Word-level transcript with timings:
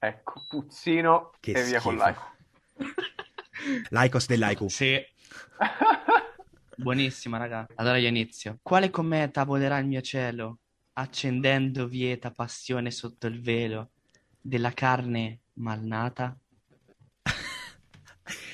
Ecco, 0.00 0.44
puzzino 0.48 1.36
Che 1.40 1.52
e 1.52 1.62
via 1.64 1.80
con 1.80 1.96
schifo. 1.96 1.96
l'aico. 1.96 2.36
Lycos 3.90 4.26
dell'Aiku. 4.28 4.68
Sì. 4.68 5.00
Buonissima, 6.74 7.38
raga. 7.38 7.70
Allora 7.74 7.96
io 7.98 8.08
inizio. 8.08 8.58
Quale 8.62 8.90
cometa 8.90 9.44
volerà 9.44 9.78
il 9.78 9.86
mio 9.86 10.00
cielo, 10.00 10.60
accendendo 10.94 11.86
vieta 11.88 12.30
passione 12.30 12.90
sotto 12.90 13.26
il 13.26 13.40
velo 13.42 13.90
della 14.40 14.72
carne 14.72 15.40
malnata? 15.54 16.36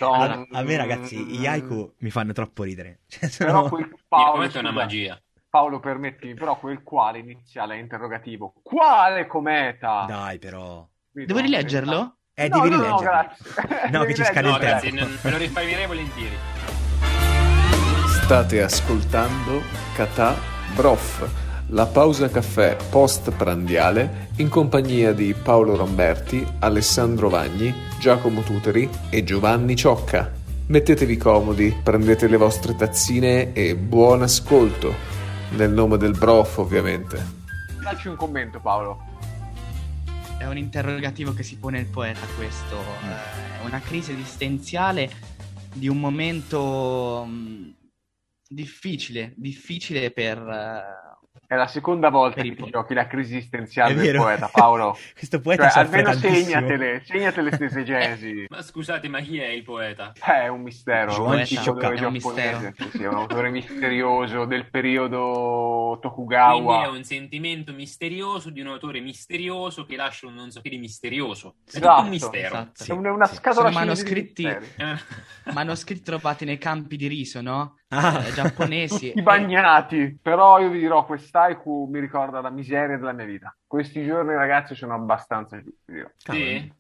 Allora, 0.09 0.47
a 0.51 0.63
me 0.63 0.77
ragazzi, 0.77 1.25
gli 1.27 1.47
haiku 1.47 1.95
mi 1.99 2.11
fanno 2.11 2.33
troppo 2.33 2.63
ridere. 2.63 3.01
Cioè, 3.09 3.29
Però 3.37 3.65
sono... 3.65 3.69
quel 3.69 3.87
Il 3.87 3.97
Paolo, 4.09 4.51
è 4.51 4.59
una 4.59 4.71
magia. 4.73 5.21
Paolo, 5.49 5.81
permettimi, 5.81 6.35
però 6.35 6.59
quel 6.59 6.83
quale 6.83 7.19
iniziale 7.21 7.77
è 7.77 7.79
interrogativo. 7.79 8.55
Quale 8.63 9.27
cometa? 9.27 10.05
Dai, 10.05 10.39
però. 10.39 10.89
Devo 11.15 11.39
rileggerlo? 11.39 12.17
Eh, 12.35 12.49
No, 12.49 12.61
devi 12.62 12.71
no, 12.71 12.77
no, 12.77 12.82
rileggerlo. 12.82 13.00
grazie. 13.00 13.91
No, 13.91 13.99
Devi 14.00 14.13
che 14.14 14.14
ci 14.14 14.25
scade 14.25 14.49
No, 14.49 14.54
il 14.54 14.61
grazie, 14.61 14.91
tempo. 14.91 15.04
non- 15.04 15.18
me 15.23 15.31
lo 15.31 15.37
risparmierei 15.37 15.87
volentieri. 15.87 16.37
State 18.25 18.63
ascoltando 18.63 19.63
Catà 19.95 20.35
Broff, 20.75 21.25
la 21.68 21.87
pausa 21.87 22.29
caffè 22.29 22.77
post 22.90 23.31
prandiale 23.31 24.29
in 24.39 24.49
compagnia 24.49 25.13
di 25.13 25.32
Paolo 25.35 25.77
Ramberti, 25.77 26.45
Alessandro 26.61 27.29
Vagni, 27.29 27.73
Giacomo 28.01 28.40
Tuteri 28.40 28.89
e 29.11 29.23
Giovanni 29.23 29.76
Ciocca. 29.76 30.32
Mettetevi 30.67 31.17
comodi, 31.17 31.79
prendete 31.82 32.27
le 32.27 32.39
vostre 32.39 32.75
tazzine 32.75 33.53
e 33.53 33.77
buon 33.77 34.23
ascolto. 34.23 34.92
Nel 35.51 35.70
nome 35.70 35.97
del 35.98 36.17
Broff, 36.19 36.56
ovviamente. 36.59 37.42
Dacci 37.81 38.09
un 38.09 38.17
commento, 38.17 38.59
Paolo. 38.59 39.12
È 40.39 40.47
un 40.47 40.59
interrogativo 40.59 41.33
che 41.33 41.43
si 41.43 41.56
pone 41.56 41.79
il 41.79 41.87
poeta 41.87 42.27
questo. 42.37 42.79
Eh, 42.81 43.61
È 43.61 43.65
una 43.65 43.81
crisi 43.81 44.12
esistenziale 44.12 45.11
di 45.73 45.89
un 45.89 45.99
momento 45.99 47.25
mh, 47.25 47.75
difficile, 48.49 49.33
difficile 49.37 50.11
per... 50.11 51.03
eh, 51.35 51.55
È 51.55 51.57
la 51.57 51.67
seconda 51.67 52.09
volta 52.11 52.43
che 52.43 52.55
ti 52.55 52.71
giochi 52.71 52.95
la 52.95 53.07
crisi 53.07 53.37
esistenziale 53.37 53.95
È 53.95 53.97
del 53.97 54.17
poeta, 54.17 54.49
Paolo. 54.53 54.97
Questo 55.17 55.41
poeta 55.41 55.69
Cioè, 55.69 55.83
almeno 55.85 56.11
tantissimo. 56.11 56.35
segnatele, 56.35 57.03
segnatele 57.05 57.49
queste 57.57 57.65
esegesi. 57.81 58.47
Ma 58.49 58.63
scusate, 58.63 59.09
ma 59.09 59.21
chi 59.21 59.39
è 59.39 59.49
il 59.49 59.63
poeta? 59.63 60.13
Eh, 60.15 60.43
È 60.45 60.49
un 60.49 60.63
mistero, 60.63 61.13
Giovanni 61.13 61.41
un 61.41 61.47
Ciocca. 61.47 61.87
autore 61.89 61.97
È 61.97 62.07
un 62.07 62.13
mistero. 62.13 62.73
sì, 62.77 62.89
sì, 62.91 63.03
è 63.03 63.09
un 63.09 63.15
autore 63.17 63.51
misterioso 63.51 64.45
del 64.45 64.69
periodo 64.71 65.99
Quindi 65.99 65.99
è 65.99 66.01
Tokugawa. 66.03 66.89
un 66.91 67.05
sentimento 67.05 67.73
misterioso 67.73 68.51
di 68.51 68.61
un 68.61 68.69
autore 68.69 69.01
misterioso 69.01 69.85
che 69.85 69.97
lascia 69.97 70.27
un 70.27 70.35
non 70.35 70.51
so 70.51 70.61
che 70.61 70.69
di 70.71 70.79
misterioso. 70.79 71.57
È 71.71 71.77
Esatto. 71.77 72.03
un 72.03 72.09
mistero. 72.09 72.47
Esatto. 72.47 72.85
Sì, 72.85 72.91
È 72.91 72.95
un- 72.95 73.05
è 73.05 73.11
una 73.11 73.27
sì. 73.27 73.35
scatola 73.37 73.71
Sono 73.71 73.79
manoscritti-. 73.85 74.45
Eh, 74.47 74.97
manoscritti 75.53 76.03
trovati 76.03 76.45
nei 76.45 76.59
campi 76.59 76.97
di 76.97 77.07
riso, 77.07 77.41
no? 77.41 77.79
Ah. 77.89 78.27
Eh, 78.27 78.33
giapponesi. 78.33 79.09
Tutti 79.09 79.23
bagnati, 79.23 80.19
però 80.21 80.59
io 80.59 80.71
vi 80.71 80.81
dirò, 80.81 81.05
quest'aiku 81.05 81.89
mi 81.91 82.01
ricorda 82.01 82.41
la 82.41 82.51
miseria 82.51 82.97
della 82.97 83.13
mia 83.13 83.25
vita. 83.25 83.57
Questi 83.67 84.05
giorni, 84.05 84.35
ragazzi, 84.35 84.75
sono 84.75 84.95
abbastanza 84.95 85.61
giù, 85.63 85.71
vi 85.87 85.95
dirò. 85.95 86.09
Cavolo. 86.23 86.45
Sì? 86.45 86.73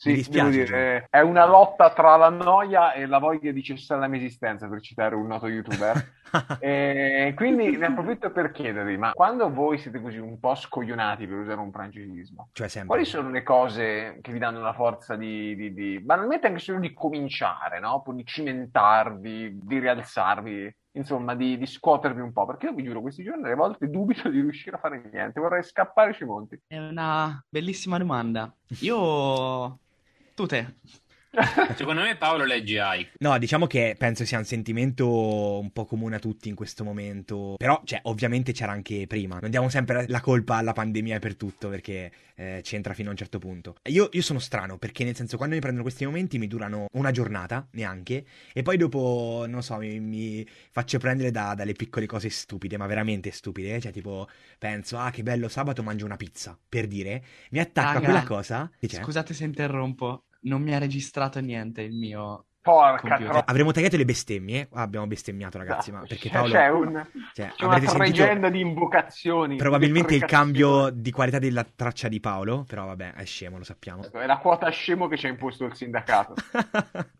Sì, 0.00 0.08
Mi 0.08 0.14
dispiace, 0.14 0.50
dire, 0.50 1.06
è 1.10 1.20
una 1.20 1.44
lotta 1.44 1.92
tra 1.92 2.16
la 2.16 2.30
noia 2.30 2.94
e 2.94 3.04
la 3.04 3.18
voglia 3.18 3.52
di 3.52 3.62
cessare 3.62 4.00
la 4.00 4.08
mia 4.08 4.18
esistenza, 4.18 4.66
per 4.66 4.80
citare 4.80 5.14
un 5.14 5.26
noto 5.26 5.46
youtuber. 5.46 6.18
E 6.60 7.32
quindi 7.34 7.76
ne 7.76 7.86
approfitto 7.86 8.30
per 8.30 8.52
chiedervi, 8.52 8.96
ma 8.96 9.10
quando 9.12 9.52
voi 9.52 9.78
siete 9.78 10.00
così 10.00 10.18
un 10.18 10.38
po' 10.38 10.54
scoglionati, 10.54 11.26
per 11.26 11.38
usare 11.38 11.58
un 11.58 11.72
francesismo, 11.72 12.50
Cioè, 12.52 12.68
sempre. 12.68 12.88
quali 12.88 13.04
sono 13.04 13.30
le 13.30 13.42
cose 13.42 14.18
che 14.22 14.30
vi 14.30 14.38
danno 14.38 14.60
la 14.60 14.72
forza 14.72 15.16
di, 15.16 15.56
di, 15.56 15.74
di- 15.74 15.98
banalmente 16.00 16.46
anche 16.46 16.60
solo 16.60 16.78
di 16.78 16.92
cominciare, 16.94 17.80
no? 17.80 17.94
Oppure 17.94 18.18
di 18.18 18.24
cimentarvi, 18.24 19.58
di 19.60 19.78
rialzarvi, 19.80 20.76
insomma, 20.92 21.34
di, 21.34 21.58
di 21.58 21.66
scuotervi 21.66 22.20
un 22.20 22.32
po'? 22.32 22.46
Perché 22.46 22.66
io 22.66 22.74
vi 22.74 22.84
giuro, 22.84 23.00
questi 23.00 23.24
giorni 23.24 23.44
alle 23.46 23.54
volte 23.56 23.90
dubito 23.90 24.28
di 24.28 24.40
riuscire 24.40 24.76
a 24.76 24.78
fare 24.78 25.02
niente, 25.12 25.40
vorrei 25.40 25.64
scappare 25.64 26.12
sui 26.12 26.26
monti. 26.26 26.58
È 26.66 26.78
una 26.78 27.44
bellissima 27.48 27.98
domanda. 27.98 28.50
Io... 28.82 29.78
Tu 30.40 30.46
te. 30.46 30.74
Secondo 31.76 32.00
me 32.00 32.16
Paolo 32.16 32.46
legge 32.46 32.80
Haiku. 32.80 33.10
No, 33.18 33.36
diciamo 33.38 33.66
che 33.66 33.94
penso 33.98 34.24
sia 34.24 34.38
un 34.38 34.46
sentimento 34.46 35.58
un 35.58 35.70
po' 35.70 35.84
comune 35.84 36.16
a 36.16 36.18
tutti 36.18 36.48
in 36.48 36.54
questo 36.54 36.82
momento. 36.82 37.56
Però, 37.58 37.82
cioè, 37.84 38.00
ovviamente 38.04 38.52
c'era 38.52 38.72
anche 38.72 39.06
prima. 39.06 39.38
Non 39.38 39.50
diamo 39.50 39.68
sempre 39.68 40.06
la 40.08 40.22
colpa 40.22 40.56
alla 40.56 40.72
pandemia 40.72 41.18
per 41.18 41.36
tutto, 41.36 41.68
perché 41.68 42.10
eh, 42.36 42.60
c'entra 42.62 42.94
fino 42.94 43.08
a 43.08 43.10
un 43.10 43.18
certo 43.18 43.38
punto. 43.38 43.76
Io, 43.90 44.08
io 44.12 44.22
sono 44.22 44.38
strano, 44.38 44.78
perché 44.78 45.04
nel 45.04 45.14
senso, 45.14 45.36
quando 45.36 45.56
mi 45.56 45.60
prendono 45.60 45.84
questi 45.84 46.06
momenti 46.06 46.38
mi 46.38 46.46
durano 46.46 46.86
una 46.92 47.10
giornata, 47.10 47.68
neanche, 47.72 48.24
e 48.54 48.62
poi 48.62 48.78
dopo, 48.78 49.44
non 49.46 49.62
so, 49.62 49.76
mi, 49.76 50.00
mi 50.00 50.48
faccio 50.70 50.96
prendere 50.98 51.30
da- 51.30 51.52
dalle 51.54 51.74
piccole 51.74 52.06
cose 52.06 52.30
stupide, 52.30 52.78
ma 52.78 52.86
veramente 52.86 53.30
stupide. 53.30 53.74
eh. 53.74 53.80
Cioè, 53.80 53.92
tipo, 53.92 54.26
penso, 54.58 54.96
ah, 54.96 55.10
che 55.10 55.22
bello, 55.22 55.48
sabato 55.48 55.82
mangio 55.82 56.06
una 56.06 56.16
pizza, 56.16 56.58
per 56.66 56.86
dire. 56.86 57.22
Mi 57.50 57.58
attacco 57.58 57.88
a 57.88 57.92
Raga, 57.92 58.04
quella 58.06 58.22
cosa. 58.24 58.70
C'è? 58.80 59.02
Scusate 59.02 59.34
se 59.34 59.44
interrompo. 59.44 60.24
Non 60.42 60.62
mi 60.62 60.74
ha 60.74 60.78
registrato 60.78 61.40
niente 61.40 61.82
il 61.82 61.94
mio... 61.94 62.46
Porca 62.62 63.16
troppa. 63.16 63.46
Avremo 63.46 63.72
tagliato 63.72 63.96
le 63.96 64.04
bestemmie. 64.04 64.68
Ah, 64.72 64.82
abbiamo 64.82 65.06
bestemmiato, 65.06 65.56
ragazzi, 65.56 65.90
ma 65.90 66.02
perché 66.06 66.28
Paolo... 66.28 66.52
C'è, 66.52 66.68
un- 66.68 67.06
Cioè, 67.32 67.52
c'è 67.56 67.64
una 67.64 67.80
sentito 67.80 68.48
di 68.50 68.60
invocazioni. 68.60 69.56
probabilmente 69.56 70.14
il 70.14 70.26
cambio 70.26 70.90
di 70.90 71.10
qualità 71.10 71.38
della 71.38 71.64
traccia 71.64 72.08
di 72.08 72.20
Paolo, 72.20 72.64
però 72.64 72.84
vabbè, 72.84 73.14
è 73.14 73.24
scemo, 73.24 73.56
lo 73.56 73.64
sappiamo. 73.64 74.10
È 74.12 74.26
la 74.26 74.36
quota 74.38 74.68
scemo 74.68 75.08
che 75.08 75.16
ci 75.16 75.26
ha 75.26 75.30
imposto 75.30 75.64
il 75.64 75.74
sindacato. 75.74 76.34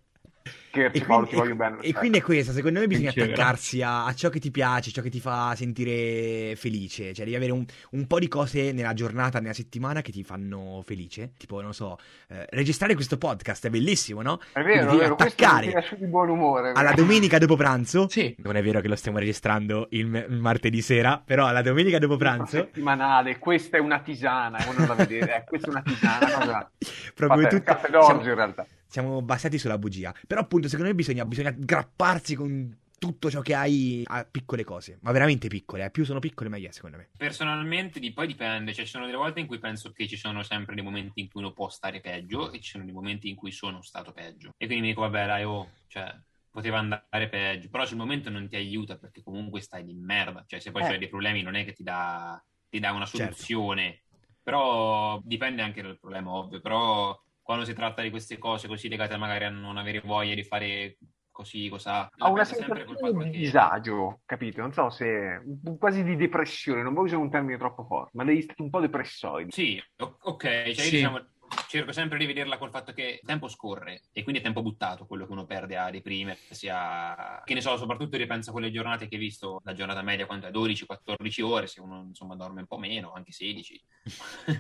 Scherzi, 0.71 0.99
E 0.99 1.05
Paolo, 1.05 1.27
quindi, 1.27 1.31
ti 1.31 1.37
voglio 1.37 1.55
bene. 1.57 1.77
e 1.83 1.93
quindi 1.93 2.19
è 2.19 2.23
questo, 2.23 2.53
secondo 2.53 2.79
me 2.79 2.87
bisogna 2.87 3.09
Anch'io, 3.09 3.25
attaccarsi 3.25 3.83
a, 3.83 4.07
a 4.07 4.15
ciò 4.15 4.29
che 4.29 4.39
ti 4.39 4.53
piace, 4.53 4.93
ciò 4.93 5.03
che 5.03 5.11
ti 5.11 5.19
fa 5.19 5.53
sentire 5.57 6.55
felice, 6.55 7.13
cioè 7.13 7.25
devi 7.25 7.35
avere 7.35 7.51
un, 7.51 7.65
un 7.91 8.07
po' 8.07 8.19
di 8.21 8.29
cose 8.29 8.71
nella 8.73 8.95
giornata, 8.95 9.41
nella 9.41 9.53
settimana 9.53 10.01
che 10.01 10.13
ti 10.13 10.23
fanno 10.23 10.81
felice, 10.85 11.33
tipo, 11.37 11.61
non 11.61 11.75
so, 11.75 11.99
eh, 12.29 12.47
registrare 12.51 12.95
questo 12.95 13.19
podcast 13.19 13.67
è 13.67 13.71
bellissimo, 13.71 14.23
no? 14.23 14.39
È 14.53 14.63
vero, 14.63 14.83
è 14.83 14.85
devi 14.87 14.99
vero, 14.99 15.17
questo 15.17 15.35
mi 15.43 15.47
attaccare 15.49 15.97
di 15.99 16.07
buon 16.07 16.29
umore. 16.29 16.73
alla 16.75 16.93
domenica 16.93 17.39
dopo 17.39 17.57
pranzo. 17.57 18.09
Sì. 18.09 18.35
Non 18.39 18.55
è 18.57 18.63
vero 18.63 18.81
che 18.81 18.87
lo 18.89 18.95
stiamo 18.97 19.19
registrando 19.19 19.89
il, 19.91 20.07
me- 20.07 20.27
il 20.29 20.39
martedì 20.39 20.81
sera, 20.83 21.21
però 21.25 21.47
alla 21.47 21.63
domenica 21.63 21.99
dopo 21.99 22.17
pranzo... 22.17 22.59
settimanale, 22.59 23.39
questa 23.39 23.77
è 23.77 23.81
una 23.81 23.99
tisana, 24.01 24.59
voi 24.65 24.77
non 24.77 24.87
la 24.87 24.95
vedete, 24.95 25.35
eh, 25.37 25.45
questa 25.45 25.67
è 25.67 25.71
una 25.71 25.83
tisana, 25.83 26.31
cosa... 26.31 26.71
Proprio 27.15 27.43
Fate 27.43 27.55
il 27.57 27.61
tutti 27.61 27.73
caffè 27.75 27.91
d'orzo 27.91 28.07
siamo- 28.07 28.23
in 28.23 28.35
realtà. 28.35 28.67
Siamo 28.91 29.23
basati 29.23 29.57
sulla 29.57 29.79
bugia. 29.79 30.13
Però 30.27 30.41
appunto 30.41 30.69
secondo 30.69 30.91
me 30.91 30.97
bisogna, 30.97 31.25
bisogna 31.25 31.55
grapparsi 31.57 32.35
con 32.35 32.77
tutto 32.99 33.31
ciò 33.31 33.41
che 33.41 33.55
hai 33.55 34.03
a 34.05 34.27
piccole 34.31 34.63
cose, 34.63 34.99
ma 35.01 35.11
veramente 35.11 35.49
piccole, 35.49 35.87
eh. 35.87 35.91
più 35.91 36.05
sono 36.05 36.19
piccole 36.19 36.51
meglio 36.51 36.69
è 36.69 36.73
secondo 36.73 36.99
me. 36.99 37.09
Personalmente 37.17 37.99
di, 37.99 38.13
poi 38.13 38.27
dipende, 38.27 38.75
cioè 38.75 38.85
ci 38.85 38.91
sono 38.91 39.07
delle 39.07 39.17
volte 39.17 39.41
in 39.41 39.47
cui 39.47 39.59
penso 39.59 39.91
che 39.91 40.07
ci 40.07 40.19
sono 40.19 40.43
sempre 40.43 40.75
dei 40.75 40.85
momenti 40.85 41.21
in 41.21 41.31
cui 41.31 41.41
uno 41.41 41.53
può 41.53 41.71
stare 41.71 42.01
peggio 42.01 42.53
e 42.53 42.61
ci 42.61 42.73
sono 42.73 42.85
dei 42.85 42.93
momenti 42.93 43.31
in 43.31 43.37
cui 43.37 43.53
sono 43.53 43.81
stato 43.81 44.13
peggio. 44.13 44.51
E 44.59 44.67
quindi 44.67 44.83
mi 44.83 44.89
dico, 44.89 45.01
vabbè, 45.01 45.27
dai, 45.27 45.45
oh, 45.45 45.71
cioè, 45.87 46.15
poteva 46.51 46.79
andare 46.79 47.29
peggio, 47.31 47.71
però 47.71 47.87
sul 47.87 47.97
momento 47.97 48.29
non 48.29 48.49
ti 48.49 48.57
aiuta 48.57 48.99
perché 48.99 49.23
comunque 49.23 49.63
stai 49.63 49.83
di 49.83 49.95
merda, 49.95 50.45
cioè 50.47 50.61
se 50.61 50.71
poi 50.71 50.83
Eh. 50.83 50.87
c'hai 50.89 50.99
dei 50.99 51.09
problemi 51.09 51.41
non 51.41 51.55
è 51.55 51.65
che 51.65 51.73
ti 51.73 51.83
dà, 51.83 52.43
ti 52.69 52.81
dà 52.81 52.93
una 52.93 53.07
Certo. 53.07 53.33
soluzione, 53.35 54.03
però 54.43 55.19
dipende 55.25 55.63
anche 55.63 55.81
dal 55.81 55.99
problema, 55.99 56.33
ovvio, 56.33 56.61
però 56.61 57.19
quando 57.43 57.65
si 57.65 57.73
tratta 57.75 58.03
di 58.03 58.11
queste 58.11 58.39
cose 58.39 58.69
così 58.69 58.89
legate 58.89 59.17
magari 59.17 59.45
a 59.45 59.51
non 59.51 59.77
avere 59.77 60.01
voglia 60.05 60.35
di 60.35 60.45
fare 60.45 60.99
così, 61.31 61.69
cosa... 61.69 62.11
Ha 62.19 62.29
una 62.29 62.45
sensazione 62.45 62.85
di 62.85 63.31
che- 63.31 63.39
disagio, 63.39 64.21
capito? 64.27 64.61
Non 64.61 64.73
so 64.73 64.91
se... 64.91 65.41
quasi 65.79 66.03
di 66.03 66.17
depressione, 66.17 66.83
non 66.83 66.93
voglio 66.93 67.07
usare 67.07 67.23
un 67.23 67.31
termine 67.31 67.59
troppo 67.59 67.85
forte, 67.85 68.11
ma 68.15 68.25
devi 68.25 68.43
stare 68.43 68.63
un 68.63 68.71
po' 68.71 68.81
depressoide. 68.81 69.51
Sì, 69.51 69.83
ok, 69.97 70.43
cioè 70.43 70.65
io 70.67 70.75
Sì. 70.75 70.91
diciamo, 70.91 71.30
cerco 71.69 71.93
sempre 71.93 72.19
di 72.19 72.27
vederla 72.27 72.59
col 72.59 72.71
fatto 72.71 72.93
che 72.93 73.21
il 73.21 73.27
tempo 73.27 73.49
scorre 73.49 74.03
e 74.13 74.23
quindi 74.23 74.41
è 74.41 74.45
tempo 74.45 74.63
buttato 74.63 75.07
quello 75.07 75.27
che 75.27 75.33
uno 75.33 75.45
perde 75.45 75.77
a 75.77 75.91
deprimersi, 75.91 76.69
a... 76.71 77.43
che 77.45 77.55
ne 77.55 77.61
so, 77.61 77.77
soprattutto 77.77 78.17
ripenso 78.17 78.51
a 78.51 78.53
quelle 78.53 78.71
giornate 78.71 79.09
che 79.09 79.17
hai 79.17 79.21
visto, 79.21 79.61
la 79.65 79.73
giornata 79.73 80.03
media 80.03 80.27
quanto 80.27 80.47
è 80.47 80.51
12-14 80.51 81.43
ore, 81.43 81.67
se 81.67 81.81
uno 81.81 82.05
insomma 82.09 82.37
dorme 82.37 82.61
un 82.61 82.67
po' 82.67 82.79
meno, 82.79 83.13
anche 83.13 83.33
16. 83.33 83.85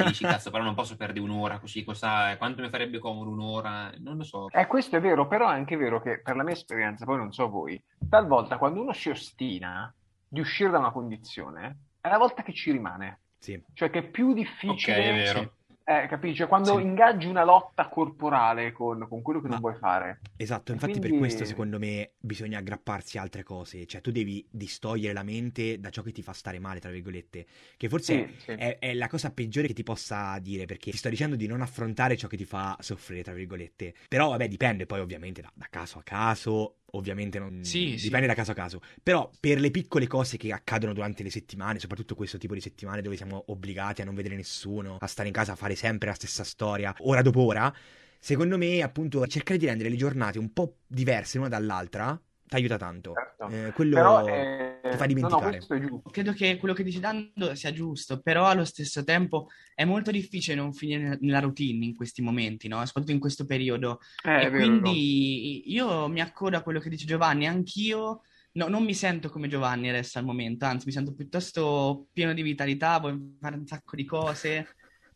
E 0.00 0.04
dici, 0.04 0.24
cazzo, 0.24 0.50
però 0.50 0.62
non 0.64 0.74
posso 0.74 0.96
perdere 0.96 1.20
un'ora 1.20 1.58
così, 1.58 1.84
cosa, 1.84 2.36
quanto 2.38 2.62
mi 2.62 2.70
farebbe 2.70 2.98
comodo 2.98 3.30
un'ora? 3.30 3.92
Non 3.98 4.16
lo 4.16 4.24
so. 4.24 4.48
Eh, 4.50 4.66
questo 4.66 4.96
è 4.96 5.00
vero, 5.00 5.26
però 5.26 5.48
è 5.50 5.52
anche 5.52 5.76
vero 5.76 6.00
che 6.00 6.20
per 6.20 6.36
la 6.36 6.42
mia 6.42 6.54
esperienza, 6.54 7.04
poi 7.04 7.18
non 7.18 7.32
so 7.32 7.48
voi, 7.48 7.80
talvolta 8.08 8.56
quando 8.56 8.80
uno 8.80 8.92
si 8.92 9.10
ostina 9.10 9.92
di 10.26 10.40
uscire 10.40 10.70
da 10.70 10.78
una 10.78 10.90
condizione, 10.90 11.78
è 12.00 12.08
la 12.08 12.18
volta 12.18 12.42
che 12.42 12.54
ci 12.54 12.70
rimane. 12.70 13.20
Sì. 13.38 13.62
Cioè 13.74 13.90
che 13.90 13.98
è 14.00 14.02
più 14.02 14.28
Ok, 14.30 14.34
difficile... 14.34 14.96
è 14.96 15.12
vero. 15.12 15.40
Sì. 15.40 15.50
Eh, 15.90 16.06
capisci? 16.06 16.36
Cioè, 16.36 16.46
quando 16.46 16.76
Sì. 16.76 16.82
ingaggi 16.84 17.26
una 17.26 17.42
lotta 17.42 17.88
corporale 17.88 18.70
con, 18.70 19.08
con 19.08 19.22
quello 19.22 19.40
che 19.40 19.48
Ma- 19.48 19.54
non 19.54 19.60
vuoi 19.62 19.74
fare. 19.74 20.20
Esatto, 20.36 20.70
infatti 20.70 20.92
per 21.00 21.08
quindi- 21.10 21.18
questo 21.18 21.44
secondo 21.44 21.80
me 21.80 22.12
bisogna 22.20 22.58
aggrapparsi 22.58 23.18
a 23.18 23.22
altre 23.22 23.42
cose, 23.42 23.84
cioè 23.86 24.00
tu 24.00 24.12
devi 24.12 24.46
distogliere 24.48 25.12
la 25.12 25.24
mente 25.24 25.80
da 25.80 25.90
ciò 25.90 26.02
che 26.02 26.12
ti 26.12 26.22
fa 26.22 26.32
stare 26.32 26.60
male, 26.60 26.78
tra 26.78 26.90
virgolette, 26.92 27.44
che 27.76 27.88
forse 27.88 28.28
Sì, 28.28 28.34
sì. 28.44 28.50
è, 28.52 28.78
è 28.78 28.94
la 28.94 29.08
cosa 29.08 29.32
peggiore 29.32 29.66
che 29.66 29.72
ti 29.74 29.82
possa 29.82 30.38
dire, 30.38 30.64
perché 30.64 30.92
ti 30.92 30.96
sto 30.96 31.08
dicendo 31.08 31.34
di 31.34 31.48
non 31.48 31.60
affrontare 31.60 32.16
ciò 32.16 32.28
che 32.28 32.36
ti 32.36 32.44
fa 32.44 32.76
soffrire, 32.78 33.24
tra 33.24 33.32
virgolette. 33.32 33.92
Però 34.08 34.28
vabbè, 34.30 34.46
dipende 34.46 34.86
poi 34.86 35.00
ovviamente 35.00 35.40
da, 35.42 35.50
da 35.52 35.66
caso 35.68 35.98
a 35.98 36.02
caso, 36.04 36.76
ovviamente 36.92 37.38
non... 37.38 37.64
Sì, 37.64 37.96
sì. 37.96 38.04
dipende 38.04 38.26
da 38.26 38.34
caso 38.34 38.52
a 38.52 38.54
caso. 38.54 38.80
Però 39.02 39.30
per 39.38 39.60
le 39.60 39.70
piccole 39.70 40.06
cose 40.06 40.36
che 40.36 40.52
accadono 40.52 40.92
durante 40.92 41.22
le 41.22 41.30
settimane, 41.30 41.78
soprattutto 41.78 42.14
questo 42.14 42.38
tipo 42.38 42.54
di 42.54 42.60
settimane 42.60 43.02
dove 43.02 43.16
siamo 43.16 43.44
obbligati 43.48 44.02
a 44.02 44.04
non 44.04 44.14
vedere 44.14 44.36
nessuno, 44.36 44.96
a 45.00 45.06
stare 45.06 45.28
in 45.28 45.34
casa, 45.34 45.52
a 45.52 45.56
fare 45.56 45.74
sempre 45.74 46.08
la 46.08 46.14
stessa 46.14 46.44
storia, 46.44 46.94
ora 47.00 47.22
dopo 47.22 47.40
ora, 47.42 47.72
secondo 48.18 48.58
me 48.58 48.82
appunto 48.82 49.26
cercare 49.26 49.58
di 49.58 49.66
rendere 49.66 49.88
le 49.88 49.96
giornate 49.96 50.38
un 50.38 50.52
po' 50.52 50.76
diverse 50.86 51.38
l'una 51.38 51.48
dall'altra 51.48 52.20
ti 52.50 52.56
aiuta 52.56 52.76
tanto. 52.76 53.12
Certo. 53.14 53.48
Eh, 53.48 53.72
quello 53.72 53.94
Però 53.94 54.26
eh, 54.26 54.69
ti 54.90 54.96
fa 54.96 55.06
no, 55.06 55.12
no, 55.12 55.14
dimenticare. 55.14 55.56
è 55.58 55.78
giusto. 55.86 56.10
Credo 56.10 56.32
che 56.32 56.56
quello 56.58 56.74
che 56.74 56.82
dice 56.82 57.00
Dando 57.00 57.54
sia 57.54 57.72
giusto, 57.72 58.20
però 58.20 58.46
allo 58.46 58.64
stesso 58.64 59.04
tempo 59.04 59.48
è 59.74 59.84
molto 59.84 60.10
difficile 60.10 60.56
non 60.56 60.72
finire 60.72 61.18
nella 61.20 61.40
routine 61.40 61.84
in 61.84 61.94
questi 61.94 62.22
momenti, 62.22 62.68
no? 62.68 62.84
Soprattutto 62.86 63.12
in 63.12 63.20
questo 63.20 63.44
periodo. 63.46 64.00
Eh, 64.24 64.44
E 64.44 64.50
vero. 64.50 64.64
quindi 64.80 65.72
io 65.72 66.08
mi 66.08 66.20
accodo 66.20 66.56
a 66.56 66.62
quello 66.62 66.80
che 66.80 66.88
dice 66.90 67.06
Giovanni, 67.06 67.46
anch'io 67.46 68.22
no, 68.52 68.68
non 68.68 68.84
mi 68.84 68.94
sento 68.94 69.28
come 69.30 69.48
Giovanni 69.48 69.88
adesso 69.88 70.18
al 70.18 70.24
momento, 70.24 70.64
anzi 70.64 70.86
mi 70.86 70.92
sento 70.92 71.14
piuttosto 71.14 72.06
pieno 72.12 72.32
di 72.34 72.42
vitalità, 72.42 72.98
voglio 72.98 73.36
fare 73.40 73.56
un 73.56 73.66
sacco 73.66 73.94
di 73.96 74.04
cose, 74.04 74.74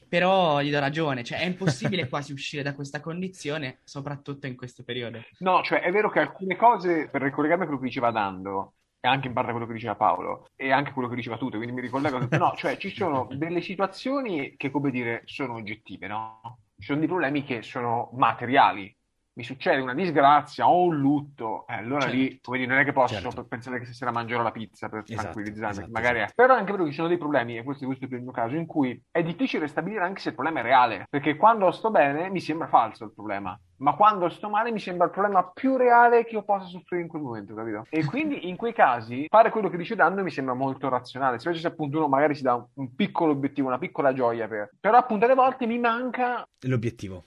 però 0.09 0.61
gli 0.61 0.70
do 0.70 0.79
ragione, 0.79 1.25
cioè 1.25 1.41
è 1.41 1.44
impossibile 1.47 2.06
quasi 2.09 2.32
uscire 2.32 2.62
da 2.62 2.75
questa 2.75 3.00
condizione, 3.00 3.81
soprattutto 3.82 4.47
in 4.47 4.55
questo 4.56 4.85
periodo. 4.85 5.20
No, 5.38 5.62
cioè 5.65 5.81
è 5.81 5.91
vero 5.91 6.11
che 6.11 6.20
alcune 6.20 6.55
cose, 6.56 7.09
per 7.11 7.23
ricollegarmi 7.23 7.65
a 7.65 7.67
quello 7.67 7.81
che 7.82 7.88
diceva 7.88 8.12
Dando, 8.12 8.75
e 9.05 9.06
anche 9.06 9.27
in 9.27 9.35
parte 9.35 9.51
quello 9.51 9.67
che 9.67 9.75
diceva 9.75 9.97
Paolo, 9.97 10.47
e 10.56 10.73
anche 10.73 10.93
quello 10.93 11.09
che 11.09 11.15
diceva 11.15 11.37
Tute, 11.37 11.59
quindi 11.59 11.75
mi 11.75 11.83
ricollego 11.83 12.19
tutto. 12.19 12.39
No, 12.39 12.55
cioè 12.56 12.79
ci 12.79 12.89
sono 12.89 13.29
delle 13.37 13.61
situazioni 13.61 14.56
che, 14.56 14.71
come 14.71 14.91
dire, 14.91 15.21
sono 15.27 15.56
oggettive, 15.56 16.06
no? 16.06 16.41
Ci 16.79 16.87
sono 16.87 17.01
dei 17.01 17.09
problemi 17.09 17.45
che 17.45 17.61
sono 17.61 18.09
materiali. 18.15 18.91
Mi 19.36 19.42
succede 19.42 19.81
una 19.81 19.94
disgrazia, 19.94 20.69
ho 20.69 20.84
un 20.84 20.96
lutto, 20.96 21.66
eh, 21.66 21.75
allora 21.75 22.02
Certo. 22.02 22.16
lì, 22.16 22.38
come 22.40 22.58
dire, 22.58 22.70
non 22.70 22.78
è 22.78 22.84
che 22.84 22.92
posso 22.92 23.14
Certo. 23.20 23.44
pensare 23.46 23.81
che 23.81 23.84
stasera 23.84 24.12
mangerò 24.12 24.42
la 24.42 24.52
pizza 24.52 24.88
per 24.88 25.02
Esatto, 25.04 25.22
tranquillizzarmi, 25.22 25.76
esatto, 25.78 25.90
magari 25.90 26.19
esatto. 26.19 26.31
è. 26.31 26.34
Però 26.36 26.54
anche 26.54 26.70
vero 26.70 26.84
che 26.84 26.90
ci 26.90 26.96
sono 26.96 27.08
dei 27.08 27.19
problemi, 27.19 27.56
e 27.58 27.64
questo, 27.64 27.84
questo 27.86 28.04
è 28.04 28.14
il 28.14 28.22
mio 28.22 28.31
caso, 28.31 28.54
in 28.54 28.66
cui 28.66 29.02
è 29.10 29.25
difficile 29.25 29.66
stabilire 29.66 30.04
anche 30.04 30.20
se 30.20 30.28
il 30.28 30.34
problema 30.36 30.60
è 30.60 30.62
reale, 30.62 31.06
perché 31.10 31.34
quando 31.34 31.69
sto 31.72 31.90
bene 31.90 32.31
mi 32.31 32.40
sembra 32.40 32.69
falso 32.69 33.06
il 33.06 33.12
problema, 33.12 33.58
ma 33.78 33.96
quando 33.96 34.28
sto 34.28 34.48
male 34.48 34.70
mi 34.70 34.78
sembra 34.78 35.06
il 35.06 35.10
problema 35.12 35.50
più 35.52 35.76
reale 35.76 36.25
che 36.25 36.34
io 36.36 36.44
possa 36.44 36.69
soffrire 36.69 37.02
in 37.02 37.08
quel 37.08 37.22
momento, 37.22 37.54
capito? 37.54 37.86
E 37.90 38.04
quindi 38.06 38.48
in 38.48 38.54
quei 38.54 38.72
casi 38.72 39.26
fare 39.28 39.50
quello 39.50 39.69
che 39.69 39.76
dice 39.76 39.96
Danno 39.96 40.22
mi 40.22 40.31
sembra 40.31 40.54
molto 40.54 40.88
razionale, 40.88 41.40
specie 41.40 41.58
se 41.58 41.66
appunto 41.66 41.98
uno 41.98 42.06
magari 42.06 42.36
si 42.36 42.42
dà 42.42 42.54
un, 42.54 42.66
un 42.75 42.94
piccolo 42.94 43.32
obiettivo, 43.32 43.66
una 43.66 43.78
piccola 43.78 44.12
gioia 44.12 44.46
per... 44.46 44.70
Però 44.78 44.96
appunto 44.96 45.25
alle 45.25 45.34
volte 45.34 45.66
mi 45.66 45.81
manca... 45.81 46.46
L'obiettivo. 46.60 47.25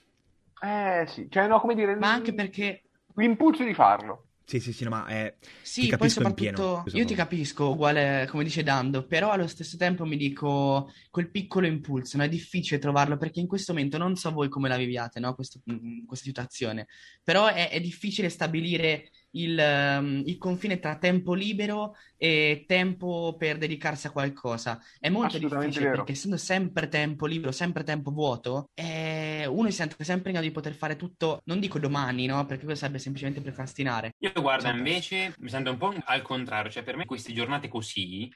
Eh 0.60 1.06
sì, 1.08 1.28
cioè 1.30 1.46
no, 1.46 1.60
come 1.60 1.74
dire... 1.74 1.94
Ma 1.96 2.12
anche 2.12 2.34
perché 2.34 2.82
L'impulso 3.18 3.64
di 3.64 3.74
farlo. 3.74 4.24
Sì, 4.44 4.60
sì, 4.60 4.72
sì, 4.72 4.84
no, 4.84 4.90
ma 4.90 5.06
è... 5.06 5.34
Sì, 5.60 5.82
Ti 5.82 5.88
poi 5.88 5.98
capisco 5.98 6.22
in 6.22 6.34
pieno, 6.34 6.56
soprattutto 6.56 6.96
io 6.96 7.04
ti 7.04 7.14
capisco, 7.14 7.68
uguale 7.68 8.26
come 8.30 8.44
dice 8.44 8.62
Dando, 8.62 9.06
però 9.06 9.30
allo 9.30 9.46
stesso 9.46 9.76
tempo 9.76 10.06
mi 10.06 10.16
dico 10.16 10.90
quel 11.10 11.30
piccolo 11.30 11.66
impulso, 11.66 12.16
no? 12.16 12.22
È 12.22 12.28
difficile 12.30 12.78
trovarlo 12.78 13.18
perché 13.18 13.40
in 13.40 13.46
questo 13.46 13.74
momento 13.74 13.98
non 13.98 14.16
so 14.16 14.30
voi 14.30 14.48
come 14.48 14.70
la 14.70 14.78
viviate, 14.78 15.20
no? 15.20 15.34
Questo- 15.34 15.60
mm, 15.70 16.06
questa 16.06 16.24
situazione, 16.24 16.86
però 17.22 17.48
è, 17.48 17.68
è 17.68 17.78
difficile 17.80 18.30
stabilire 18.30 19.10
il, 19.32 19.58
ehm, 19.58 20.22
il 20.26 20.38
confine 20.38 20.78
tra 20.78 20.96
tempo 20.98 21.34
libero 21.34 21.94
e 22.16 22.64
tempo 22.66 23.36
per 23.38 23.58
dedicarsi 23.58 24.06
a 24.06 24.10
qualcosa. 24.10 24.80
È 24.98 25.08
molto 25.08 25.38
difficile 25.38 25.86
vero. 25.86 25.90
perché 25.90 26.12
essendo 26.12 26.36
sempre 26.36 26.88
tempo 26.88 27.26
libero, 27.26 27.52
sempre 27.52 27.84
tempo 27.84 28.10
vuoto, 28.10 28.70
eh, 28.74 29.46
uno 29.46 29.68
si 29.70 29.76
sente 29.76 30.02
sempre 30.04 30.28
in 30.30 30.34
grado 30.36 30.46
di 30.48 30.52
poter 30.54 30.74
fare 30.74 30.96
tutto, 30.96 31.40
non 31.44 31.60
dico 31.60 31.78
domani, 31.78 32.26
no? 32.26 32.44
Perché 32.46 32.64
quello 32.64 32.78
sarebbe 32.78 32.98
semplicemente 32.98 33.40
procrastinare. 33.40 34.12
Io 34.18 34.32
guarda, 34.40 34.70
Esatto. 34.70 34.76
invece 34.76 35.34
mi 35.38 35.48
sento 35.48 35.70
un 35.70 35.76
po' 35.78 35.94
al 36.04 36.22
contrario, 36.22 36.70
cioè 36.70 36.82
per 36.82 36.96
me 36.96 37.04
queste 37.04 37.32
giornate 37.32 37.68
così, 37.68 38.28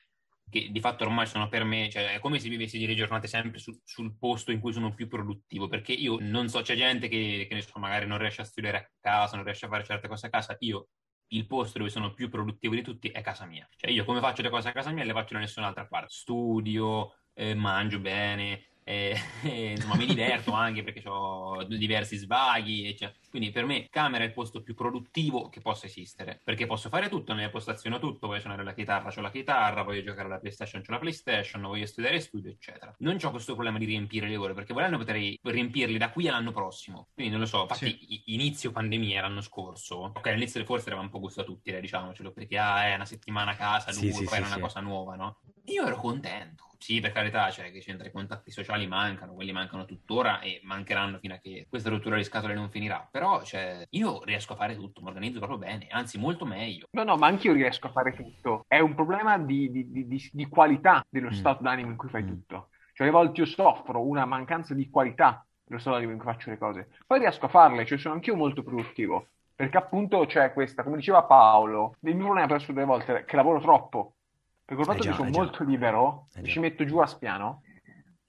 che 0.52 0.68
di 0.70 0.80
fatto 0.80 1.04
ormai 1.04 1.26
sono 1.26 1.48
per 1.48 1.64
me, 1.64 1.88
cioè 1.88 2.12
è 2.14 2.18
come 2.18 2.38
se 2.38 2.50
vivessi 2.50 2.78
delle 2.78 2.94
giornate 2.94 3.26
sempre 3.26 3.58
sul- 3.58 3.80
sul 3.82 4.14
posto 4.18 4.52
in 4.52 4.60
cui 4.60 4.72
sono 4.72 4.92
più 4.92 5.08
produttivo, 5.08 5.66
perché 5.66 5.92
io 5.92 6.18
non 6.20 6.48
so, 6.50 6.60
c'è 6.60 6.76
gente 6.76 7.08
che, 7.08 7.46
che 7.48 7.62
so, 7.62 7.78
magari 7.78 8.06
non 8.06 8.18
riesce 8.18 8.42
a 8.42 8.44
studiare 8.44 8.76
a 8.76 8.90
casa, 9.00 9.36
non 9.36 9.44
riesce 9.44 9.64
a 9.64 9.68
fare 9.68 9.84
certe 9.84 10.08
cose 10.08 10.26
a 10.26 10.30
casa, 10.30 10.54
io 10.60 10.88
il 11.28 11.46
posto 11.46 11.78
dove 11.78 11.88
sono 11.88 12.12
più 12.12 12.28
produttivo 12.28 12.74
di 12.74 12.82
tutti 12.82 13.08
è 13.08 13.22
casa 13.22 13.46
mia. 13.46 13.66
Cioè 13.76 13.90
io 13.90 14.04
come 14.04 14.20
faccio 14.20 14.42
le 14.42 14.50
cose 14.50 14.68
a 14.68 14.72
casa 14.72 14.90
mia 14.90 15.04
le 15.04 15.12
faccio 15.12 15.34
da 15.34 15.40
nessun'altra 15.40 15.86
parte. 15.86 16.08
Studio, 16.10 17.14
eh, 17.32 17.54
mangio 17.54 17.98
bene, 17.98 18.66
eh, 18.84 19.16
insomma 19.72 19.96
mi 19.96 20.06
diverto 20.06 20.52
anche 20.52 20.82
perché 20.82 21.02
ho 21.08 21.62
diversi 21.64 22.16
svaghi, 22.16 22.86
eccetera. 22.86 23.18
Quindi 23.30 23.50
per 23.50 23.64
me 23.64 23.86
camera 23.88 24.24
è 24.24 24.26
il 24.26 24.32
posto 24.32 24.62
più 24.62 24.74
produttivo 24.74 25.48
che 25.48 25.60
possa 25.60 25.86
esistere, 25.86 26.40
perché 26.42 26.66
posso 26.66 26.88
fare 26.88 27.08
tutto, 27.08 27.32
nelle 27.32 27.50
postaziono 27.50 27.98
tutto, 27.98 28.26
voglio 28.26 28.40
suonare 28.40 28.64
la 28.64 28.74
chitarra, 28.74 29.12
ho 29.16 29.20
la 29.20 29.30
chitarra, 29.30 29.82
voglio 29.82 30.02
giocare 30.02 30.26
alla 30.26 30.38
PlayStation, 30.38 30.82
ho 30.86 30.92
la 30.92 30.98
PlayStation, 30.98 31.62
voglio 31.62 31.86
studiare, 31.86 32.20
studio, 32.20 32.50
eccetera. 32.50 32.94
Non 32.98 33.16
ho 33.22 33.30
questo 33.30 33.54
problema 33.54 33.78
di 33.78 33.84
riempire 33.86 34.28
le 34.28 34.36
ore, 34.36 34.54
perché 34.54 34.72
volendo 34.72 34.98
potrei 34.98 35.38
riempirli 35.42 35.96
da 35.98 36.10
qui 36.10 36.28
all'anno 36.28 36.52
prossimo. 36.52 37.08
Quindi 37.14 37.32
non 37.32 37.40
lo 37.40 37.46
so, 37.46 37.62
infatti 37.62 37.96
i- 38.08 38.22
inizio 38.34 38.70
pandemia 38.72 39.22
l'anno 39.22 39.40
scorso, 39.40 39.96
ok, 39.96 40.26
all'inizio 40.26 40.64
forse 40.64 40.90
era 40.90 41.00
un 41.00 41.08
po' 41.10 41.20
gusto 41.20 41.40
a 41.40 41.44
tutti, 41.44 41.78
diciamocelo, 41.80 42.32
perché 42.32 42.58
ah, 42.58 42.86
è 42.86 42.94
una 42.94 43.04
settimana 43.06 43.52
a 43.52 43.56
casa, 43.56 43.92
Sì, 43.92 44.08
due, 44.10 44.12
sì, 44.12 44.24
poi 44.24 44.28
sì, 44.28 44.34
era 44.34 44.46
una 44.46 44.54
sì. 44.54 44.60
cosa 44.60 44.80
nuova, 44.80 45.14
no? 45.16 45.40
Io 45.66 45.86
ero 45.86 45.96
contento. 45.96 46.70
Sì, 46.78 46.98
per 46.98 47.12
carità, 47.12 47.48
cioè 47.50 47.70
che 47.70 47.78
c'entra 47.78 48.08
i 48.08 48.10
contatti 48.10 48.50
sociali 48.50 48.88
mancano, 48.88 49.34
quelli 49.34 49.52
mancano 49.52 49.84
tuttora 49.84 50.40
e 50.40 50.60
mancheranno 50.64 51.18
fino 51.18 51.34
a 51.34 51.36
che 51.38 51.66
questa 51.68 51.90
rottura 51.90 52.16
di 52.16 52.24
scatole 52.24 52.54
non 52.54 52.70
finirà. 52.70 53.06
Però, 53.08 53.44
cioè, 53.44 53.86
io 53.90 54.24
riesco 54.24 54.54
a 54.54 54.56
fare 54.56 54.74
tutto, 54.74 55.00
mi 55.00 55.06
organizzo 55.06 55.38
proprio 55.38 55.58
bene, 55.58 55.86
anzi 55.90 56.18
molto 56.18 56.44
meglio. 56.44 56.88
No, 56.90 57.04
no, 57.04 57.16
ma 57.16 57.28
anch'io 57.28 57.52
riesco 57.52 57.86
a 57.86 57.92
fare 57.92 58.12
tutto. 58.16 58.64
È 58.66 58.80
un 58.80 58.96
problema 58.96 59.38
di, 59.38 59.70
di- 59.70 59.92
di- 59.92 60.08
di- 60.08 60.30
di 60.32 60.46
qualità 60.48 61.06
dello 61.08 61.28
Mm. 61.28 61.34
stato 61.34 61.62
d'animo 61.62 61.90
in 61.90 61.96
cui 61.96 62.08
fai 62.08 62.24
Mm. 62.24 62.28
tutto. 62.28 62.68
Cioè, 62.94 63.06
alle 63.06 63.16
volte 63.16 63.40
io 63.42 63.46
soffro 63.46 64.04
una 64.04 64.24
mancanza 64.24 64.74
di 64.74 64.90
qualità 64.90 65.46
dello 65.64 65.78
stato 65.78 65.94
d'animo 65.96 66.12
in 66.14 66.18
cui 66.18 66.32
faccio 66.32 66.50
le 66.50 66.58
cose. 66.58 66.88
Poi 67.06 67.20
riesco 67.20 67.46
a 67.46 67.48
farle, 67.48 67.86
cioè 67.86 67.96
sono 67.96 68.14
anch'io 68.14 68.34
molto 68.34 68.64
produttivo. 68.64 69.28
Perché 69.54 69.76
appunto 69.76 70.26
c'è 70.26 70.52
questa, 70.52 70.82
come 70.82 70.96
diceva 70.96 71.22
Paolo, 71.22 71.94
il 72.00 72.16
mio 72.16 72.24
problema 72.24 72.48
per 72.48 72.66
delle 72.66 72.84
volte 72.84 73.18
è 73.20 73.24
che 73.24 73.36
lavoro 73.36 73.60
troppo. 73.60 74.14
Perché 74.72 74.76
col 74.76 74.82
Eh 74.82 74.84
fatto 74.84 75.02
già, 75.02 75.10
che 75.10 75.16
sono 75.16 75.28
eh 75.28 75.32
molto 75.32 75.64
libero, 75.64 76.26
Eh 76.34 76.44
ci 76.44 76.58
metto 76.58 76.84
giù 76.84 76.98
a 76.98 77.06
spiano. 77.06 77.62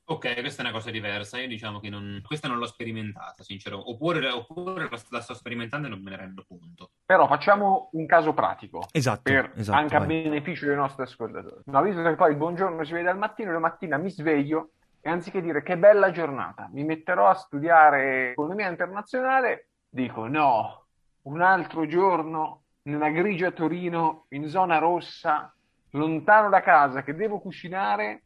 Ok, 0.06 0.42
questa 0.42 0.62
è 0.62 0.66
una 0.66 0.74
cosa 0.74 0.92
diversa. 0.92 1.40
Io 1.40 1.48
diciamo 1.48 1.80
che 1.80 1.90
non... 1.90 2.22
questa 2.26 2.50
non 2.50 2.58
l'ho 2.58 2.66
sperimentata, 2.66 3.42
sincero. 3.42 3.90
Oppure, 3.90 4.28
oppure 4.28 4.90
la, 4.90 5.22
sto 5.22 5.34
sperimentando 5.34 5.88
e 5.88 5.90
non 5.90 6.02
me 6.02 6.10
ne 6.10 6.18
rendo 6.18 6.44
conto. 6.46 6.92
Però 7.06 7.26
facciamo 7.28 7.90
un 7.94 8.06
caso 8.06 8.34
pratico. 8.34 8.84
Esatto, 8.92 9.22
per 9.24 9.54
esatto, 9.56 9.78
anche 9.78 9.96
a 9.96 10.00
vai. 10.00 10.08
beneficio 10.08 10.66
dei 10.66 10.76
nostri 10.76 11.04
ascoltatori. 11.04 11.62
No, 11.66 11.82
visto 11.82 12.04
che 12.04 12.16
poi 12.16 12.32
il 12.32 12.38
buongiorno 12.38 12.84
si 12.84 12.92
vede 12.92 13.10
al 13.10 13.18
mattino, 13.18 13.54
la 13.54 13.60
mattina 13.60 13.98
mi 13.98 14.10
sveglio 14.10 14.72
e 15.00 15.10
anziché 15.10 15.42
dire 15.42 15.64
che 15.64 15.78
bella 15.78 16.12
giornata, 16.12 16.70
mi 16.74 16.84
metterò 16.84 17.28
a 17.28 17.34
studiare 17.34 18.32
economia 18.32 18.70
internazionale, 18.70 19.70
dico 19.90 20.28
no, 20.28 20.86
un 21.24 21.42
altro 21.42 21.86
giorno 21.88 22.64
nella 22.84 23.10
grigia 23.10 23.52
Torino, 23.52 24.26
in 24.30 24.48
zona 24.48 24.78
rossa, 24.78 25.54
lontano 25.94 26.50
da 26.50 26.62
casa, 26.62 27.04
che 27.04 27.14
devo 27.16 27.40
cucinare. 27.40 28.24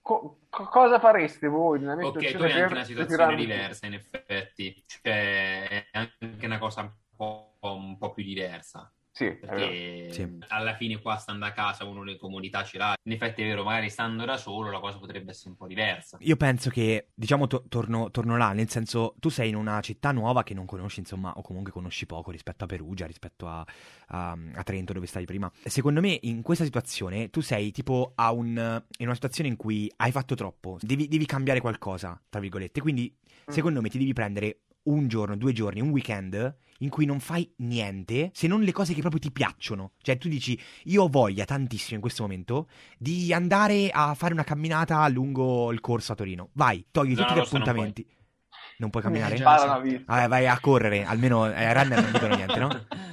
Co- 0.00 0.38
co- 0.48 0.68
cosa 0.68 0.98
fareste 0.98 1.48
voi 1.48 1.80
nella 1.80 1.96
mia 1.96 2.06
Ok, 2.06 2.36
tu 2.36 2.42
hai 2.42 2.52
anche 2.52 2.72
una 2.72 2.84
situazione 2.84 3.36
diversa, 3.36 3.86
in 3.86 3.94
effetti. 3.94 4.84
Cioè, 4.86 5.68
è 5.68 5.86
anche 5.92 6.46
una 6.46 6.58
cosa 6.58 6.82
un 6.82 6.92
po', 7.14 7.56
un 7.60 7.98
po' 7.98 8.12
più 8.12 8.24
diversa. 8.24 8.90
Sì. 9.18 9.32
Perché 9.32 10.12
Sì. 10.12 10.38
alla 10.46 10.76
fine 10.76 11.00
qua 11.00 11.16
stando 11.16 11.44
a 11.44 11.50
casa 11.50 11.84
uno 11.84 12.04
le 12.04 12.16
comodità 12.16 12.62
ce 12.62 12.78
l'ha. 12.78 12.94
In 13.02 13.12
effetti 13.12 13.42
è 13.42 13.46
vero, 13.46 13.64
magari 13.64 13.90
stando 13.90 14.24
da 14.24 14.36
solo 14.36 14.70
la 14.70 14.78
cosa 14.78 14.98
potrebbe 14.98 15.32
essere 15.32 15.50
un 15.50 15.56
po' 15.56 15.66
diversa. 15.66 16.18
Io 16.20 16.36
penso 16.36 16.70
che, 16.70 17.08
diciamo, 17.14 17.48
to- 17.48 17.64
torno, 17.68 18.12
torno 18.12 18.36
là, 18.36 18.52
nel 18.52 18.68
senso, 18.70 19.14
tu 19.18 19.28
sei 19.28 19.48
in 19.48 19.56
una 19.56 19.80
città 19.80 20.12
nuova 20.12 20.44
che 20.44 20.54
non 20.54 20.66
conosci, 20.66 21.00
insomma, 21.00 21.32
o 21.32 21.42
comunque 21.42 21.72
conosci 21.72 22.06
poco 22.06 22.30
rispetto 22.30 22.62
a 22.62 22.66
Perugia, 22.68 23.06
rispetto 23.06 23.48
a, 23.48 23.66
a- 24.08 24.38
a 24.54 24.62
Trento 24.62 24.92
dove 24.92 25.06
stavi 25.06 25.24
prima. 25.24 25.50
Secondo 25.64 26.00
me, 26.00 26.16
in 26.22 26.42
questa 26.42 26.62
situazione, 26.62 27.28
tu 27.30 27.40
sei 27.40 27.72
tipo 27.72 28.12
a 28.14 28.30
un, 28.30 28.56
in 28.98 29.04
una 29.06 29.14
situazione 29.14 29.48
in 29.50 29.56
cui 29.56 29.92
hai 29.96 30.12
fatto 30.12 30.36
troppo, 30.36 30.78
devi, 30.80 31.08
devi 31.08 31.26
cambiare 31.26 31.60
qualcosa, 31.60 32.20
tra 32.28 32.38
virgolette, 32.40 32.80
quindi 32.80 33.12
Mm. 33.48 33.52
secondo 33.52 33.80
me 33.80 33.88
ti 33.88 33.96
devi 33.98 34.12
prendere 34.12 34.58
un 34.84 35.08
giorno, 35.08 35.36
due 35.36 35.52
giorni, 35.52 35.80
un 35.80 35.90
weekend 35.90 36.56
in 36.80 36.90
cui 36.90 37.06
non 37.06 37.20
fai 37.20 37.52
niente 37.58 38.30
se 38.32 38.46
non 38.46 38.62
le 38.62 38.72
cose 38.72 38.94
che 38.94 39.00
proprio 39.00 39.20
ti 39.20 39.32
piacciono. 39.32 39.92
Cioè, 40.00 40.18
tu 40.18 40.28
dici, 40.28 40.58
io 40.84 41.04
ho 41.04 41.08
voglia 41.08 41.44
tantissimo 41.44 41.96
in 41.96 42.00
questo 42.00 42.22
momento 42.22 42.68
di 42.98 43.32
andare 43.32 43.90
a 43.90 44.14
fare 44.14 44.32
una 44.32 44.44
camminata 44.44 45.06
lungo 45.08 45.72
il 45.72 45.80
corso 45.80 46.12
a 46.12 46.14
Torino. 46.14 46.50
Vai, 46.52 46.86
togli 46.90 47.14
Zona 47.14 47.26
tutti 47.26 47.38
gli 47.38 47.42
non 47.42 47.46
appuntamenti. 47.46 48.06
Non 48.78 48.90
puoi 48.90 49.02
camminare? 49.02 49.34
Eh, 49.34 49.38
già. 49.38 49.64
Una 49.64 49.78
vista. 49.80 50.12
Ah, 50.12 50.28
vai 50.28 50.46
a 50.46 50.58
correre, 50.60 51.04
almeno 51.04 51.42
ai 51.42 51.72
runner 51.72 52.00
non 52.00 52.12
dicono 52.12 52.34
niente, 52.36 52.58
no? 52.60 52.68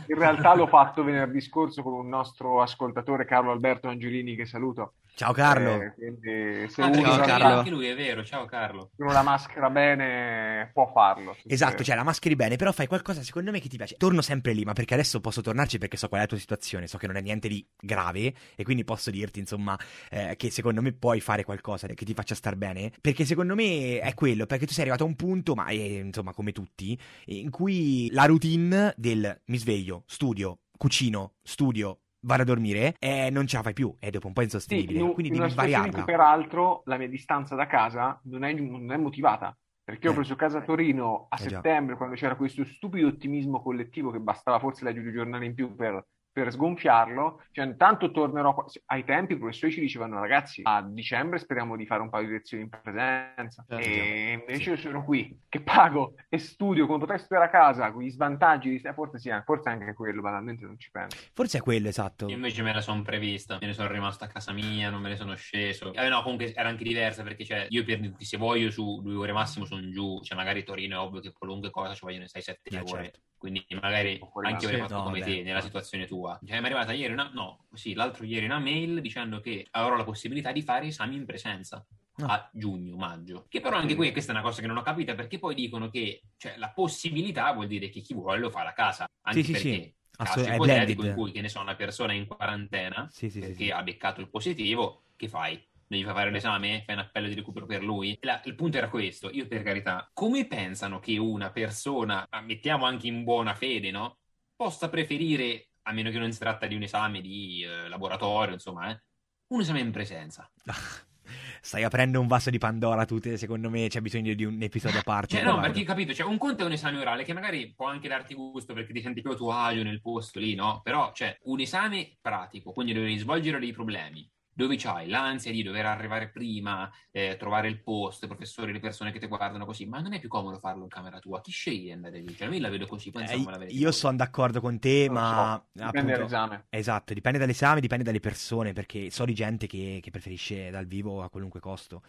In 0.08 0.18
realtà 0.20 0.54
l'ho 0.54 0.68
fatto 0.68 1.04
venerdì 1.04 1.42
scorso 1.42 1.82
con 1.82 1.94
un 1.94 2.08
nostro 2.08 2.62
ascoltatore, 2.62 3.26
Carlo 3.26 3.52
Alberto 3.52 3.88
Angiolini, 3.88 4.36
che 4.36 4.46
saluto. 4.46 4.94
Ciao 5.16 5.32
Carlo. 5.32 5.82
Eh, 5.82 5.94
quindi 5.94 6.68
se 6.70 6.82
Ah, 6.82 6.88
uno 6.88 7.02
Ciao, 7.02 7.26
Carlo. 7.26 7.46
anche 7.60 7.70
lui 7.70 7.88
è 7.88 7.96
vero, 7.96 8.22
ciao 8.26 8.44
Carlo. 8.44 8.92
uno 8.98 9.14
la 9.14 9.22
maschera 9.22 9.70
bene 9.70 10.70
può 10.74 10.92
farlo. 10.92 11.38
Esatto, 11.48 11.86
cioè 11.86 11.96
la 11.96 12.04
mascheri 12.04 12.36
bene, 12.36 12.58
però 12.58 12.74
fai 12.74 12.86
qualcosa 12.88 13.24
secondo 13.24 13.50
me 13.50 13.62
che 13.62 13.70
ti 13.70 13.78
piace. 13.78 13.96
Torno 13.96 14.22
sempre 14.22 14.52
lì, 14.52 14.66
ma 14.66 14.74
perché 14.74 14.94
adesso 14.94 15.22
posso 15.22 15.40
tornarci 15.40 15.78
perché 15.78 15.96
so 15.96 16.10
qual 16.10 16.20
è 16.20 16.24
la 16.24 16.30
tua 16.30 16.38
situazione, 16.38 16.88
so 16.88 16.98
che 16.98 17.08
non 17.08 17.16
è 17.16 17.22
niente 17.22 17.48
di 17.48 17.66
grave 17.80 18.34
e 18.58 18.64
quindi 18.66 18.84
posso 18.84 19.10
dirti, 19.10 19.40
insomma, 19.40 19.80
eh, 20.10 20.36
che 20.36 20.50
secondo 20.52 20.82
me 20.82 20.92
puoi 20.92 21.22
fare 21.22 21.46
qualcosa 21.46 21.88
che 21.88 22.04
ti 22.04 22.14
faccia 22.14 22.36
star 22.36 22.58
bene, 22.58 22.92
perché 23.00 23.24
secondo 23.24 23.56
me 23.56 24.00
è 24.02 24.14
quello, 24.16 24.46
perché 24.46 24.66
tu 24.66 24.74
sei 24.74 24.82
arrivato 24.82 25.06
a 25.06 25.08
un 25.08 25.16
punto, 25.16 25.56
ma 25.56 25.68
eh, 25.70 26.00
insomma 26.00 26.34
come 26.34 26.52
tutti, 26.52 27.00
in 27.28 27.50
cui 27.52 28.10
la 28.12 28.26
routine 28.26 28.94
del 28.98 29.42
mi 29.46 29.58
sveglio, 29.58 30.04
studio, 30.08 30.60
cucino, 30.78 31.36
studio, 31.42 32.02
vado 32.26 32.42
a 32.42 32.46
dormire, 32.46 32.96
eh, 33.00 33.30
non 33.30 33.48
ce 33.48 33.58
la 33.58 33.64
fai 33.64 33.74
più, 33.74 33.94
e 34.00 34.10
dopo 34.12 34.28
un 34.28 34.34
po' 34.34 34.42
è 34.42 34.44
Sì, 34.68 34.76
insostenibile, 34.76 35.00
in, 35.00 35.04
un- 35.06 35.14
quindi 35.14 35.32
in 35.32 35.40
devi 35.40 35.54
variarla. 35.54 36.04
peraltro 36.04 36.82
la 36.86 36.98
mia 36.98 37.08
distanza 37.08 37.56
da 37.56 37.68
casa 37.68 38.20
non 38.26 38.44
è, 38.44 38.52
non 38.54 38.92
è 38.92 38.98
motivata. 38.98 39.56
Perché 39.84 40.06
io 40.06 40.12
ho 40.12 40.14
Eh. 40.14 40.16
preso 40.16 40.36
casa 40.36 40.58
a 40.60 40.62
Torino 40.64 41.28
a 41.30 41.38
Eh 41.38 41.48
già. 41.48 41.52
settembre, 41.52 41.96
quando 41.96 42.16
c'era 42.16 42.36
questo 42.36 42.66
stupido 42.66 43.08
ottimismo 43.08 43.62
collettivo 43.62 44.10
che 44.10 44.20
bastava 44.20 44.58
forse 44.60 44.84
leggere 44.84 45.04
due 45.04 45.14
giornali 45.14 45.46
in 45.46 45.54
più 45.54 45.76
per, 45.76 46.04
per 46.36 46.52
sgonfiarlo. 46.52 47.44
Cioè, 47.54 47.64
intanto 47.66 48.12
tornerò. 48.12 48.54
qua- 48.54 48.66
Ai 48.88 49.06
tempi 49.06 49.34
i 49.34 49.38
professori 49.38 49.72
ci 49.72 49.80
dicevano, 49.80 50.20
ragazzi, 50.20 50.60
a 50.66 50.82
dicembre 50.82 51.40
speriamo 51.40 51.78
di 51.78 51.86
fare 51.86 52.02
un 52.02 52.10
paio 52.10 52.26
di 52.28 52.34
lezioni 52.34 52.64
in 52.64 52.70
presenza. 52.70 53.64
Certo. 53.66 53.88
E 53.88 54.32
invece 54.34 54.72
io 54.72 54.76
sono 54.76 55.02
qui, 55.06 55.40
che 55.48 55.62
pago 55.62 56.16
e 56.28 56.38
studio, 56.38 56.88
potrei 56.88 57.20
studiare 57.20 57.46
a 57.46 57.50
casa, 57.50 57.90
con 57.94 58.02
gli 58.04 58.10
svantaggi 58.10 58.70
di... 58.70 58.82
Forse 58.94 59.18
sì, 59.18 59.30
forse 59.46 59.70
anche 59.70 59.94
quello, 59.94 60.22
banalmente 60.22 60.66
non 60.66 60.78
ci 60.78 60.92
penso. 60.92 61.18
Forse 61.32 61.60
è 61.60 61.62
quello, 61.62 61.88
esatto. 61.88 62.28
Io 62.28 62.36
invece 62.36 62.62
me 62.64 62.74
la 62.74 62.82
sono 62.82 63.02
prevista, 63.02 63.58
me 63.62 63.68
ne 63.68 63.74
sono 63.74 63.88
rimasto 63.90 64.26
a 64.26 64.28
casa 64.28 64.52
mia, 64.52 64.90
non 64.90 65.02
me 65.02 65.08
ne 65.10 65.16
sono 65.16 65.36
sceso. 65.36 65.94
Eh, 65.94 66.10
no, 66.10 66.22
comunque 66.22 66.54
era 66.54 66.68
anche 66.68 66.84
diversa 66.84 67.24
perché 67.24 67.46
cioè, 67.46 67.66
io 67.70 67.86
per 67.86 68.02
dirti, 68.02 68.26
se 68.26 68.36
voglio 68.36 68.70
su 68.72 69.00
due 69.02 69.16
ore 69.16 69.32
massimo 69.32 69.64
sono 69.64 69.90
giù, 69.90 70.20
cioè 70.22 70.36
magari 70.36 70.66
Torino 70.66 70.98
è 70.98 71.00
ovvio 71.00 71.22
che 71.22 71.32
qualunque 71.32 71.70
cosa 71.70 71.94
ci 71.94 72.02
vogliono 72.04 72.26
6-7 72.26 72.56
Eh, 72.64 72.78
ore. 72.80 72.86
certo. 72.88 73.20
Quindi 73.38 73.64
magari 73.80 74.20
anche 74.20 74.66
là. 74.66 74.72
avrei 74.72 74.80
fatto 74.80 74.96
no, 74.96 75.04
come 75.04 75.20
vabbè. 75.20 75.32
te 75.32 75.44
nella 75.44 75.62
situazione 75.62 76.08
tua. 76.08 76.25
Cioè, 76.44 76.58
mi 76.58 76.64
è 76.64 76.66
arrivata 76.66 76.94
ieri 76.94 77.14
una, 77.14 77.30
no, 77.34 77.66
sì, 77.74 77.94
l'altro 77.94 78.26
ieri 78.26 78.46
una 78.46 78.60
mail 78.60 79.02
dicendo 79.02 79.40
che 79.40 79.68
avrò 79.72 79.96
la 79.96 80.04
possibilità 80.04 80.52
di 80.52 80.62
fare 80.62 80.88
esami 80.88 81.16
in 81.16 81.26
presenza. 81.26 81.86
No. 82.18 82.28
a 82.28 82.50
giugno, 82.54 82.96
maggio. 82.96 83.46
Che 83.50 83.60
però 83.60 83.76
anche 83.76 83.94
qui 83.94 84.14
questa 84.14 84.32
è 84.32 84.36
una 84.36 84.44
cosa 84.44 84.62
che 84.62 84.68
non 84.68 84.78
ho 84.78 84.82
capito 84.82 85.14
perché 85.16 85.38
poi 85.38 85.54
dicono 85.54 85.90
che 85.90 86.22
cioè, 86.38 86.56
la 86.56 86.72
possibilità 86.72 87.52
vuol 87.52 87.68
dire 87.68 87.90
che 87.90 88.00
chi 88.00 88.14
vuole 88.14 88.40
lo 88.40 88.50
fa 88.50 88.64
da 88.64 88.72
casa. 88.72 89.06
Anche 89.24 89.44
Sì, 89.44 89.46
sì, 89.48 89.52
perché 89.52 89.68
sì. 89.68 89.94
caso 90.12 90.30
Assolut- 90.40 90.54
ipotetico 90.54 91.06
in 91.06 91.14
cui 91.14 91.32
che 91.34 91.42
ne 91.42 91.50
so 91.50 91.60
una 91.60 91.76
persona 91.76 92.14
è 92.14 92.16
in 92.16 92.26
quarantena 92.26 93.06
Sì, 93.12 93.30
sì, 93.30 93.32
sì, 93.32 93.40
perché 93.42 93.66
sì. 93.66 93.72
ha 93.72 93.84
beccato 93.84 94.22
il 94.22 94.30
positivo, 94.30 95.04
che 95.18 95.28
fai? 95.28 95.62
Non 95.88 96.00
gli 96.00 96.04
fai 96.06 96.14
fare 96.14 96.32
l'esame? 96.32 96.84
Fai 96.86 96.96
un 96.96 97.02
appello 97.02 97.28
di 97.28 97.34
recupero 97.36 97.66
per 97.66 97.84
lui? 97.84 98.18
La- 98.22 98.42
il 98.46 98.56
punto 98.56 98.78
era 98.78 98.88
questo, 98.90 99.30
io 99.30 99.46
per 99.48 99.62
carità, 99.64 100.10
come 100.14 100.48
pensano 100.48 101.00
che 101.00 101.18
una 101.18 101.52
persona, 101.52 102.26
ah, 102.30 102.40
mettiamo 102.42 102.86
anche 102.86 103.08
in 103.08 103.24
buona 103.26 103.54
fede, 103.56 103.92
no? 103.92 104.20
Possa 104.56 104.88
preferire, 104.90 105.68
a 105.88 105.92
meno 105.92 106.10
che 106.10 106.20
non 106.20 106.32
si 106.32 106.40
tratta 106.40 106.68
di 106.68 106.76
un 106.76 106.84
esame 106.84 107.22
di 107.22 107.64
eh, 107.64 107.88
laboratorio, 107.88 108.54
insomma, 108.54 108.90
eh, 108.90 109.02
un 109.48 109.62
esame 109.62 109.80
in 109.80 109.92
presenza. 109.92 110.50
Stai 111.62 111.84
aprendo 111.84 112.20
un 112.20 112.28
vaso 112.28 112.52
di 112.52 112.60
Pandora, 112.60 113.06
tu, 113.06 113.20
te, 113.20 113.38
secondo 113.38 113.70
me 113.70 113.88
c'è 113.88 114.00
bisogno 114.00 114.34
di 114.36 114.44
un 114.44 114.62
episodio 114.62 115.00
a 115.00 115.04
parte. 115.06 115.36
Cioè, 115.36 115.44
no, 115.44 115.54
guarda. 115.54 115.68
perché 115.68 115.84
capito, 115.84 116.14
cioè, 116.14 116.28
un 116.28 116.38
conto 116.38 116.64
è 116.64 116.66
un 116.66 116.74
esame 116.74 117.00
orale 117.00 117.24
che 117.24 117.34
magari 117.34 117.74
può 117.74 117.88
anche 117.88 118.08
darti 118.08 118.36
gusto 118.36 118.74
perché 118.74 118.94
ti 118.94 119.02
senti 119.02 119.22
più 119.22 119.32
a 119.32 119.36
tuo 119.36 119.52
agio 119.52 119.84
nel 119.84 120.02
posto 120.02 120.40
lì, 120.40 120.54
no? 120.54 120.82
Però, 120.84 121.12
cioè, 121.14 121.38
un 121.44 121.60
esame 121.60 122.18
pratico, 122.22 122.72
quindi 122.72 122.94
devi 122.94 123.18
svolgere 123.18 123.60
dei 123.60 123.72
problemi, 123.72 124.30
dove 124.56 124.76
c'hai 124.78 125.08
l'ansia 125.08 125.52
di 125.52 125.62
dover 125.64 125.86
arrivare 125.86 126.30
prima, 126.32 126.90
eh, 127.12 127.36
trovare 127.38 127.68
il 127.68 127.82
posto, 127.84 128.26
i 128.26 128.28
professori, 128.28 128.72
le 128.72 128.80
persone 128.80 129.12
che 129.12 129.20
ti 129.20 129.28
guardano 129.28 129.66
così, 129.66 129.86
ma 129.86 130.00
non 130.00 130.14
è 130.14 130.20
più 130.20 130.30
comodo 130.30 130.60
farlo 130.60 130.84
in 130.84 130.90
camera 130.90 131.20
tua. 131.20 131.42
Chi 131.42 131.52
scegli 131.52 131.84
di 131.84 131.92
andare 131.92 132.20
lì? 132.20 132.36
Cioè, 132.36 132.48
io 132.48 132.60
la 132.62 132.70
vedo 132.70 132.88
così, 132.88 133.12
poi 133.12 133.22
Eh, 133.22 133.24
insomma 133.24 133.52
la 133.52 133.58
vedi 133.58 133.74
io 133.78 133.92
sono 133.92 134.18
d'accordo 134.18 134.62
con 134.62 134.78
te, 134.80 135.08
Non 135.08 135.16
ma 135.16 135.54
so, 135.54 135.68
dipende 135.72 136.12
appunto, 136.12 136.18
dall'esame. 136.18 136.68
esatto, 136.70 137.14
dipende 137.14 137.38
dall'esame, 137.40 137.80
dipende 137.82 138.04
dalle 138.04 138.20
persone, 138.20 138.74
perché 138.74 139.10
so 139.10 139.26
di 139.26 139.34
gente 139.34 139.68
che, 139.68 140.00
che 140.02 140.12
preferisce 140.12 140.70
dal 140.70 140.86
vivo 140.86 141.22
a 141.24 141.30
qualunque 141.30 141.60
costo. 141.60 142.04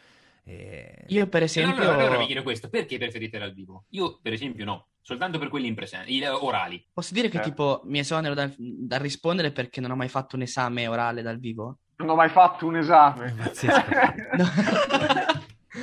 Eh, 0.45 1.05
Io 1.09 1.29
per 1.29 1.43
E 1.43 1.45
esempio... 1.45 1.83
allora, 1.85 1.95
allora 2.05 2.19
mi 2.19 2.27
chiedo 2.27 2.43
questo, 2.43 2.69
perché 2.69 2.99
preferite 2.99 3.39
dal 3.39 3.53
vivo? 3.53 3.87
Io, 3.91 4.19
per 4.21 4.33
esempio, 4.33 4.65
no, 4.65 4.89
soltanto 5.01 5.39
per 5.39 5.49
quelli 5.49 5.69
in 5.69 5.75
presenza, 5.75 6.09
i- 6.11 6.25
orali. 6.25 6.85
Posso 6.93 7.15
dire 7.15 7.29
che 7.29 7.39
Eh. 7.39 7.43
tipo 7.43 7.83
mi 7.85 7.99
esonero 8.01 8.35
dal, 8.35 8.55
dal 8.59 9.01
rispondere 9.01 9.53
perché 9.53 9.81
non 9.81 9.91
ho 9.93 9.97
mai 9.97 10.09
fatto 10.09 10.37
un 10.37 10.43
esame 10.43 10.87
orale 10.89 11.23
dal 11.23 11.39
vivo? 11.39 11.79
Non 11.97 12.11
ho 12.11 12.15
mai 12.15 12.29
fatto 12.29 12.67
un 12.67 12.77
esame. 12.77 13.33
Pazzesco. 13.37 13.91
No. 14.37 14.45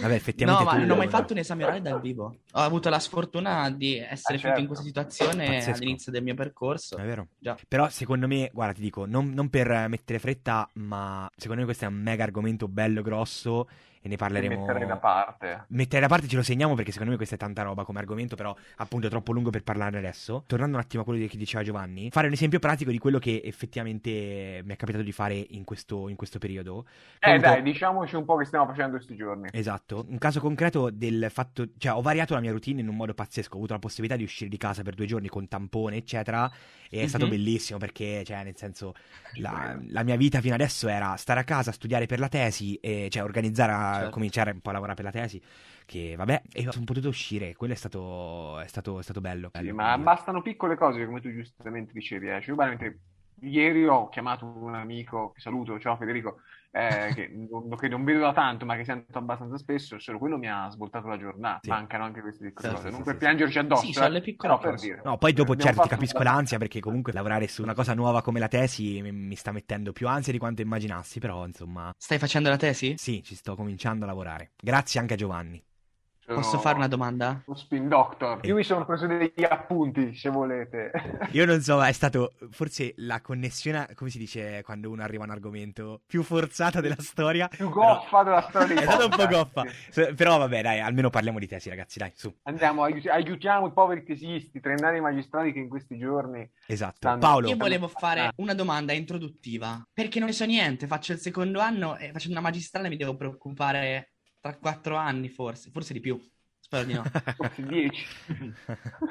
Vabbè, 0.01 0.15
effettivamente 0.15 0.63
No, 0.63 0.71
ma 0.71 0.77
non 0.77 0.89
ho 0.89 0.95
mai 0.95 1.07
fatto 1.07 1.33
un 1.33 1.39
esame 1.39 1.63
orale 1.63 1.81
dal 1.81 2.01
vivo. 2.01 2.37
Ho 2.53 2.59
avuto 2.59 2.89
la 2.89 2.99
sfortuna 2.99 3.69
di 3.69 3.97
essere 3.97 4.35
Ah, 4.37 4.39
finito 4.39 4.47
in 4.47 4.53
certo. 4.53 4.65
questa 4.65 4.83
situazione 4.85 5.45
Pazzesco. 5.45 5.77
all'inizio 5.77 6.11
del 6.11 6.23
mio 6.23 6.33
percorso. 6.35 6.97
È 6.97 7.03
vero. 7.03 7.27
Già. 7.37 7.57
Però 7.67 7.87
secondo 7.89 8.27
me, 8.27 8.49
guarda, 8.53 8.73
ti 8.73 8.81
dico, 8.81 9.05
non, 9.05 9.29
non 9.33 9.49
per 9.49 9.85
mettere 9.89 10.19
fretta, 10.19 10.67
ma 10.73 11.29
secondo 11.35 11.61
me 11.61 11.65
questo 11.67 11.85
è 11.85 11.87
un 11.87 11.95
mega 12.01 12.23
argomento 12.23 12.67
bello 12.67 13.01
grosso 13.01 13.67
e 14.03 14.09
ne 14.09 14.17
parleremo. 14.17 14.59
metterei 14.59 14.85
da 14.85 14.97
parte. 14.97 15.63
Mettere 15.69 16.01
da 16.01 16.07
parte 16.07 16.27
ce 16.27 16.35
lo 16.35 16.43
segniamo 16.43 16.75
perché 16.75 16.91
secondo 16.91 17.11
me 17.11 17.17
questa 17.17 17.35
è 17.35 17.37
tanta 17.37 17.61
roba 17.61 17.85
come 17.85 17.99
argomento, 17.99 18.35
però 18.35 18.53
appunto 18.75 19.07
è 19.07 19.09
troppo 19.09 19.31
lungo 19.31 19.49
per 19.49 19.63
parlarne 19.63 19.97
adesso. 19.97 20.43
Tornando 20.45 20.75
un 20.75 20.83
attimo 20.83 21.03
a 21.03 21.05
quello 21.05 21.25
che 21.25 21.37
diceva 21.37 21.63
Giovanni, 21.63 22.09
fare 22.11 22.27
un 22.27 22.33
esempio 22.33 22.59
pratico 22.59 22.91
di 22.91 22.97
quello 22.97 23.17
che 23.17 23.41
effettivamente 23.43 24.61
mi 24.65 24.73
è 24.73 24.75
capitato 24.75 25.03
di 25.03 25.11
fare 25.13 25.35
in 25.51 25.63
questo, 25.63 26.09
in 26.09 26.17
questo 26.17 26.37
periodo. 26.37 26.85
Eh 27.19 27.27
Comunque- 27.27 27.49
dai, 27.49 27.61
diciamoci 27.61 28.15
un 28.17 28.25
po' 28.25 28.35
che 28.35 28.43
stiamo 28.45 28.65
facendo 28.65 28.97
questi 28.97 29.15
giorni. 29.15 29.47
Esatto, 29.53 30.05
un 30.09 30.17
caso 30.17 30.41
concreto 30.41 30.89
del 30.89 31.27
fatto, 31.29 31.69
cioè 31.77 31.93
ho 31.93 32.01
variato 32.01 32.33
la 32.33 32.41
mia 32.41 32.51
routine 32.51 32.81
in 32.81 32.89
un 32.89 32.95
modo 32.97 33.13
pazzesco, 33.13 33.53
ho 33.53 33.57
avuto 33.57 33.73
la 33.73 33.79
possibilità 33.79 34.17
di 34.17 34.23
uscire 34.23 34.49
di 34.49 34.57
casa 34.57 34.81
per 34.83 34.95
due 34.95 35.05
giorni 35.05 35.29
con 35.29 35.47
tampone, 35.47 35.95
eccetera, 35.95 36.51
e 36.99 37.03
è 37.03 37.07
stato 37.07 37.25
Mhm. 37.25 37.29
bellissimo 37.29 37.79
perché, 37.79 38.23
cioè, 38.25 38.43
nel 38.43 38.55
senso, 38.57 38.93
la, 39.35 39.77
la 39.87 40.03
mia 40.03 40.15
vita 40.15 40.41
fino 40.41 40.53
adesso 40.53 40.87
era 40.87 41.15
stare 41.15 41.39
a 41.39 41.43
casa, 41.43 41.71
studiare 41.71 42.05
per 42.05 42.19
la 42.19 42.29
tesi, 42.29 42.75
e, 42.75 43.07
cioè 43.09 43.23
organizzare, 43.23 43.71
Certo. 43.91 44.09
cominciare 44.09 44.51
un 44.51 44.61
po' 44.61 44.69
a 44.69 44.73
lavorare 44.73 44.95
per 44.95 45.05
la 45.05 45.11
tesi, 45.11 45.41
che 45.85 46.15
vabbè, 46.15 46.43
e 46.51 46.67
sono 46.71 46.85
potuto 46.85 47.07
uscire, 47.09 47.55
quello 47.55 47.73
è 47.73 47.75
stato, 47.75 48.59
è 48.59 48.67
stato, 48.67 48.99
è 48.99 49.03
stato 49.03 49.21
bello. 49.21 49.49
Sì, 49.51 49.71
bello, 49.71 49.73
ma 49.73 49.97
bastano 49.97 50.41
piccole 50.41 50.75
cose, 50.75 51.05
come 51.05 51.21
tu 51.21 51.31
giustamente 51.31 51.91
dicevi. 51.93 52.27
Eh. 52.29 52.39
Cioè, 52.41 52.49
io 52.49 52.55
veramente 52.55 52.99
ieri 53.41 53.85
ho 53.87 54.09
chiamato 54.09 54.45
un 54.45 54.75
amico, 54.75 55.31
che 55.31 55.39
saluto, 55.41 55.79
ciao 55.79 55.95
Federico, 55.97 56.41
eh, 56.71 57.11
che, 57.13 57.27
non, 57.29 57.75
che 57.77 57.87
non 57.87 58.03
vedo 58.03 58.19
da 58.19 58.33
tanto, 58.33 58.65
ma 58.65 58.75
che 58.75 58.85
sento 58.85 59.17
abbastanza 59.17 59.57
spesso, 59.57 59.99
solo 59.99 60.17
quello 60.19 60.37
mi 60.37 60.49
ha 60.49 60.69
svoltato 60.69 61.07
la 61.07 61.17
giornata. 61.17 61.61
Sì. 61.61 61.69
Mancano 61.69 62.03
anche 62.05 62.21
queste 62.21 62.45
piccole 62.47 62.69
Sì, 62.69 62.75
cose. 62.75 62.89
sì, 62.89 62.91
non 62.91 63.03
sì, 63.03 63.03
per 63.03 63.17
sì. 63.17 63.17
piangerci 63.17 63.59
addosso, 63.59 63.91
Sì, 63.91 63.93
sono 63.93 64.07
eh, 64.07 64.09
le 64.09 64.21
piccole 64.21 64.53
però 64.53 64.59
per 64.59 64.77
cose. 64.77 64.79
dire. 64.79 65.01
No, 65.03 65.17
poi 65.17 65.33
dopo 65.33 65.55
certo 65.55 65.79
ti 65.81 65.87
capisco 65.89 66.21
un- 66.21 66.23
l'ansia 66.23 66.57
perché 66.57 66.79
comunque 66.79 67.11
lavorare 67.13 67.47
su 67.47 67.61
una 67.63 67.73
cosa 67.73 67.93
nuova 67.93 68.21
come 68.21 68.39
la 68.39 68.47
tesi 68.47 69.01
mi, 69.01 69.11
mi 69.11 69.35
sta 69.35 69.51
mettendo 69.51 69.91
più 69.93 70.07
ansia 70.07 70.31
di 70.31 70.37
quanto 70.39 70.61
immaginassi, 70.61 71.19
però 71.19 71.45
insomma, 71.45 71.93
Stai 71.97 72.19
facendo 72.19 72.49
la 72.49 72.57
tesi? 72.57 72.95
sì, 72.95 73.23
ci 73.23 73.35
sto 73.35 73.55
cominciando 73.55 74.05
a 74.05 74.07
lavorare. 74.07 74.53
Grazie 74.57 74.99
anche 74.99 75.13
a 75.15 75.17
Giovanni. 75.17 75.63
Sono 76.25 76.39
Posso 76.39 76.57
fare 76.57 76.77
una 76.77 76.87
domanda? 76.87 77.41
Uno 77.45 77.57
spin 77.57 77.89
doctor. 77.89 78.39
Io 78.45 78.55
mi 78.55 78.63
sono 78.63 78.85
preso 78.85 79.07
degli 79.07 79.43
appunti, 79.47 80.15
se 80.15 80.29
volete. 80.29 80.91
Io 81.31 81.45
non 81.45 81.59
so, 81.59 81.83
è 81.83 81.91
stato 81.91 82.33
forse 82.51 82.93
la 82.97 83.19
connessione, 83.19 83.89
come 83.93 84.09
si 84.09 84.17
dice 84.19 84.61
quando 84.63 84.89
uno 84.89 85.03
arriva 85.03 85.23
a 85.23 85.25
un 85.27 85.33
argomento 85.33 86.01
più 86.05 86.23
forzata 86.23 86.79
della 86.79 86.95
storia. 86.99 87.49
Più 87.49 87.67
però- 87.69 87.97
goffa 87.99 88.23
della 88.23 88.41
storia 88.47 88.75
È 88.79 88.83
stato 88.83 89.05
un 89.05 89.09
po' 89.11 89.27
goffa. 89.27 89.63
Però 90.15 90.37
vabbè, 90.37 90.61
dai, 90.61 90.79
almeno 90.79 91.09
parliamo 91.09 91.39
di 91.39 91.47
tesi, 91.47 91.67
ragazzi, 91.67 91.99
dai, 91.99 92.11
su. 92.15 92.33
Andiamo, 92.43 92.83
aiut- 92.83 93.07
aiutiamo 93.07 93.67
i 93.67 93.73
poveri 93.73 94.03
tesisti, 94.05 94.61
triennali 94.61 95.01
magistrali 95.01 95.51
che 95.51 95.59
in 95.59 95.67
questi 95.67 95.97
giorni 95.97 96.49
Esatto. 96.67 96.95
Stanno- 96.99 97.19
Paolo, 97.19 97.49
Io 97.49 97.57
volevo 97.57 97.87
Ah. 97.87 97.99
fare 97.99 98.31
una 98.37 98.53
domanda 98.53 98.93
introduttiva, 98.93 99.85
perché 99.91 100.19
non 100.19 100.29
ne 100.29 100.33
so 100.33 100.45
niente, 100.45 100.87
faccio 100.87 101.11
il 101.11 101.19
secondo 101.19 101.59
anno 101.59 101.97
e 101.97 102.11
facendo 102.13 102.37
una 102.39 102.47
magistrale 102.47 102.87
mi 102.87 102.95
devo 102.95 103.17
preoccupare 103.17 104.12
tra 104.43 104.57
quattro 104.57 104.97
anni 104.97 105.29
forse, 105.29 105.69
forse 105.71 105.93
di 105.93 106.01
più, 106.01 106.19
spero 106.59 106.83
di 106.83 106.91
no. 106.91 107.03
forse 107.37 107.63
10. 107.65 108.05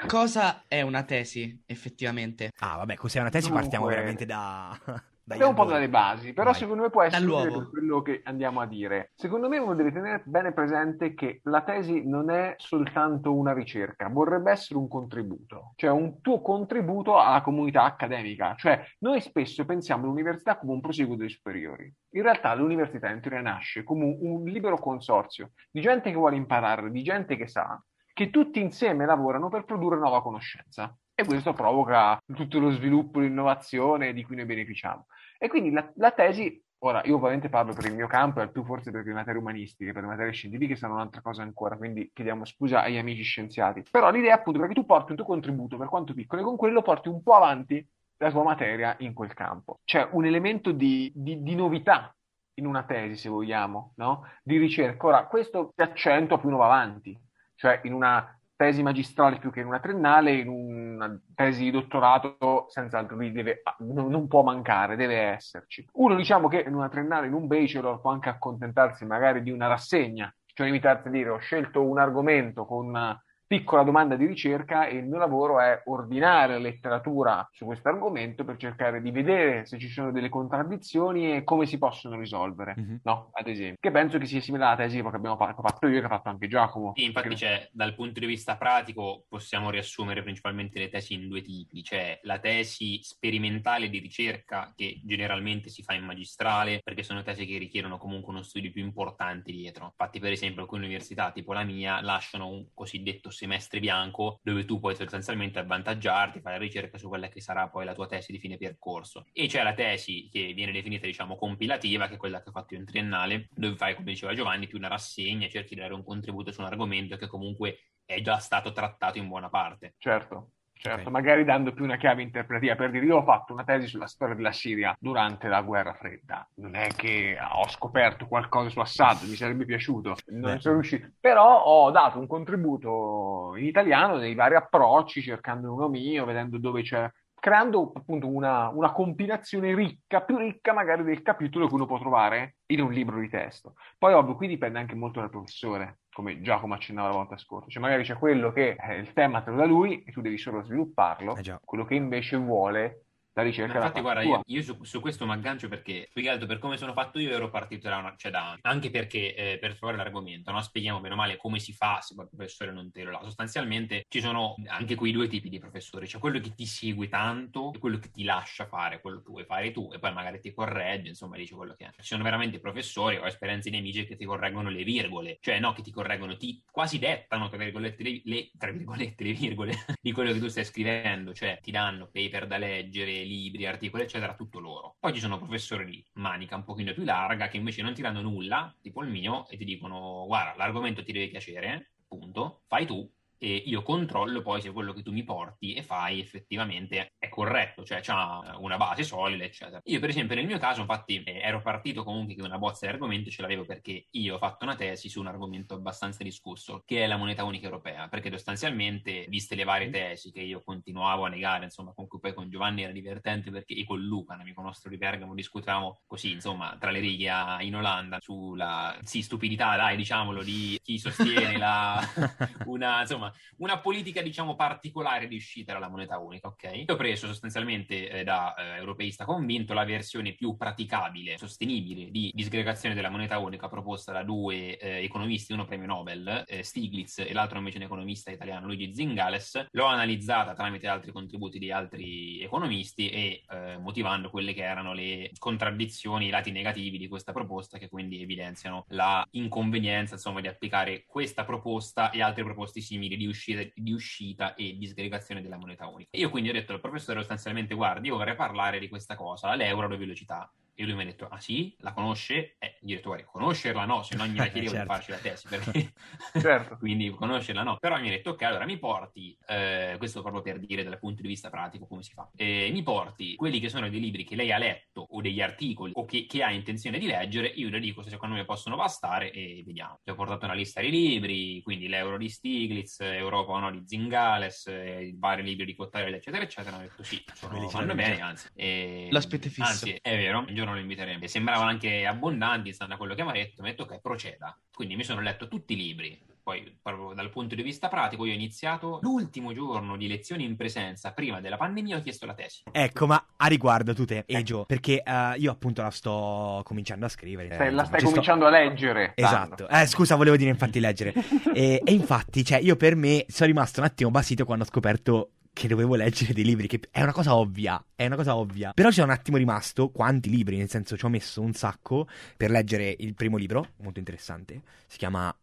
Cosa 0.06 0.64
è 0.68 0.82
una 0.82 1.04
tesi 1.04 1.62
effettivamente? 1.64 2.50
Ah, 2.58 2.76
vabbè, 2.76 2.96
cos'è 2.96 3.18
una 3.18 3.30
tesi? 3.30 3.46
Dunque- 3.46 3.62
Partiamo 3.62 3.86
veramente 3.86 4.26
da... 4.26 4.78
Dai, 5.24 5.36
Abbiamo 5.36 5.56
un 5.56 5.64
po' 5.64 5.70
dalle 5.70 5.88
basi, 5.88 6.32
però 6.32 6.50
Vai. 6.50 6.58
secondo 6.58 6.82
me 6.82 6.90
può 6.90 7.02
essere 7.02 7.24
per 7.24 7.68
quello 7.70 8.02
che 8.02 8.22
andiamo 8.24 8.60
a 8.60 8.66
dire. 8.66 9.12
Secondo 9.14 9.48
me 9.48 9.58
uno 9.58 9.76
deve 9.76 9.92
tenere 9.92 10.22
bene 10.26 10.52
presente 10.52 11.14
che 11.14 11.40
la 11.44 11.62
tesi 11.62 12.04
non 12.04 12.28
è 12.28 12.54
soltanto 12.58 13.32
una 13.32 13.52
ricerca, 13.52 14.08
vorrebbe 14.08 14.50
essere 14.50 14.80
un 14.80 14.88
contributo, 14.88 15.74
cioè 15.76 15.90
un 15.90 16.20
tuo 16.20 16.42
contributo 16.42 17.18
alla 17.18 17.40
comunità 17.40 17.84
accademica. 17.84 18.56
Cioè, 18.56 18.84
noi 18.98 19.20
spesso 19.20 19.64
pensiamo 19.64 20.06
all'università 20.06 20.58
come 20.58 20.72
un 20.72 20.80
proseguo 20.80 21.14
dei 21.14 21.30
superiori. 21.30 21.92
In 22.14 22.22
realtà 22.22 22.52
l'università 22.54 23.08
in 23.08 23.20
teoria 23.20 23.42
nasce 23.42 23.84
come 23.84 24.04
un, 24.04 24.16
un 24.20 24.44
libero 24.44 24.76
consorzio 24.76 25.52
di 25.70 25.80
gente 25.80 26.10
che 26.10 26.16
vuole 26.16 26.34
imparare, 26.34 26.90
di 26.90 27.02
gente 27.04 27.36
che 27.36 27.46
sa, 27.46 27.80
che 28.12 28.30
tutti 28.30 28.60
insieme 28.60 29.06
lavorano 29.06 29.48
per 29.48 29.64
produrre 29.64 29.98
nuova 29.98 30.20
conoscenza. 30.20 30.92
E 31.22 31.24
questo 31.24 31.52
provoca 31.52 32.20
tutto 32.34 32.58
lo 32.58 32.70
sviluppo, 32.72 33.20
l'innovazione 33.20 34.12
di 34.12 34.24
cui 34.24 34.34
noi 34.34 34.44
beneficiamo. 34.44 35.06
E 35.38 35.48
quindi 35.48 35.70
la, 35.70 35.88
la 35.96 36.10
tesi, 36.10 36.60
ora 36.78 37.00
io 37.04 37.14
ovviamente 37.14 37.48
parlo 37.48 37.72
per 37.72 37.84
il 37.84 37.94
mio 37.94 38.08
campo 38.08 38.42
e 38.42 38.50
più 38.50 38.64
forse 38.64 38.90
per 38.90 39.04
le 39.04 39.12
materie 39.12 39.40
umanistiche, 39.40 39.92
per 39.92 40.02
le 40.02 40.08
materie 40.08 40.32
scientifiche 40.32 40.74
sono 40.74 40.94
un'altra 40.94 41.20
cosa 41.20 41.42
ancora, 41.42 41.76
quindi 41.76 42.10
chiediamo 42.12 42.44
scusa 42.44 42.82
agli 42.82 42.96
amici 42.98 43.22
scienziati. 43.22 43.84
Però 43.88 44.10
l'idea 44.10 44.34
appunto 44.34 44.62
è 44.62 44.66
che 44.66 44.74
tu 44.74 44.84
porti 44.84 45.12
un 45.12 45.16
tuo 45.16 45.26
contributo, 45.26 45.76
per 45.76 45.88
quanto 45.88 46.12
piccolo, 46.12 46.42
e 46.42 46.44
con 46.44 46.56
quello 46.56 46.82
porti 46.82 47.08
un 47.08 47.22
po' 47.22 47.34
avanti 47.34 47.86
la 48.16 48.30
tua 48.30 48.42
materia 48.42 48.96
in 48.98 49.14
quel 49.14 49.32
campo. 49.32 49.78
C'è 49.84 50.08
un 50.10 50.26
elemento 50.26 50.72
di, 50.72 51.12
di- 51.14 51.40
di 51.40 51.54
novità 51.54 52.12
in 52.54 52.66
una 52.66 52.82
tesi, 52.82 53.16
se 53.16 53.28
vogliamo, 53.28 53.92
no? 53.96 54.26
Di 54.42 54.58
ricerca. 54.58 55.06
Ora, 55.06 55.26
questo 55.26 55.72
si 55.74 55.82
accentua 55.82 56.38
più 56.38 56.48
uno 56.48 56.58
va 56.58 56.66
avanti, 56.66 57.16
cioè 57.54 57.80
in 57.84 57.92
una 57.92 58.36
tesi 58.56 58.82
magistrale 58.82 59.38
più 59.38 59.50
che 59.50 59.60
in 59.60 59.66
una 59.66 59.80
triennale, 59.80 60.32
in 60.32 60.48
una 60.48 61.20
tesi 61.34 61.64
di 61.64 61.70
dottorato, 61.70 62.66
senz'altro 62.68 63.16
lì 63.16 63.32
deve- 63.32 63.62
non, 63.78 64.08
non 64.08 64.28
può 64.28 64.42
mancare, 64.42 64.96
deve 64.96 65.16
esserci. 65.16 65.86
Uno 65.94 66.14
diciamo 66.14 66.48
che 66.48 66.64
in 66.66 66.74
una 66.74 66.88
triennale, 66.88 67.26
in 67.26 67.32
un 67.32 67.46
bachelor, 67.46 68.00
può 68.00 68.10
anche 68.10 68.28
accontentarsi 68.28 69.04
magari 69.04 69.42
di 69.42 69.50
una 69.50 69.66
rassegna, 69.66 70.32
cioè 70.46 70.66
limitarsi 70.66 71.08
a 71.08 71.10
dire 71.10 71.30
ho 71.30 71.38
scelto 71.38 71.82
un 71.82 71.98
argomento 71.98 72.64
con 72.64 73.20
piccola 73.52 73.82
domanda 73.82 74.16
di 74.16 74.24
ricerca 74.24 74.86
e 74.86 74.96
il 74.96 75.04
mio 75.04 75.18
lavoro 75.18 75.60
è 75.60 75.82
ordinare 75.84 76.58
letteratura 76.58 77.46
su 77.52 77.66
questo 77.66 77.88
argomento 77.90 78.44
per 78.44 78.56
cercare 78.56 79.02
di 79.02 79.10
vedere 79.10 79.66
se 79.66 79.78
ci 79.78 79.88
sono 79.88 80.10
delle 80.10 80.30
contraddizioni 80.30 81.36
e 81.36 81.44
come 81.44 81.66
si 81.66 81.76
possono 81.76 82.18
risolvere, 82.18 82.72
Mhm. 82.78 83.00
no? 83.02 83.28
Ad 83.34 83.48
esempio. 83.48 83.76
Che 83.78 83.90
penso 83.90 84.16
che 84.16 84.24
sia 84.24 84.40
simile 84.40 84.64
alla 84.64 84.76
tesi 84.76 85.02
che 85.02 85.06
abbiamo 85.06 85.36
fa- 85.36 85.48
che 85.48 85.60
ho 85.60 85.62
fatto 85.62 85.86
io 85.86 85.98
e 85.98 86.00
che 86.00 86.06
ha 86.06 86.08
fatto 86.08 86.30
anche 86.30 86.48
Giacomo. 86.48 86.92
Sì, 86.96 87.04
infatti 87.04 87.28
Perché- 87.28 87.44
c'è, 87.44 87.68
dal 87.72 87.94
punto 87.94 88.20
di 88.20 88.26
vista 88.26 88.56
pratico 88.56 89.24
possiamo 89.28 89.68
riassumere 89.68 90.22
principalmente 90.22 90.78
le 90.78 90.88
tesi 90.88 91.12
in 91.12 91.28
due 91.28 91.42
tipi, 91.42 91.82
c'è 91.82 92.20
la 92.22 92.38
tesi 92.38 93.00
sperimentale 93.02 93.90
di 93.90 93.98
ricerca 93.98 94.72
che 94.74 94.98
generalmente 95.04 95.68
si 95.68 95.82
fa 95.82 95.92
in 95.92 96.04
magistrale 96.04 96.80
perché 96.82 97.02
sono 97.02 97.22
tesi 97.22 97.44
che 97.44 97.58
richiedono 97.58 97.98
comunque 97.98 98.32
uno 98.32 98.42
studio 98.42 98.70
più 98.70 98.82
importante 98.82 99.52
dietro. 99.52 99.84
Infatti 99.84 100.20
per 100.20 100.32
esempio 100.32 100.62
alcune 100.62 100.86
università 100.86 101.30
tipo 101.32 101.52
la 101.52 101.64
mia 101.64 102.00
lasciano 102.00 102.48
un 102.48 102.68
cosiddetto 102.72 103.30
semestre 103.42 103.80
bianco 103.80 104.38
dove 104.42 104.64
tu 104.64 104.78
puoi 104.78 104.94
sostanzialmente 104.94 105.58
avvantaggiarti, 105.58 106.40
fare 106.40 106.58
ricerca 106.58 106.96
su 106.96 107.08
quella 107.08 107.28
che 107.28 107.40
sarà 107.40 107.68
poi 107.68 107.84
la 107.84 107.92
tua 107.92 108.06
tesi 108.06 108.30
di 108.30 108.38
fine 108.38 108.56
percorso. 108.56 109.26
E 109.32 109.48
c'è 109.48 109.64
la 109.64 109.74
tesi 109.74 110.28
che 110.30 110.52
viene 110.52 110.70
definita 110.70 111.06
diciamo 111.06 111.34
compilativa, 111.36 112.06
che 112.06 112.14
è 112.14 112.16
quella 112.18 112.40
che 112.42 112.50
ho 112.50 112.52
fatto 112.52 112.74
in 112.74 112.84
triennale, 112.84 113.48
dove 113.50 113.76
fai 113.76 113.94
come 113.96 114.12
diceva 114.12 114.34
Giovanni 114.34 114.68
più 114.68 114.78
una 114.78 114.88
rassegna, 114.88 115.48
cerchi 115.48 115.74
di 115.74 115.80
dare 115.80 115.94
un 115.94 116.04
contributo 116.04 116.52
su 116.52 116.60
un 116.60 116.68
argomento 116.68 117.16
che 117.16 117.26
comunque 117.26 117.78
è 118.04 118.20
già 118.20 118.38
stato 118.38 118.70
trattato 118.72 119.18
in 119.18 119.26
buona 119.26 119.48
parte. 119.48 119.94
Certo, 119.98 120.52
certo, 120.82 121.08
Ok. 121.08 121.12
magari 121.12 121.44
dando 121.44 121.72
più 121.72 121.84
una 121.84 121.96
chiave 121.96 122.22
interpretativa. 122.22 122.74
Per 122.74 122.90
dire 122.90 123.06
io 123.06 123.18
ho 123.18 123.22
fatto 123.22 123.52
una 123.52 123.64
tesi 123.64 123.86
sulla 123.86 124.06
storia 124.06 124.34
della 124.34 124.52
Siria 124.52 124.94
durante 124.98 125.48
la 125.48 125.62
guerra 125.62 125.94
fredda, 125.94 126.46
non 126.56 126.74
è 126.74 126.88
che 126.88 127.38
ho 127.40 127.68
scoperto 127.68 128.26
qualcosa 128.26 128.68
su 128.68 128.80
Assad, 128.80 129.22
mi 129.28 129.36
sarebbe 129.36 129.64
piaciuto, 129.64 130.16
non 130.26 130.60
sono 130.60 130.74
riuscito, 130.74 131.10
però 131.20 131.62
ho 131.62 131.90
dato 131.90 132.18
un 132.18 132.26
contributo 132.26 133.54
in 133.56 133.64
italiano 133.64 134.18
dei 134.18 134.34
vari 134.34 134.56
approcci, 134.56 135.22
cercando 135.22 135.72
uno 135.72 135.88
mio, 135.88 136.24
vedendo 136.24 136.58
dove 136.58 136.82
c'è 136.82 137.10
creando 137.42 137.90
appunto 137.96 138.28
una, 138.28 138.68
una 138.68 138.92
compilazione 138.92 139.74
ricca, 139.74 140.20
più 140.20 140.36
ricca 140.36 140.72
magari 140.72 141.02
del 141.02 141.22
capitolo 141.22 141.66
che 141.66 141.74
uno 141.74 141.86
può 141.86 141.98
trovare 141.98 142.58
in 142.66 142.82
un 142.82 142.92
libro 142.92 143.18
di 143.18 143.28
testo. 143.28 143.74
Poi, 143.98 144.12
ovvio, 144.12 144.36
qui 144.36 144.46
dipende 144.46 144.78
anche 144.78 144.94
molto 144.94 145.18
dal 145.18 145.28
professore, 145.28 146.01
come 146.12 146.40
Giacomo 146.40 146.74
accennava 146.74 147.08
la 147.08 147.16
volta 147.16 147.36
scorsa. 147.36 147.68
Cioè, 147.68 147.82
magari 147.82 148.02
c'è 148.04 148.16
quello 148.16 148.52
che 148.52 148.76
eh, 148.78 148.96
il 148.96 149.12
tema 149.12 149.42
te 149.42 149.50
lo 149.50 149.56
dà 149.56 149.64
lui 149.64 150.02
e 150.04 150.12
tu 150.12 150.20
devi 150.20 150.38
solo 150.38 150.62
svilupparlo, 150.62 151.36
Eh 151.36 151.58
quello 151.64 151.84
che 151.84 151.94
invece 151.94 152.36
vuole 152.36 153.06
la 153.34 153.42
ricerca 153.42 153.78
la 153.78 153.86
Infatti, 153.86 153.96
fa 153.96 154.00
guarda, 154.00 154.22
io, 154.22 154.42
io 154.46 154.62
su, 154.62 154.82
su 154.82 155.00
questo 155.00 155.26
mi 155.26 155.32
aggancio 155.32 155.68
perché, 155.68 156.08
più 156.12 156.22
che 156.22 156.28
altro 156.28 156.46
per 156.46 156.58
come 156.58 156.76
sono 156.76 156.92
fatto 156.92 157.18
io, 157.18 157.30
ero 157.30 157.50
partito 157.50 157.88
da 157.88 157.98
una, 157.98 158.14
cioè 158.16 158.30
da, 158.30 158.58
anche 158.62 158.90
perché 158.90 159.34
eh, 159.34 159.58
per 159.58 159.76
trovare 159.76 159.98
l'argomento, 159.98 160.50
no? 160.50 160.60
spieghiamo 160.60 161.00
bene 161.00 161.14
o 161.14 161.16
male 161.16 161.36
come 161.36 161.58
si 161.58 161.72
fa 161.72 162.00
se 162.00 162.14
il 162.14 162.28
professore 162.28 162.72
non 162.72 162.90
te 162.90 163.02
lo 163.04 163.10
dà. 163.10 163.20
Sostanzialmente 163.22 164.04
ci 164.08 164.20
sono 164.20 164.54
anche 164.66 164.94
quei 164.94 165.12
due 165.12 165.28
tipi 165.28 165.48
di 165.48 165.58
professori, 165.58 166.06
c'è 166.06 166.18
quello 166.18 166.40
che 166.40 166.54
ti 166.54 166.66
segue 166.66 167.08
tanto 167.08 167.72
e 167.74 167.78
quello 167.78 167.98
che 167.98 168.10
ti 168.10 168.24
lascia 168.24 168.66
fare 168.66 169.00
quello 169.00 169.18
che 169.18 169.30
vuoi 169.30 169.44
fare 169.44 169.70
tu 169.72 169.90
e 169.92 169.98
poi 169.98 170.12
magari 170.12 170.40
ti 170.40 170.52
corregge, 170.52 171.08
insomma, 171.08 171.36
dice 171.36 171.54
quello 171.54 171.74
che 171.74 171.86
è. 171.86 171.90
Ci 171.96 172.08
sono 172.08 172.22
veramente 172.22 172.58
professori, 172.58 173.16
ho 173.16 173.26
esperienze 173.26 173.70
di 173.70 173.76
amici 173.76 174.06
che 174.06 174.16
ti 174.16 174.24
correggono 174.24 174.70
le 174.70 174.84
virgole, 174.84 175.38
cioè 175.40 175.58
no, 175.58 175.72
che 175.72 175.82
ti 175.82 175.90
correggono, 175.90 176.36
ti 176.36 176.62
quasi 176.70 176.98
dettano, 176.98 177.48
tra 177.48 177.58
virgolette, 177.58 178.02
le, 178.02 178.20
le- 178.24 178.50
tra 178.56 178.70
virgolette, 178.70 179.24
le 179.24 179.32
virgole 179.32 179.72
di 180.00 180.12
quello 180.12 180.32
che 180.32 180.38
tu 180.38 180.48
stai 180.48 180.64
scrivendo, 180.64 181.34
cioè 181.34 181.58
ti 181.60 181.70
danno 181.70 182.08
paper 182.10 182.46
da 182.46 182.58
leggere, 182.58 183.21
libri, 183.24 183.66
articoli, 183.66 184.02
eccetera, 184.02 184.34
tutto 184.34 184.58
loro. 184.60 184.96
Poi 184.98 185.12
ci 185.12 185.20
sono 185.20 185.38
professori 185.38 185.84
di 185.84 186.04
manica 186.14 186.56
un 186.56 186.64
pochino 186.64 186.92
più 186.92 187.04
larga 187.04 187.48
che 187.48 187.56
invece 187.56 187.82
non 187.82 187.94
ti 187.94 188.02
danno 188.02 188.20
nulla, 188.20 188.74
tipo 188.80 189.02
il 189.02 189.10
mio, 189.10 189.48
e 189.48 189.56
ti 189.56 189.64
dicono 189.64 190.24
guarda, 190.26 190.56
l'argomento 190.56 191.02
ti 191.02 191.12
deve 191.12 191.28
piacere, 191.28 191.92
punto, 192.06 192.62
fai 192.66 192.86
tu. 192.86 193.10
E 193.44 193.56
io 193.66 193.82
controllo 193.82 194.40
poi 194.40 194.60
se 194.60 194.70
quello 194.70 194.92
che 194.92 195.02
tu 195.02 195.10
mi 195.10 195.24
porti 195.24 195.72
e 195.74 195.82
fai 195.82 196.20
effettivamente 196.20 197.14
è 197.18 197.28
corretto, 197.28 197.84
cioè 197.84 197.98
c'ha 198.00 198.56
una 198.60 198.76
base 198.76 199.02
solida, 199.02 199.42
eccetera. 199.42 199.80
Io, 199.86 199.98
per 199.98 200.10
esempio, 200.10 200.36
nel 200.36 200.46
mio 200.46 200.58
caso, 200.58 200.82
infatti, 200.82 201.24
eh, 201.24 201.40
ero 201.40 201.60
partito 201.60 202.04
comunque 202.04 202.36
che 202.36 202.42
una 202.42 202.56
bozza 202.56 202.86
di 202.86 202.92
argomento 202.92 203.30
ce 203.30 203.42
l'avevo 203.42 203.64
perché 203.64 204.06
io 204.12 204.36
ho 204.36 204.38
fatto 204.38 204.64
una 204.64 204.76
tesi 204.76 205.08
su 205.08 205.18
un 205.18 205.26
argomento 205.26 205.74
abbastanza 205.74 206.22
discusso, 206.22 206.84
che 206.86 207.02
è 207.02 207.08
la 207.08 207.16
moneta 207.16 207.42
unica 207.42 207.64
europea, 207.64 208.06
perché 208.06 208.30
sostanzialmente, 208.30 209.26
viste 209.28 209.56
le 209.56 209.64
varie 209.64 209.90
tesi 209.90 210.30
che 210.30 210.40
io 210.40 210.62
continuavo 210.62 211.24
a 211.24 211.28
negare, 211.28 211.64
insomma, 211.64 211.92
con 211.94 212.06
cui 212.06 212.20
poi 212.20 212.34
con 212.34 212.48
Giovanni 212.48 212.84
era 212.84 212.92
divertente 212.92 213.50
perché 213.50 213.74
e 213.74 213.84
con 213.84 213.98
Luca, 214.00 214.34
un 214.34 214.42
amico 214.42 214.62
nostro 214.62 214.88
di 214.88 214.98
Bergamo, 214.98 215.34
discutevamo 215.34 216.02
così, 216.06 216.30
insomma, 216.30 216.76
tra 216.78 216.92
le 216.92 217.00
righe 217.00 217.32
in 217.62 217.74
Olanda 217.74 218.18
sulla, 218.20 218.96
sì, 219.02 219.20
stupidità, 219.20 219.74
dai, 219.74 219.96
diciamolo, 219.96 220.44
di 220.44 220.78
chi 220.80 220.96
sostiene 220.96 221.58
la, 221.58 222.00
una, 222.66 223.00
insomma, 223.00 223.31
una 223.58 223.78
politica, 223.78 224.22
diciamo, 224.22 224.54
particolare 224.54 225.28
di 225.28 225.36
uscita 225.36 225.72
dalla 225.72 225.88
moneta 225.88 226.18
unica, 226.18 226.48
ok? 226.48 226.84
Io 226.86 226.94
ho 226.94 226.96
preso 226.96 227.26
sostanzialmente 227.26 228.10
eh, 228.10 228.24
da 228.24 228.54
eh, 228.54 228.76
europeista 228.76 229.24
convinto 229.24 229.74
la 229.74 229.84
versione 229.84 230.34
più 230.34 230.56
praticabile, 230.56 231.38
sostenibile 231.38 232.10
di 232.10 232.30
disgregazione 232.34 232.94
della 232.94 233.10
moneta 233.10 233.38
unica 233.38 233.68
proposta 233.68 234.12
da 234.12 234.22
due 234.22 234.76
eh, 234.78 235.02
economisti, 235.02 235.52
uno 235.52 235.64
premio 235.64 235.86
Nobel, 235.86 236.44
eh, 236.46 236.62
Stiglitz, 236.62 237.18
e 237.18 237.32
l'altro 237.32 237.58
invece 237.58 237.78
un 237.78 237.84
economista 237.84 238.30
italiano, 238.30 238.66
Luigi 238.66 238.94
Zingales. 238.94 239.66
L'ho 239.70 239.86
analizzata 239.86 240.54
tramite 240.54 240.86
altri 240.88 241.12
contributi 241.12 241.58
di 241.58 241.70
altri 241.70 242.42
economisti 242.42 243.08
e 243.10 243.42
eh, 243.48 243.78
motivando 243.78 244.30
quelle 244.30 244.52
che 244.54 244.62
erano 244.62 244.92
le 244.92 245.30
contraddizioni, 245.38 246.26
i 246.26 246.30
lati 246.30 246.50
negativi 246.50 246.98
di 246.98 247.08
questa 247.08 247.32
proposta 247.32 247.78
che 247.78 247.88
quindi 247.88 248.22
evidenziano 248.22 248.84
la 248.88 249.26
inconvenienza, 249.32 250.14
insomma, 250.14 250.40
di 250.40 250.48
applicare 250.48 251.04
questa 251.06 251.44
proposta 251.44 252.10
e 252.10 252.22
altre 252.22 252.44
proposte 252.44 252.80
simili 252.80 253.16
di 253.22 253.28
uscita, 253.28 253.62
di 253.74 253.92
uscita 253.92 254.54
e 254.54 254.76
disgregazione 254.76 255.42
della 255.42 255.56
moneta 255.56 255.86
unica. 255.86 256.10
Io 256.16 256.30
quindi 256.30 256.50
ho 256.50 256.52
detto 256.52 256.72
al 256.72 256.80
professore 256.80 257.20
sostanzialmente, 257.20 257.74
guardi, 257.74 258.08
io 258.08 258.16
vorrei 258.16 258.34
parlare 258.34 258.78
di 258.78 258.88
questa 258.88 259.14
cosa, 259.14 259.54
l'euro 259.54 259.86
a 259.86 259.88
due 259.88 259.96
velocità. 259.96 260.52
E 260.74 260.84
lui 260.84 260.94
mi 260.94 261.02
ha 261.02 261.04
detto, 261.04 261.28
ah 261.28 261.38
sì? 261.38 261.74
La 261.80 261.92
conosce? 261.92 262.56
Eh, 262.58 262.76
gli 262.80 262.92
ho 262.92 262.96
detto, 262.96 263.08
guarda, 263.08 263.26
conoscerla 263.26 263.84
no, 263.84 264.02
se 264.02 264.16
no 264.16 264.26
gliela 264.26 264.46
chiedevo 264.48 264.74
Certo. 264.74 264.80
di 264.80 264.88
farci 264.88 265.10
la 265.10 265.16
tesi, 265.18 265.48
perché... 265.48 265.92
Certo. 266.40 266.76
quindi 266.80 267.10
conoscerla 267.10 267.62
no. 267.62 267.76
Però 267.78 267.98
mi 268.00 268.08
ha 268.08 268.10
detto, 268.10 268.30
ok, 268.30 268.42
allora 268.42 268.64
mi 268.64 268.78
porti, 268.78 269.36
eh, 269.46 269.94
questo 269.98 270.22
proprio 270.22 270.42
per 270.42 270.58
dire 270.58 270.82
dal 270.82 270.98
punto 270.98 271.22
di 271.22 271.28
vista 271.28 271.50
pratico 271.50 271.86
come 271.86 272.02
si 272.02 272.12
fa, 272.12 272.28
Eh, 272.36 272.70
mi 272.72 272.82
porti 272.82 273.36
quelli 273.36 273.60
che 273.60 273.68
sono 273.68 273.88
dei 273.88 274.00
libri 274.00 274.24
che 274.24 274.34
lei 274.34 274.50
ha 274.52 274.58
letto 274.58 275.06
o 275.10 275.20
degli 275.20 275.40
articoli 275.40 275.92
o 275.94 276.04
che, 276.04 276.26
che 276.26 276.42
ha 276.42 276.50
intenzione 276.50 276.98
di 276.98 277.06
leggere, 277.06 277.48
io 277.48 277.68
le 277.68 277.80
dico 277.80 278.02
se 278.02 278.10
secondo 278.10 278.34
me 278.34 278.44
possono 278.44 278.76
bastare 278.76 279.30
e 279.30 279.62
vediamo. 279.64 280.00
Ti 280.02 280.10
ho 280.10 280.14
portato 280.14 280.44
una 280.44 280.54
lista 280.54 280.80
di 280.80 280.90
libri, 280.90 281.62
quindi 281.62 281.88
l'Euro 281.88 282.16
di 282.16 282.28
Stiglitz, 282.28 283.00
Europa 283.00 283.52
o 283.52 283.58
no 283.58 283.70
di 283.70 283.82
Zingales, 283.86 284.66
eh, 284.68 285.04
i 285.06 285.16
vari 285.18 285.42
libri 285.42 285.64
di 285.66 285.74
Cottarelli, 285.74 286.16
eccetera, 286.16 286.42
eccetera. 286.42 286.76
Ho 286.76 286.80
detto 286.80 287.02
sì, 287.02 287.22
sono, 287.34 287.68
sarebbe 287.68 287.94
bene, 287.94 288.20
anzi. 288.20 288.48
E- 288.54 289.08
L'aspetto 289.10 289.48
fisso. 289.48 289.62
Anzi, 289.62 289.98
è 290.00 290.16
vero, 290.16 290.44
un 290.62 290.68
giorno 290.68 290.74
lo 290.74 290.80
inviteremo. 290.80 291.24
E 291.24 291.28
sembravano 291.28 291.68
anche 291.68 292.06
abbondanti, 292.06 292.72
stando 292.72 292.94
a 292.94 292.96
quello 292.96 293.14
che 293.14 293.22
mi 293.22 293.30
ha 293.30 293.32
detto. 293.32 293.62
Mi 293.62 293.68
ha 293.68 293.70
detto, 293.72 293.84
ok, 293.84 294.00
proceda. 294.00 294.56
Quindi 294.72 294.96
mi 294.96 295.04
sono 295.04 295.20
letto 295.20 295.48
tutti 295.48 295.74
i 295.74 295.76
libri 295.76 296.30
poi 296.42 296.76
proprio 296.82 297.14
dal 297.14 297.30
punto 297.30 297.54
di 297.54 297.62
vista 297.62 297.88
pratico, 297.88 298.24
io 298.24 298.32
ho 298.32 298.34
iniziato 298.34 298.98
l'ultimo 299.02 299.52
giorno 299.52 299.96
di 299.96 300.08
lezioni 300.08 300.44
in 300.44 300.56
presenza 300.56 301.12
prima 301.12 301.40
della 301.40 301.56
pandemia, 301.56 301.98
ho 301.98 302.02
chiesto 302.02 302.26
la 302.26 302.34
tesi. 302.34 302.64
Ecco, 302.72 303.06
ma 303.06 303.24
a 303.36 303.46
riguardo 303.46 303.94
tu 303.94 304.04
te, 304.04 304.24
Egio, 304.26 304.64
perché 304.64 305.02
uh, 305.06 305.38
io 305.38 305.52
appunto 305.52 305.82
la 305.82 305.90
sto 305.90 306.60
cominciando 306.64 307.06
a 307.06 307.08
scrivere. 307.08 307.54
Stai, 307.54 307.68
eh, 307.68 307.70
la 307.70 307.84
stai 307.84 308.00
ci 308.00 308.06
sto- 308.06 308.10
cominciando 308.10 308.46
a 308.46 308.50
leggere. 308.50 309.12
Esatto, 309.14 309.68
eh, 309.68 309.86
scusa, 309.86 310.16
volevo 310.16 310.36
dire 310.36 310.50
infatti 310.50 310.80
leggere. 310.80 311.14
e, 311.54 311.80
e 311.84 311.92
infatti, 311.92 312.44
cioè, 312.44 312.58
io 312.58 312.74
per 312.74 312.96
me 312.96 313.24
sono 313.28 313.48
rimasto 313.48 313.78
un 313.78 313.86
attimo 313.86 314.10
basito 314.10 314.44
quando 314.44 314.64
ho 314.64 314.66
scoperto 314.66 315.30
che 315.52 315.68
dovevo 315.68 315.94
leggere 315.94 316.32
dei 316.32 316.44
libri, 316.44 316.66
che 316.66 316.80
è 316.90 317.02
una 317.02 317.12
cosa 317.12 317.36
ovvia, 317.36 317.82
è 317.94 318.06
una 318.06 318.16
cosa 318.16 318.36
ovvia. 318.36 318.72
Però 318.72 318.88
c'è 318.88 319.02
un 319.02 319.10
attimo 319.10 319.36
rimasto 319.36 319.90
quanti 319.90 320.30
libri, 320.30 320.56
nel 320.56 320.70
senso 320.70 320.96
ci 320.96 321.04
ho 321.04 321.08
messo 321.08 321.40
un 321.40 321.52
sacco 321.52 322.08
per 322.36 322.50
leggere 322.50 322.94
il 322.98 323.14
primo 323.14 323.36
libro, 323.36 323.70
molto 323.78 323.98
interessante, 323.98 324.62
si 324.86 324.98
chiama 324.98 325.34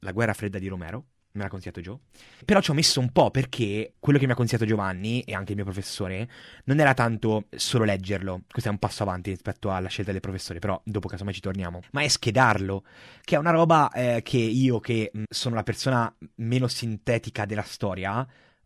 La 0.00 0.12
guerra 0.12 0.34
fredda 0.34 0.58
di 0.58 0.68
Romero. 0.68 1.04
Me 1.34 1.42
l'ha 1.42 1.48
consigliato 1.48 1.80
Joe. 1.80 1.98
Però 2.44 2.60
ci 2.60 2.70
ho 2.70 2.74
messo 2.74 3.00
un 3.00 3.10
po' 3.10 3.32
perché 3.32 3.94
quello 3.98 4.20
che 4.20 4.26
mi 4.26 4.30
ha 4.30 4.36
consigliato 4.36 4.66
Giovanni 4.66 5.20
e 5.22 5.34
anche 5.34 5.50
il 5.50 5.56
mio 5.56 5.64
professore 5.64 6.30
non 6.66 6.78
era 6.78 6.94
tanto 6.94 7.46
solo 7.50 7.82
leggerlo, 7.82 8.42
questo 8.48 8.68
è 8.68 8.72
un 8.72 8.78
passo 8.78 9.02
avanti 9.02 9.30
rispetto 9.30 9.72
alla 9.72 9.88
scelta 9.88 10.12
del 10.12 10.20
professore, 10.20 10.60
però 10.60 10.80
dopo 10.84 11.08
casomai 11.08 11.34
ci 11.34 11.40
torniamo, 11.40 11.80
ma 11.90 12.02
è 12.02 12.06
schedarlo, 12.06 12.84
che 13.20 13.34
è 13.34 13.38
una 13.38 13.50
roba 13.50 13.90
eh, 13.90 14.20
che 14.22 14.38
io, 14.38 14.78
che 14.78 15.10
sono 15.28 15.56
la 15.56 15.64
persona 15.64 16.14
meno 16.36 16.68
sintetica 16.68 17.46
della 17.46 17.62
storia, 17.62 18.24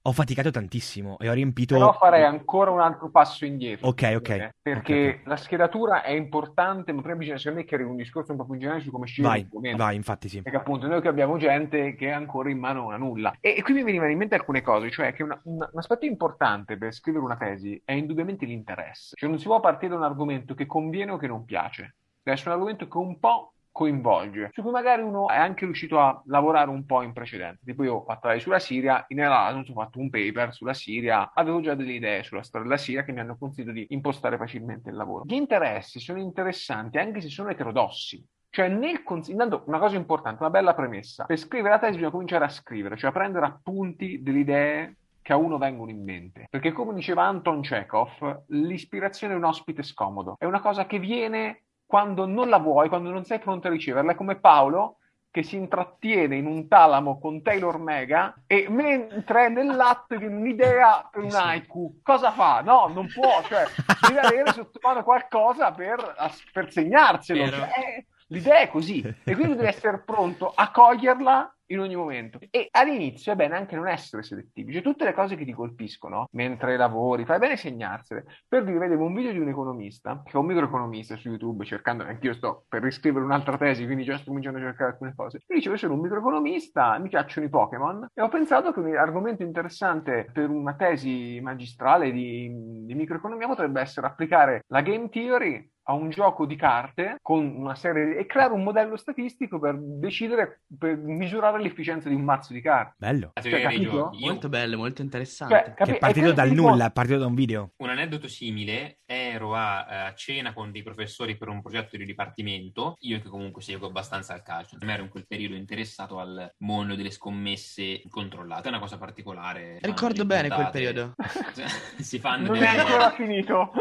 ho 0.09 0.13
faticato 0.13 0.51
tantissimo 0.51 1.19
e 1.19 1.29
ho 1.29 1.33
riempito... 1.33 1.75
Però 1.75 1.93
farei 1.93 2.25
ancora 2.25 2.71
un 2.71 2.81
altro 2.81 3.11
passo 3.11 3.45
indietro. 3.45 3.89
Ok, 3.89 4.13
ok. 4.17 4.29
Eh, 4.31 4.55
Perché 4.61 5.09
Ok, 5.09 5.19
ok. 5.21 5.27
la 5.29 5.37
schedatura 5.37 6.03
è 6.03 6.11
importante, 6.13 6.93
ma 6.93 7.01
prima 7.03 7.17
bisogna 7.17 7.39
secondo 7.39 7.59
me 7.61 7.65
chiarire 7.67 7.89
un 7.89 7.97
discorso 7.97 8.33
un 8.33 8.39
po' 8.39 8.45
più 8.47 8.57
generale 8.59 8.81
su 8.81 8.91
come 8.91 9.07
scegliere 9.07 9.33
Vai, 9.35 9.43
l'argomento. 9.43 9.77
vai, 9.83 9.97
infatti 9.97 10.29
sì. 10.29 10.43
Perché 10.43 10.59
appunto 10.59 10.87
noi 10.87 11.01
che 11.01 11.09
abbiamo 11.09 11.37
gente 11.37 11.95
che 11.95 12.11
ha 12.11 12.17
ancora 12.17 12.51
in 12.51 12.59
mano 12.59 12.87
una 12.87 12.97
nulla. 12.97 13.35
E, 13.41 13.55
e 13.59 13.63
qui 13.63 13.75
mi 13.75 13.83
venivano 13.83 14.11
in 14.11 14.19
mente 14.19 14.35
alcune 14.35 14.63
cose, 14.63 14.91
cioè 14.91 15.13
che 15.13 15.23
una- 15.23 15.41
una- 15.45 15.69
un 15.73 15.79
aspetto 15.79 16.05
importante 16.07 16.77
per 16.79 16.93
scrivere 16.93 17.25
una 17.25 17.37
tesi 17.37 17.81
è 17.85 17.93
indubbiamente 17.93 18.45
l'interesse. 18.47 19.15
Cioè 19.17 19.29
non 19.29 19.39
si 19.39 19.45
può 19.47 19.61
partire 19.61 19.91
da 19.93 19.97
un 19.99 20.05
argomento 20.05 20.55
che 20.55 20.67
conviene 20.67 21.13
o 21.13 21.17
che 21.17 21.27
non 21.27 21.45
piace. 21.45 21.97
Deve 22.23 22.37
essere 22.37 22.51
un 22.51 22.57
argomento 22.57 22.89
che 22.89 22.97
un 22.99 23.19
po' 23.19 23.53
coinvolge, 23.79 24.51
su 24.53 24.63
cui 24.63 24.73
magari 24.73 25.03
uno 25.03 25.29
è 25.29 25.37
anche 25.37 25.65
riuscito 25.65 26.01
a 26.01 26.21
lavorare 26.27 26.69
un 26.69 26.85
po' 26.85 27.03
in 27.03 27.13
precedenza. 27.13 27.63
Tipo 27.65 27.85
io 27.85 27.95
ho 27.95 28.05
fatto 28.05 28.27
la 28.27 28.37
sulla 28.41 28.59
Siria, 28.59 29.05
in 29.07 29.21
Erasmus 29.21 29.69
ho 29.69 29.73
fatto 29.73 30.01
un 30.01 30.11
paper 30.11 30.53
sulla 30.53 30.75
Siria, 30.75 31.31
avevo 31.33 31.61
già 31.61 31.77
delle 31.77 31.93
idee 31.93 32.25
sulla 32.25 32.43
storia 32.43 32.67
della 32.67 32.81
Siria 32.81 33.05
che 33.05 33.13
mi 33.13 33.21
hanno 33.21 33.37
consentito 33.39 33.71
di 33.71 33.87
impostare 33.91 34.37
facilmente 34.37 34.91
il 34.91 34.97
lavoro. 34.97 35.23
Gli 35.25 35.35
interessi 35.35 36.01
sono 36.01 36.19
interessanti 36.19 36.99
anche 36.99 37.21
se 37.21 37.29
sono 37.29 37.51
eterodossi. 37.51 38.27
Cioè, 38.51 38.67
nel 38.67 39.05
cons- 39.05 39.29
intanto 39.29 39.63
una 39.67 39.79
cosa 39.79 39.95
importante, 39.95 40.43
una 40.43 40.51
bella 40.51 40.75
premessa. 40.75 41.25
Per 41.25 41.39
scrivere 41.39 41.75
la 41.75 41.79
tesi 41.79 41.93
bisogna 41.93 42.11
cominciare 42.11 42.45
a 42.47 42.49
scrivere, 42.49 42.97
cioè 42.97 43.11
a 43.11 43.13
prendere 43.13 43.47
appunti 43.47 44.21
delle 44.21 44.39
idee 44.41 44.97
che 45.23 45.33
a 45.33 45.37
uno 45.37 45.57
vengono 45.57 45.91
in 45.91 46.03
mente. 46.03 46.47
Perché 46.51 46.73
come 46.73 46.95
diceva 46.95 47.25
Anton 47.25 47.61
Chekhov, 47.61 48.45
l'ispirazione 48.49 49.35
è 49.35 49.37
un 49.37 49.45
ospite 49.45 49.85
scomodo. 49.85 50.35
È 50.37 50.47
una 50.47 50.61
cosa 50.61 50.87
che 50.87 50.99
viene 50.99 51.67
quando 51.89 52.27
non 52.27 52.51
la 52.51 52.59
vuoi, 52.59 52.91
quando 52.91 53.09
non 53.11 53.25
sei 53.25 53.39
pronto 53.39 53.67
a 53.67 53.71
riceverla. 53.71 54.13
È 54.13 54.15
come 54.15 54.37
Paolo 54.37 54.99
che 55.31 55.43
si 55.43 55.57
intrattiene 55.57 56.37
in 56.37 56.47
un 56.47 56.69
talamo 56.69 57.19
con 57.19 57.41
Taylor 57.43 57.79
Mega 57.79 58.43
e 58.47 58.67
mentre 58.69 59.47
è 59.47 59.49
nell'atto 59.49 60.17
di 60.17 60.27
un'idea 60.27 61.09
per 61.11 61.23
un 61.23 61.35
haiku, 61.35 62.01
cosa 62.03 62.31
fa? 62.33 62.61
No, 62.61 62.89
non 62.89 63.09
può, 63.11 63.43
cioè 63.45 63.65
deve 64.07 64.21
avere 64.21 64.53
sotto 64.53 64.79
mano 64.83 65.03
qualcosa 65.03 65.73
per, 65.73 66.15
per 66.53 66.71
segnarselo. 66.71 67.45
Vero. 67.45 67.57
Cioè, 67.57 67.69
è- 67.69 68.05
l'idea 68.29 68.59
è 68.59 68.69
così 68.69 69.01
e 69.01 69.35
quindi 69.35 69.57
deve 69.57 69.69
essere 69.69 70.03
pronto 70.03 70.53
a 70.55 70.71
coglierla 70.71 71.57
in 71.69 71.81
ogni 71.81 71.97
momento. 71.97 72.39
E 72.51 72.69
all'inizio 72.71 73.33
è 73.33 73.37
bene 73.37 73.57
anche 73.57 73.77
non 73.77 73.89
essere 73.89 74.23
selettivi, 74.23 74.73
cioè 74.73 74.83
tutte 74.83 75.05
le 75.05 75.15
cose 75.15 75.37
che 75.37 75.45
ti 75.45 75.53
colpiscono 75.53 76.29
mentre 76.33 76.77
lavori, 76.77 77.25
fai 77.25 77.39
bene 77.39 77.57
segnarsele. 77.57 78.25
Per 78.47 78.65
dire, 78.65 78.79
vedevo 78.79 79.05
un 79.05 79.15
video 79.15 79.33
di 79.33 79.39
un 79.39 79.49
economista, 79.49 80.23
che 80.25 80.33
è 80.33 80.37
un 80.37 80.47
microeconomista 80.47 81.17
su 81.17 81.29
YouTube, 81.29 81.65
cercando, 81.65 82.05
anch'io 82.05 82.35
sto 82.35 82.65
per 82.69 82.83
riscrivere 82.83 83.25
un'altra 83.25 83.57
tesi, 83.57 83.85
quindi 83.85 84.05
già 84.05 84.17
sto 84.17 84.27
cominciando 84.27 84.59
a 84.59 84.63
cercare 84.63 84.93
alcune 84.93 85.15
cose. 85.15 85.43
Mi 85.49 85.57
dicevo, 85.57 85.77
sono 85.77 85.95
un 85.95 86.01
microeconomista, 86.01 86.99
mi 86.99 87.09
piacciono 87.09 87.47
i 87.47 87.51
Pokémon, 87.51 88.09
e 88.15 88.23
ho 88.23 88.29
pensato 88.29 88.73
che 88.73 88.81
un 88.81 88.97
argomento 88.97 89.43
interessante 89.43 90.31
per 90.33 90.49
una 90.49 90.75
tesi 90.75 91.41
magistrale 91.43 92.11
di, 92.13 92.51
di 92.85 92.95
microeconomia 92.95 93.47
potrebbe 93.47 93.81
essere 93.81 94.07
applicare 94.07 94.65
la 94.69 94.81
game 94.81 95.09
theory 95.09 95.71
a 95.89 95.95
un 95.95 96.11
gioco 96.11 96.45
di 96.45 96.55
carte 96.55 97.17
con 97.23 97.45
una 97.57 97.75
serie 97.75 98.17
e 98.17 98.27
creare 98.27 98.53
un 98.53 98.63
modello 98.63 98.97
statistico 98.97 99.59
per 99.59 99.77
decidere, 99.79 100.61
per 100.79 100.97
misurare 100.99 101.58
l'efficienza 101.61 102.09
di 102.09 102.15
un 102.15 102.23
mazzo 102.23 102.53
di 102.53 102.61
carte. 102.61 102.95
Bello. 102.99 103.33
Teoria 103.41 103.71
Cioè, 103.71 104.19
Molto 104.21 104.49
bello, 104.49 104.77
molto 104.77 105.03
interessante. 105.03 105.55
Cioè, 105.55 105.65
Che 105.65 105.75
capi- 105.75 105.91
è 105.93 105.95
e 105.95 105.99
partito 105.99 106.33
dal 106.33 106.51
nulla, 106.53 106.87
è 106.87 106.93
partito 106.93 107.19
da 107.19 107.27
un 107.27 107.35
video. 107.35 107.73
Un 107.77 107.91
aneddoto 107.91 108.29
simile, 108.29 108.99
ero 109.05 109.55
a, 109.55 110.07
a 110.07 110.15
cena 110.15 110.53
con 110.53 110.71
dei 110.71 110.83
professori 110.83 111.37
per 111.37 111.49
un 111.49 111.63
progetto 111.63 111.97
di 111.97 112.05
dipartimento, 112.05 112.97
io 113.01 113.21
che 113.21 113.29
comunque 113.29 113.63
seguo 113.63 113.89
abbastanza 113.89 114.35
il 114.35 114.43
calcio, 114.43 114.77
mi 114.81 114.93
ero 114.93 115.03
in 115.03 115.09
quel 115.09 115.27
periodo 115.27 115.55
interessato 115.55 116.19
al 116.19 116.53
mondo 116.59 116.95
delle 116.95 117.11
scommesse 117.11 118.03
controllate, 118.09 118.67
è 118.67 118.69
una 118.69 118.81
cosa 118.81 118.99
particolare. 118.99 119.79
Ricordo 119.81 120.25
bene 120.25 120.49
quel 120.49 120.71
periodo. 120.71 121.15
si 121.99 122.19
fanno 122.19 122.49
Non 122.49 122.59
delle... 122.59 122.75
è 122.75 122.79
ancora 122.79 123.11
finito. 123.13 123.73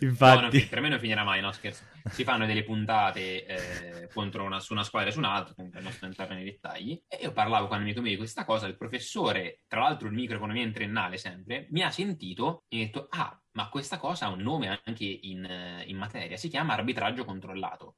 Infatti. 0.00 0.60
No, 0.60 0.66
per 0.68 0.80
me 0.80 0.88
non 0.88 0.98
finirà 0.98 1.24
mai, 1.24 1.40
no 1.40 1.52
scherzo. 1.52 1.84
Si 2.10 2.24
fanno 2.24 2.46
delle 2.46 2.64
puntate 2.64 3.44
eh, 3.46 4.08
contro 4.12 4.44
una, 4.44 4.60
su 4.60 4.72
una 4.72 4.84
squadra 4.84 5.10
e 5.10 5.12
su 5.12 5.18
un'altra, 5.18 5.54
comunque 5.54 5.80
non 5.80 5.92
sto 5.92 6.06
entrare 6.06 6.34
nei 6.34 6.44
dettagli. 6.44 7.00
E 7.08 7.17
io 7.20 7.32
parlavo 7.32 7.66
con 7.66 7.76
un 7.76 7.82
amico 7.82 8.00
mio 8.00 8.10
di 8.10 8.16
questa 8.16 8.44
cosa, 8.44 8.66
il 8.66 8.76
professore, 8.76 9.62
tra 9.66 9.80
l'altro 9.80 10.08
il 10.08 10.14
microeconomia 10.14 10.62
in 10.62 10.72
triennale 10.72 11.16
sempre, 11.16 11.66
mi 11.70 11.82
ha 11.82 11.90
sentito 11.90 12.64
e 12.68 12.76
mi 12.76 12.82
ha 12.82 12.86
detto, 12.86 13.06
ah, 13.10 13.40
ma 13.52 13.68
questa 13.68 13.98
cosa 13.98 14.26
ha 14.26 14.30
un 14.30 14.40
nome 14.40 14.80
anche 14.84 15.04
in, 15.04 15.44
eh, 15.44 15.84
in 15.86 15.96
materia, 15.96 16.36
si 16.36 16.48
chiama 16.48 16.74
arbitraggio 16.74 17.24
controllato. 17.24 17.96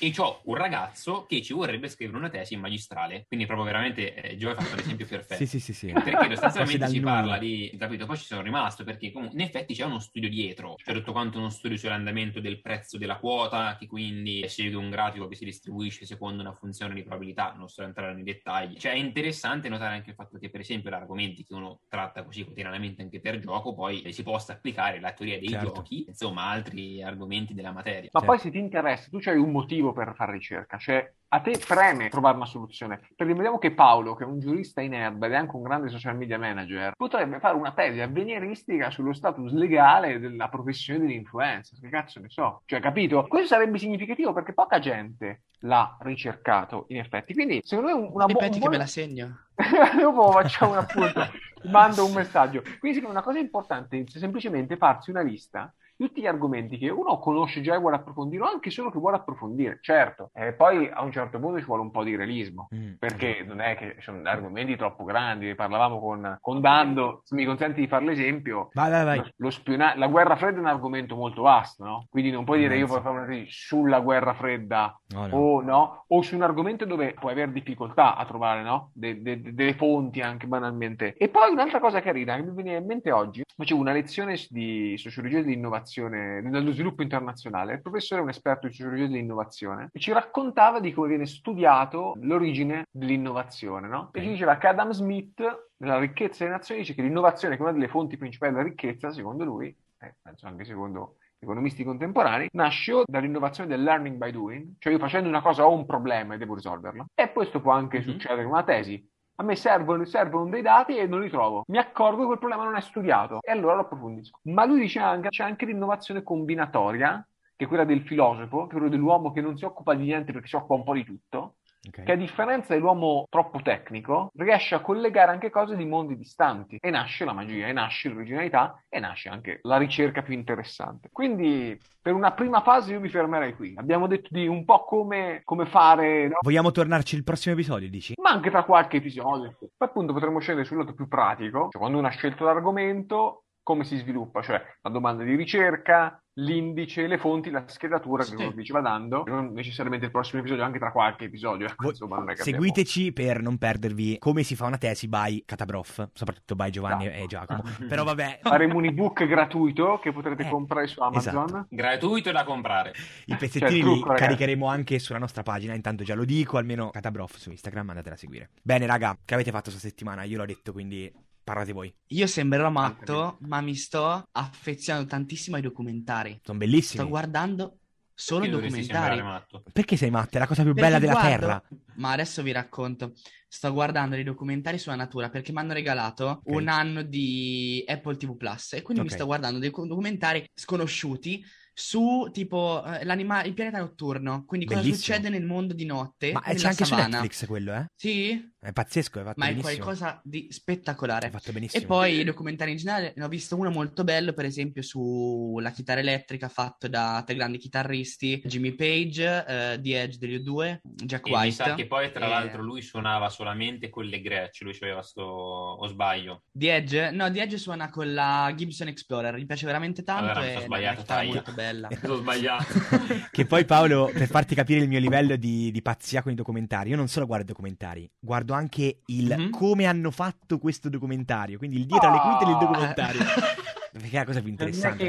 E 0.00 0.10
c'ho 0.10 0.40
un 0.44 0.56
ragazzo 0.56 1.24
che 1.26 1.40
ci 1.40 1.52
vorrebbe 1.52 1.88
scrivere 1.88 2.18
una 2.18 2.28
tesi 2.28 2.54
in 2.54 2.60
magistrale, 2.60 3.24
quindi 3.28 3.46
proprio 3.46 3.66
veramente 3.66 4.14
eh, 4.14 4.36
Gio 4.36 4.50
ha 4.50 4.54
fatto 4.54 4.74
l'esempio 4.74 5.06
perfetto. 5.06 5.44
Sì, 5.44 5.46
sì, 5.46 5.60
sì, 5.60 5.72
sì. 5.72 5.92
Perché 5.92 6.30
sostanzialmente 6.30 6.88
si 6.88 7.00
parla 7.00 7.38
di, 7.38 7.74
capito? 7.78 8.06
Poi 8.06 8.16
ci 8.16 8.24
sono 8.24 8.42
rimasto 8.42 8.82
perché 8.82 9.12
comunque 9.12 9.38
in 9.40 9.46
effetti 9.46 9.74
c'è 9.74 9.84
uno 9.84 10.00
studio 10.00 10.28
dietro, 10.28 10.74
c'è 10.74 10.92
tutto 10.92 11.12
quanto 11.12 11.38
uno 11.38 11.48
studio 11.48 11.76
sull'andamento 11.76 12.40
del 12.40 12.60
prezzo 12.60 12.98
della 12.98 13.18
quota, 13.18 13.76
che 13.78 13.86
quindi 13.86 14.48
segue 14.48 14.76
un 14.76 14.90
grafico 14.90 15.28
che 15.28 15.36
si 15.36 15.44
distribuisce 15.44 16.06
secondo 16.06 16.42
una 16.42 16.52
funzione 16.52 16.94
di 16.94 17.02
probabilità, 17.02 17.54
non 17.56 17.68
sto 17.68 17.82
entrare 17.84 18.14
nei 18.14 18.24
dettagli. 18.24 18.76
Cioè 18.76 18.92
è 18.92 18.96
interessante 18.96 19.68
notare 19.68 19.94
anche 19.94 20.10
il 20.10 20.16
fatto 20.16 20.38
che 20.38 20.50
per 20.50 20.60
esempio 20.60 20.90
gli 20.90 20.94
argomenti 20.94 21.44
che 21.44 21.54
uno 21.54 21.82
tratta 21.88 22.24
così 22.24 22.42
quotidianamente 22.42 23.02
anche 23.02 23.20
per 23.20 23.38
gioco, 23.38 23.74
poi 23.74 24.12
si 24.12 24.24
possa 24.24 24.54
applicare 24.54 24.98
la 25.00 25.12
teoria 25.12 25.38
dei 25.38 25.48
Certo. 25.48 25.72
giochi, 25.72 26.04
insomma 26.08 26.46
altri 26.46 27.00
argomenti 27.00 27.54
della 27.54 27.72
materia. 27.72 28.10
Ma 28.12 28.20
Certo. 28.20 28.26
poi 28.26 28.38
se 28.38 28.50
ti 28.50 28.58
interessa, 28.58 29.08
tu 29.08 29.18
c'hai 29.20 29.36
un 29.36 29.50
motivo 29.50 29.66
per 29.92 30.14
fare 30.14 30.32
ricerca, 30.32 30.76
cioè 30.78 31.12
a 31.30 31.40
te 31.40 31.60
preme 31.66 32.08
trovare 32.08 32.36
una 32.36 32.46
soluzione. 32.46 33.00
Perché 33.14 33.34
vediamo 33.34 33.58
che 33.58 33.72
Paolo, 33.72 34.14
che 34.14 34.24
è 34.24 34.26
un 34.26 34.40
giurista 34.40 34.80
in 34.80 34.94
erba 34.94 35.26
ed 35.26 35.32
è 35.32 35.36
anche 35.36 35.56
un 35.56 35.62
grande 35.62 35.88
social 35.88 36.16
media 36.16 36.38
manager, 36.38 36.94
potrebbe 36.96 37.38
fare 37.38 37.56
una 37.56 37.72
tesi 37.72 38.00
avveniristica 38.00 38.90
sullo 38.90 39.12
status 39.12 39.52
legale 39.52 40.18
della 40.18 40.48
professione 40.48 41.00
dell'influencer. 41.00 41.78
Che 41.80 41.88
cazzo 41.88 42.20
ne 42.20 42.28
so? 42.28 42.62
Cioè, 42.64 42.80
capito? 42.80 43.26
Questo 43.26 43.48
sarebbe 43.48 43.78
significativo 43.78 44.32
perché 44.32 44.54
poca 44.54 44.78
gente 44.78 45.42
l'ha 45.60 45.96
ricercato, 46.00 46.86
in 46.88 46.98
effetti. 46.98 47.34
Quindi, 47.34 47.60
secondo 47.62 47.90
me, 47.90 47.96
un- 47.96 48.10
una 48.12 48.26
bu- 48.26 48.32
Ripeti 48.32 48.56
un 48.58 48.62
che 48.62 48.68
me 48.70 48.76
la 48.78 48.86
segno. 48.86 49.38
Dopo 50.00 50.30
facciamo 50.32 50.72
un 50.72 50.78
appunto, 50.78 51.26
mando 51.64 52.06
un 52.06 52.12
messaggio. 52.12 52.62
Quindi, 52.78 52.98
secondo 52.98 53.08
me, 53.08 53.12
una 53.14 53.22
cosa 53.22 53.38
importante 53.38 53.98
è 53.98 54.04
semplicemente 54.18 54.76
farsi 54.76 55.10
una 55.10 55.22
lista 55.22 55.72
tutti 55.98 56.20
gli 56.20 56.26
argomenti 56.26 56.78
che 56.78 56.90
uno 56.90 57.18
conosce 57.18 57.60
già 57.60 57.74
e 57.74 57.78
vuole 57.78 57.96
approfondire, 57.96 58.42
o 58.44 58.46
anche 58.46 58.70
solo 58.70 58.90
che 58.90 58.98
vuole 58.98 59.16
approfondire, 59.16 59.78
certo. 59.82 60.30
E 60.32 60.52
poi 60.52 60.88
a 60.92 61.02
un 61.02 61.10
certo 61.10 61.38
punto 61.40 61.58
ci 61.58 61.64
vuole 61.64 61.82
un 61.82 61.90
po' 61.90 62.04
di 62.04 62.14
realismo. 62.16 62.68
Mm. 62.74 62.92
Perché 62.98 63.42
non 63.44 63.60
è 63.60 63.76
che 63.76 63.96
sono 64.00 64.20
argomenti 64.24 64.76
troppo 64.76 65.02
grandi, 65.04 65.54
parlavamo 65.56 65.98
con, 66.00 66.38
con 66.40 66.60
Dando, 66.60 67.22
se 67.24 67.34
mi 67.34 67.44
consenti 67.44 67.80
di 67.80 67.88
fare 67.88 68.04
l'esempio, 68.04 68.68
Vai, 68.74 68.90
vai, 68.90 69.04
vai. 69.04 69.16
lo, 69.18 69.24
lo 69.36 69.50
spiona- 69.50 69.94
la 69.96 70.06
guerra 70.06 70.36
fredda 70.36 70.58
è 70.58 70.60
un 70.60 70.66
argomento 70.66 71.16
molto 71.16 71.42
vasto, 71.42 71.84
no? 71.84 72.06
Quindi 72.08 72.30
non 72.30 72.44
puoi 72.44 72.60
dire 72.60 72.76
io 72.78 72.86
voglio 72.86 73.02
fare 73.02 73.16
una 73.16 73.26
tesi 73.26 73.46
sulla 73.50 73.98
guerra 74.00 74.34
fredda 74.34 74.98
No, 75.08 75.26
no. 75.26 75.36
o 75.36 75.60
no, 75.62 76.04
o 76.06 76.22
su 76.22 76.36
un 76.36 76.42
argomento 76.42 76.84
dove 76.84 77.14
puoi 77.18 77.32
avere 77.32 77.50
difficoltà 77.50 78.14
a 78.14 78.24
trovare 78.26 78.62
no? 78.62 78.90
De- 78.92 79.20
de- 79.22 79.40
de- 79.40 79.54
delle 79.54 79.74
fonti 79.74 80.20
anche 80.20 80.46
banalmente. 80.46 81.14
E 81.16 81.28
poi 81.28 81.50
un'altra 81.50 81.80
cosa 81.80 82.00
carina 82.00 82.36
che 82.36 82.42
mi 82.42 82.62
viene 82.62 82.78
in 82.78 82.86
mente 82.86 83.10
oggi, 83.10 83.42
facevo 83.56 83.80
una 83.80 83.92
lezione 83.92 84.36
di 84.50 84.94
sociologia 84.98 85.40
dell'innovazione, 85.40 85.86
dello 85.92 86.72
sviluppo 86.72 87.02
internazionale. 87.02 87.74
Il 87.74 87.82
professore 87.82 88.20
è 88.20 88.24
un 88.24 88.30
esperto 88.30 88.66
di 88.66 88.74
sociologia 88.74 89.06
dell'innovazione 89.06 89.88
e 89.92 89.98
ci 89.98 90.12
raccontava 90.12 90.80
di 90.80 90.92
come 90.92 91.08
viene 91.08 91.26
studiato 91.26 92.14
l'origine 92.20 92.84
dell'innovazione, 92.90 93.88
no? 93.88 94.10
E 94.12 94.20
ci 94.22 94.28
diceva 94.28 94.56
che 94.58 94.66
Adam 94.66 94.90
Smith, 94.90 95.40
nella 95.78 95.98
ricchezza 95.98 96.44
delle 96.44 96.56
nazioni, 96.56 96.80
dice 96.80 96.94
che 96.94 97.02
l'innovazione, 97.02 97.54
che 97.54 97.60
è 97.60 97.64
una 97.64 97.72
delle 97.72 97.88
fonti 97.88 98.16
principali 98.16 98.52
della 98.52 98.64
ricchezza, 98.64 99.10
secondo 99.12 99.44
lui, 99.44 99.74
eh, 100.00 100.14
penso 100.22 100.46
anche 100.46 100.64
secondo 100.64 101.16
economisti 101.40 101.84
contemporanei, 101.84 102.48
nasce 102.52 103.02
dall'innovazione 103.06 103.68
del 103.68 103.82
learning 103.82 104.16
by 104.16 104.30
doing, 104.32 104.74
cioè 104.78 104.92
io 104.92 104.98
facendo 104.98 105.28
una 105.28 105.40
cosa 105.40 105.66
ho 105.66 105.72
un 105.72 105.86
problema 105.86 106.34
e 106.34 106.38
devo 106.38 106.54
risolverlo. 106.54 107.06
E 107.14 107.32
questo 107.32 107.60
può 107.60 107.72
anche 107.72 107.98
Mhm. 107.98 108.04
succedere 108.04 108.42
in 108.42 108.48
una 108.48 108.64
tesi. 108.64 109.08
A 109.40 109.44
me 109.44 109.54
servono, 109.54 110.04
servono 110.04 110.50
dei 110.50 110.62
dati 110.62 110.96
e 110.96 111.06
non 111.06 111.20
li 111.20 111.30
trovo. 111.30 111.62
Mi 111.68 111.78
accorgo 111.78 112.20
che 112.20 112.26
quel 112.26 112.38
problema 112.38 112.64
non 112.64 112.74
è 112.74 112.80
studiato 112.80 113.38
e 113.40 113.52
allora 113.52 113.74
lo 113.74 113.82
approfondisco. 113.82 114.40
Ma 114.44 114.64
lui 114.64 114.80
dice 114.80 114.98
anche, 114.98 115.28
c'è 115.28 115.44
anche 115.44 115.64
l'innovazione 115.64 116.24
combinatoria, 116.24 117.24
che 117.54 117.64
è 117.64 117.68
quella 117.68 117.84
del 117.84 118.02
filosofo, 118.02 118.66
che 118.66 118.70
è 118.70 118.78
quello 118.78 118.88
dell'uomo 118.88 119.30
che 119.30 119.40
non 119.40 119.56
si 119.56 119.64
occupa 119.64 119.94
di 119.94 120.04
niente 120.04 120.32
perché 120.32 120.48
si 120.48 120.56
occupa 120.56 120.74
un 120.74 120.82
po' 120.84 120.94
di 120.94 121.04
tutto, 121.04 121.57
Ok. 121.86 122.02
che 122.02 122.12
a 122.12 122.16
differenza 122.16 122.74
dell'uomo 122.74 123.26
troppo 123.30 123.60
tecnico, 123.62 124.30
riesce 124.34 124.74
a 124.74 124.80
collegare 124.80 125.30
anche 125.30 125.48
cose 125.48 125.76
di 125.76 125.84
mondi 125.84 126.16
distanti 126.16 126.76
e 126.80 126.90
nasce 126.90 127.24
la 127.24 127.32
magia, 127.32 127.68
e 127.68 127.72
nasce 127.72 128.08
l'originalità 128.08 128.82
e 128.88 128.98
nasce 128.98 129.28
anche 129.28 129.60
la 129.62 129.76
ricerca 129.76 130.22
più 130.22 130.34
interessante. 130.34 131.08
Quindi 131.12 131.78
per 132.00 132.14
una 132.14 132.32
prima 132.32 132.62
fase 132.62 132.92
io 132.92 133.00
mi 133.00 133.08
fermerei 133.08 133.54
qui. 133.54 133.74
Abbiamo 133.76 134.06
detto 134.08 134.28
di 134.32 134.46
un 134.46 134.64
po' 134.64 134.84
come, 134.84 135.42
come 135.44 135.66
fare, 135.66 136.28
no? 136.28 136.38
Vogliamo 136.40 136.72
tornarci 136.72 137.14
il 137.14 137.24
prossimo 137.24 137.54
episodio, 137.54 137.88
dici? 137.88 138.14
ma 138.20 138.30
anche 138.30 138.50
tra 138.50 138.64
qualche 138.64 138.96
episodio. 138.96 139.56
Poi 139.58 139.88
appunto 139.88 140.12
potremmo 140.12 140.40
scendere 140.40 140.66
sul 140.66 140.78
lato 140.78 140.94
più 140.94 141.06
pratico, 141.06 141.68
cioè 141.70 141.80
quando 141.80 141.98
uno 141.98 142.08
ha 142.08 142.10
scelto 142.10 142.44
l'argomento, 142.44 143.44
come 143.62 143.84
si 143.84 143.96
sviluppa, 143.98 144.42
cioè 144.42 144.60
la 144.80 144.90
domanda 144.90 145.22
di 145.22 145.34
ricerca, 145.34 146.22
l'indice, 146.38 147.06
le 147.06 147.18
fonti, 147.18 147.50
la 147.50 147.64
schedatura 147.66 148.24
che 148.24 148.36
Sì. 148.36 148.52
vi 148.54 148.64
ci 148.64 148.72
va 148.72 148.80
dando, 148.80 149.24
non 149.26 149.52
necessariamente 149.52 150.06
il 150.06 150.12
prossimo 150.12 150.40
episodio, 150.40 150.64
anche 150.64 150.78
tra 150.78 150.92
qualche 150.92 151.24
episodio. 151.24 151.66
ecco, 151.66 151.74
Voi- 151.78 151.90
insomma, 151.90 152.16
non 152.18 152.30
è 152.30 152.34
che 152.34 152.40
abbiamo- 152.42 152.60
Seguiteci 152.62 153.12
per 153.12 153.42
non 153.42 153.58
perdervi 153.58 154.16
come 154.18 154.42
si 154.42 154.54
fa 154.54 154.66
una 154.66 154.78
tesi 154.78 155.08
by 155.08 155.42
Catabroff, 155.44 156.08
soprattutto 156.12 156.54
by 156.54 156.70
Giovanni 156.70 157.06
Esatto. 157.06 157.22
e 157.22 157.26
Giacomo. 157.26 157.62
Però 157.88 158.04
vabbè, 158.04 158.38
Faremo 158.42 158.76
un 158.76 158.84
ebook 158.84 159.26
gratuito 159.26 159.98
che 160.02 160.12
potrete 160.12 160.44
Eh, 160.44 160.48
comprare 160.48 160.86
su 160.86 161.00
Amazon. 161.00 161.44
esatto. 161.44 161.66
Gratuito 161.70 162.30
da 162.32 162.44
comprare. 162.44 162.92
i 163.26 163.36
pezzettini 163.36 163.60
Cioè, 163.60 163.70
il 163.70 163.74
li 163.76 163.80
trucco, 163.82 164.06
ragazzi. 164.08 164.22
caricheremo 164.24 164.66
anche 164.66 164.98
sulla 164.98 165.18
nostra 165.18 165.42
pagina, 165.42 165.74
intanto 165.74 166.04
già 166.04 166.14
lo 166.14 166.24
dico, 166.24 166.56
almeno 166.58 166.90
Catabroff 166.90 167.36
su 167.36 167.50
Instagram, 167.50 167.88
andatela 167.90 168.14
a 168.14 168.18
seguire. 168.18 168.50
Bene 168.62 168.86
raga, 168.86 169.16
che 169.24 169.34
avete 169.34 169.50
fatto 169.50 169.70
questa 169.70 169.80
settimana? 169.88 170.22
Io 170.22 170.38
l'ho 170.38 170.46
detto, 170.46 170.72
quindi 170.72 171.12
parlate 171.48 171.72
voi. 171.72 171.94
Io 172.08 172.26
sembrerò 172.26 172.70
matto, 172.70 173.38
ma 173.42 173.60
mi 173.60 173.74
sto 173.74 174.28
affezionando 174.32 175.08
tantissimo 175.08 175.56
ai 175.56 175.62
documentari. 175.62 176.40
Sono 176.44 176.58
bellissimi. 176.58 177.00
Sto 177.00 177.08
guardando 177.08 177.78
solo 178.14 178.40
Perché 178.46 178.56
documentari. 178.60 179.22
matto? 179.22 179.62
Perché 179.72 179.96
sei 179.96 180.10
matta? 180.10 180.36
È 180.36 180.40
la 180.40 180.46
cosa 180.46 180.62
più 180.62 180.74
Perché 180.74 180.88
bella 180.88 180.98
della 181.00 181.12
guardo- 181.12 181.28
Terra. 181.46 181.62
Ma 181.96 182.12
adesso 182.12 182.42
vi 182.42 182.52
racconto. 182.52 183.12
Sto 183.48 183.72
guardando 183.72 184.14
dei 184.14 184.24
documentari 184.24 184.78
sulla 184.78 184.96
natura 184.96 185.30
perché 185.30 185.52
mi 185.52 185.58
hanno 185.58 185.72
regalato 185.72 186.42
Ok. 186.44 186.54
un 186.54 186.68
anno 186.68 187.02
di 187.02 187.82
Apple 187.86 188.16
TV 188.16 188.36
Plus 188.36 188.74
e 188.74 188.82
quindi 188.82 189.02
Ok. 189.02 189.08
mi 189.10 189.14
sto 189.16 189.24
guardando 189.26 189.58
dei 189.58 189.70
documentari 189.70 190.46
sconosciuti 190.54 191.42
su 191.80 192.28
tipo 192.32 192.82
eh, 192.84 193.04
il 193.04 193.54
pianeta 193.54 193.78
notturno. 193.78 194.44
Quindi 194.44 194.66
cosa 194.66 194.80
Bellissimo. 194.80 195.04
succede 195.16 195.28
nel 195.28 195.44
mondo 195.44 195.74
di 195.74 195.84
notte 195.84 196.32
Ma 196.32 196.42
eh, 196.42 196.48
nella 196.48 196.58
c'è 196.58 196.66
anche 196.68 196.84
su 196.84 196.90
savana. 196.90 197.08
Netflix 197.20 197.46
quello, 197.46 197.72
eh? 197.74 197.86
Sì, 197.94 198.50
È 198.58 198.72
pazzesco, 198.72 199.20
è 199.20 199.22
fatto 199.22 199.34
ma 199.38 199.46
è 199.46 199.54
benissimo. 199.54 199.74
qualcosa 199.84 200.20
di 200.24 200.48
È 200.48 200.52
spettacolare. 200.52 201.30
fatto 201.30 201.52
benissimo. 201.52 201.80
E 201.82 201.86
poi 201.86 202.18
i 202.18 202.24
documentari 202.24 202.72
in 202.72 202.78
generale, 202.78 203.12
ne 203.16 203.22
ho 203.22 203.28
visto 203.28 203.54
uno 203.56 203.70
molto 203.70 204.02
bello, 204.02 204.32
per 204.32 204.44
esempio, 204.44 204.82
sulla 204.82 205.70
chitarra 205.70 206.00
elettrica 206.00 206.48
fatto 206.48 206.88
da 206.88 207.22
tre 207.24 207.36
grandi 207.36 207.58
chitarristi, 207.58 208.42
Jimmy 208.44 208.72
Page, 208.74 209.44
eh, 209.46 209.80
The 209.80 210.00
Edge 210.02 210.18
degli 210.18 210.42
U2, 210.44 210.80
Jack 210.82 211.26
E 211.26 211.30
mi 211.30 211.36
White. 211.36 211.54
sa 211.54 211.74
che 211.76 211.86
poi, 211.86 212.10
tra 212.10 212.26
e- 212.26 212.28
l'altro, 212.28 212.60
lui 212.62 212.82
suonava 212.82 213.28
solamente 213.28 213.88
con 213.88 214.04
le 214.04 214.20
Gretsch. 214.20 214.62
Lui 214.62 214.76
aveva 214.80 215.02
sto. 215.02 215.22
o 215.22 215.86
sbaglio? 215.86 216.42
The 216.50 216.74
Edge? 216.74 217.10
No, 217.12 217.30
The 217.30 217.42
Edge 217.42 217.56
suona 217.56 217.88
con 217.88 218.12
la 218.12 218.52
Gibson 218.56 218.88
Explorer, 218.88 219.36
gli 219.36 219.46
piace 219.46 219.64
veramente 219.66 220.02
tanto 220.02 220.24
Allora, 220.24 220.40
mi 220.40 220.46
sono 220.46 220.52
è 220.52 220.56
una 220.56 220.66
sbagliato, 220.66 221.02
taglia. 221.04 221.32
molto 221.34 221.52
bella. 221.52 221.66
Ho 222.06 222.16
sbagliato. 222.16 222.64
che 223.30 223.44
poi 223.46 223.64
Paolo, 223.64 224.10
per 224.12 224.26
farti 224.28 224.54
capire 224.54 224.80
il 224.80 224.88
mio 224.88 224.98
livello 224.98 225.36
di, 225.36 225.70
di 225.70 225.82
pazzia 225.82 226.22
con 226.22 226.32
i 226.32 226.34
documentari, 226.34 226.90
io 226.90 226.96
non 226.96 227.08
solo 227.08 227.26
guardo 227.26 227.44
i 227.44 227.48
documentari, 227.48 228.10
guardo 228.18 228.54
anche 228.54 229.00
il 229.06 229.34
Mhm. 229.38 229.50
come 229.50 229.86
hanno 229.86 230.10
fatto 230.10 230.58
questo 230.58 230.88
documentario, 230.88 231.58
quindi 231.58 231.76
il 231.76 231.86
dietro 231.86 232.10
le 232.10 232.18
quinte 232.20 232.44
del 232.44 232.54
Ah. 232.54 232.58
documentario. 232.58 233.20
Perché 233.92 234.08
è 234.10 234.18
la 234.18 234.24
cosa 234.24 234.40
più 234.40 234.50
interessante. 234.50 235.04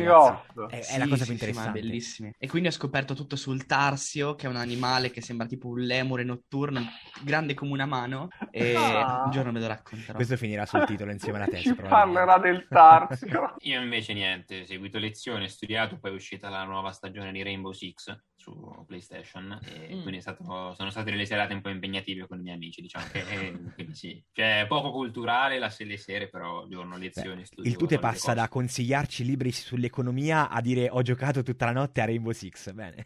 È, 0.70 0.78
è 0.78 0.82
Sì, 0.82 0.98
la 1.00 1.08
cosa 1.08 1.16
sì, 1.18 1.18
più 1.18 1.26
sì, 1.26 1.32
interessante. 1.34 1.80
bellissimi. 1.80 2.32
E 2.38 2.48
quindi 2.48 2.70
ho 2.70 2.72
scoperto 2.72 3.14
tutto 3.14 3.36
sul 3.36 3.66
tarsio, 3.66 4.36
che 4.36 4.46
è 4.46 4.50
un 4.50 4.56
animale 4.56 5.12
che 5.12 5.22
sembra 5.22 5.48
tipo 5.48 5.68
un 5.68 5.80
lemure 5.82 6.24
notturno, 6.24 6.82
grande 7.24 7.54
come 7.54 7.72
una 7.72 7.86
mano, 7.86 8.28
e 8.52 9.04
Ah. 9.06 9.22
un 9.26 9.32
giorno 9.32 9.52
ve 9.52 9.60
lo 9.60 9.68
racconterò. 9.68 10.14
Questo 10.16 10.38
finirà 10.38 10.66
sul 10.66 10.86
titolo 10.86 11.12
insieme 11.12 11.38
alla 11.38 11.48
tesi. 11.50 11.64
Ci 11.64 11.76
parlerà 11.76 12.38
del 12.38 12.68
tarsio. 12.68 13.56
Io 13.64 13.82
invece 13.82 14.14
niente, 14.14 14.62
ho 14.62 14.66
seguito 14.66 14.98
lezioni, 15.00 15.44
ho 15.46 15.50
studiato, 15.50 16.00
poi 16.00 16.12
è 16.12 16.14
uscita 16.14 16.50
la 16.50 16.64
nuova 16.64 16.92
stagione 16.92 17.32
di 17.32 17.44
Rainbow 17.44 17.72
Six 17.72 18.16
su 18.40 18.84
PlayStation 18.88 19.60
e 19.64 19.96
Mm. 19.96 20.02
quindi 20.02 20.22
stato- 20.22 20.74
sono 20.74 20.90
state 20.90 21.12
delle 21.12 21.26
serate 21.26 21.54
un 21.54 21.62
po' 21.62 21.70
impegnative 21.70 22.26
con 22.26 22.40
i 22.40 22.42
miei 22.44 22.56
amici, 22.56 22.82
diciamo 22.82 23.06
che 23.12 23.20
eh, 23.30 23.60
quindi 23.76 23.94
sì. 23.94 24.24
Cioè, 24.32 24.66
poco 24.68 24.92
culturale 24.92 25.60
la 25.60 25.72
le 25.80 25.98
sere, 25.98 26.30
però 26.30 26.68
giorno 26.68 26.98
lezioni, 26.98 27.46
studio. 27.46 27.70
Il 27.70 27.78
tute 27.78 28.00
passa 28.00 28.34
da 28.34 28.48
consigliarci 28.48 29.24
libri 29.26 29.52
sull'economia 29.52 30.50
a 30.50 30.62
dire 30.62 30.88
ho 30.90 31.02
giocato 31.02 31.44
tutta 31.44 31.66
la 31.66 31.72
notte 31.74 32.02
a 32.02 32.06
Rainbow 32.06 32.32
Six. 32.32 32.72
Bene. 32.72 33.06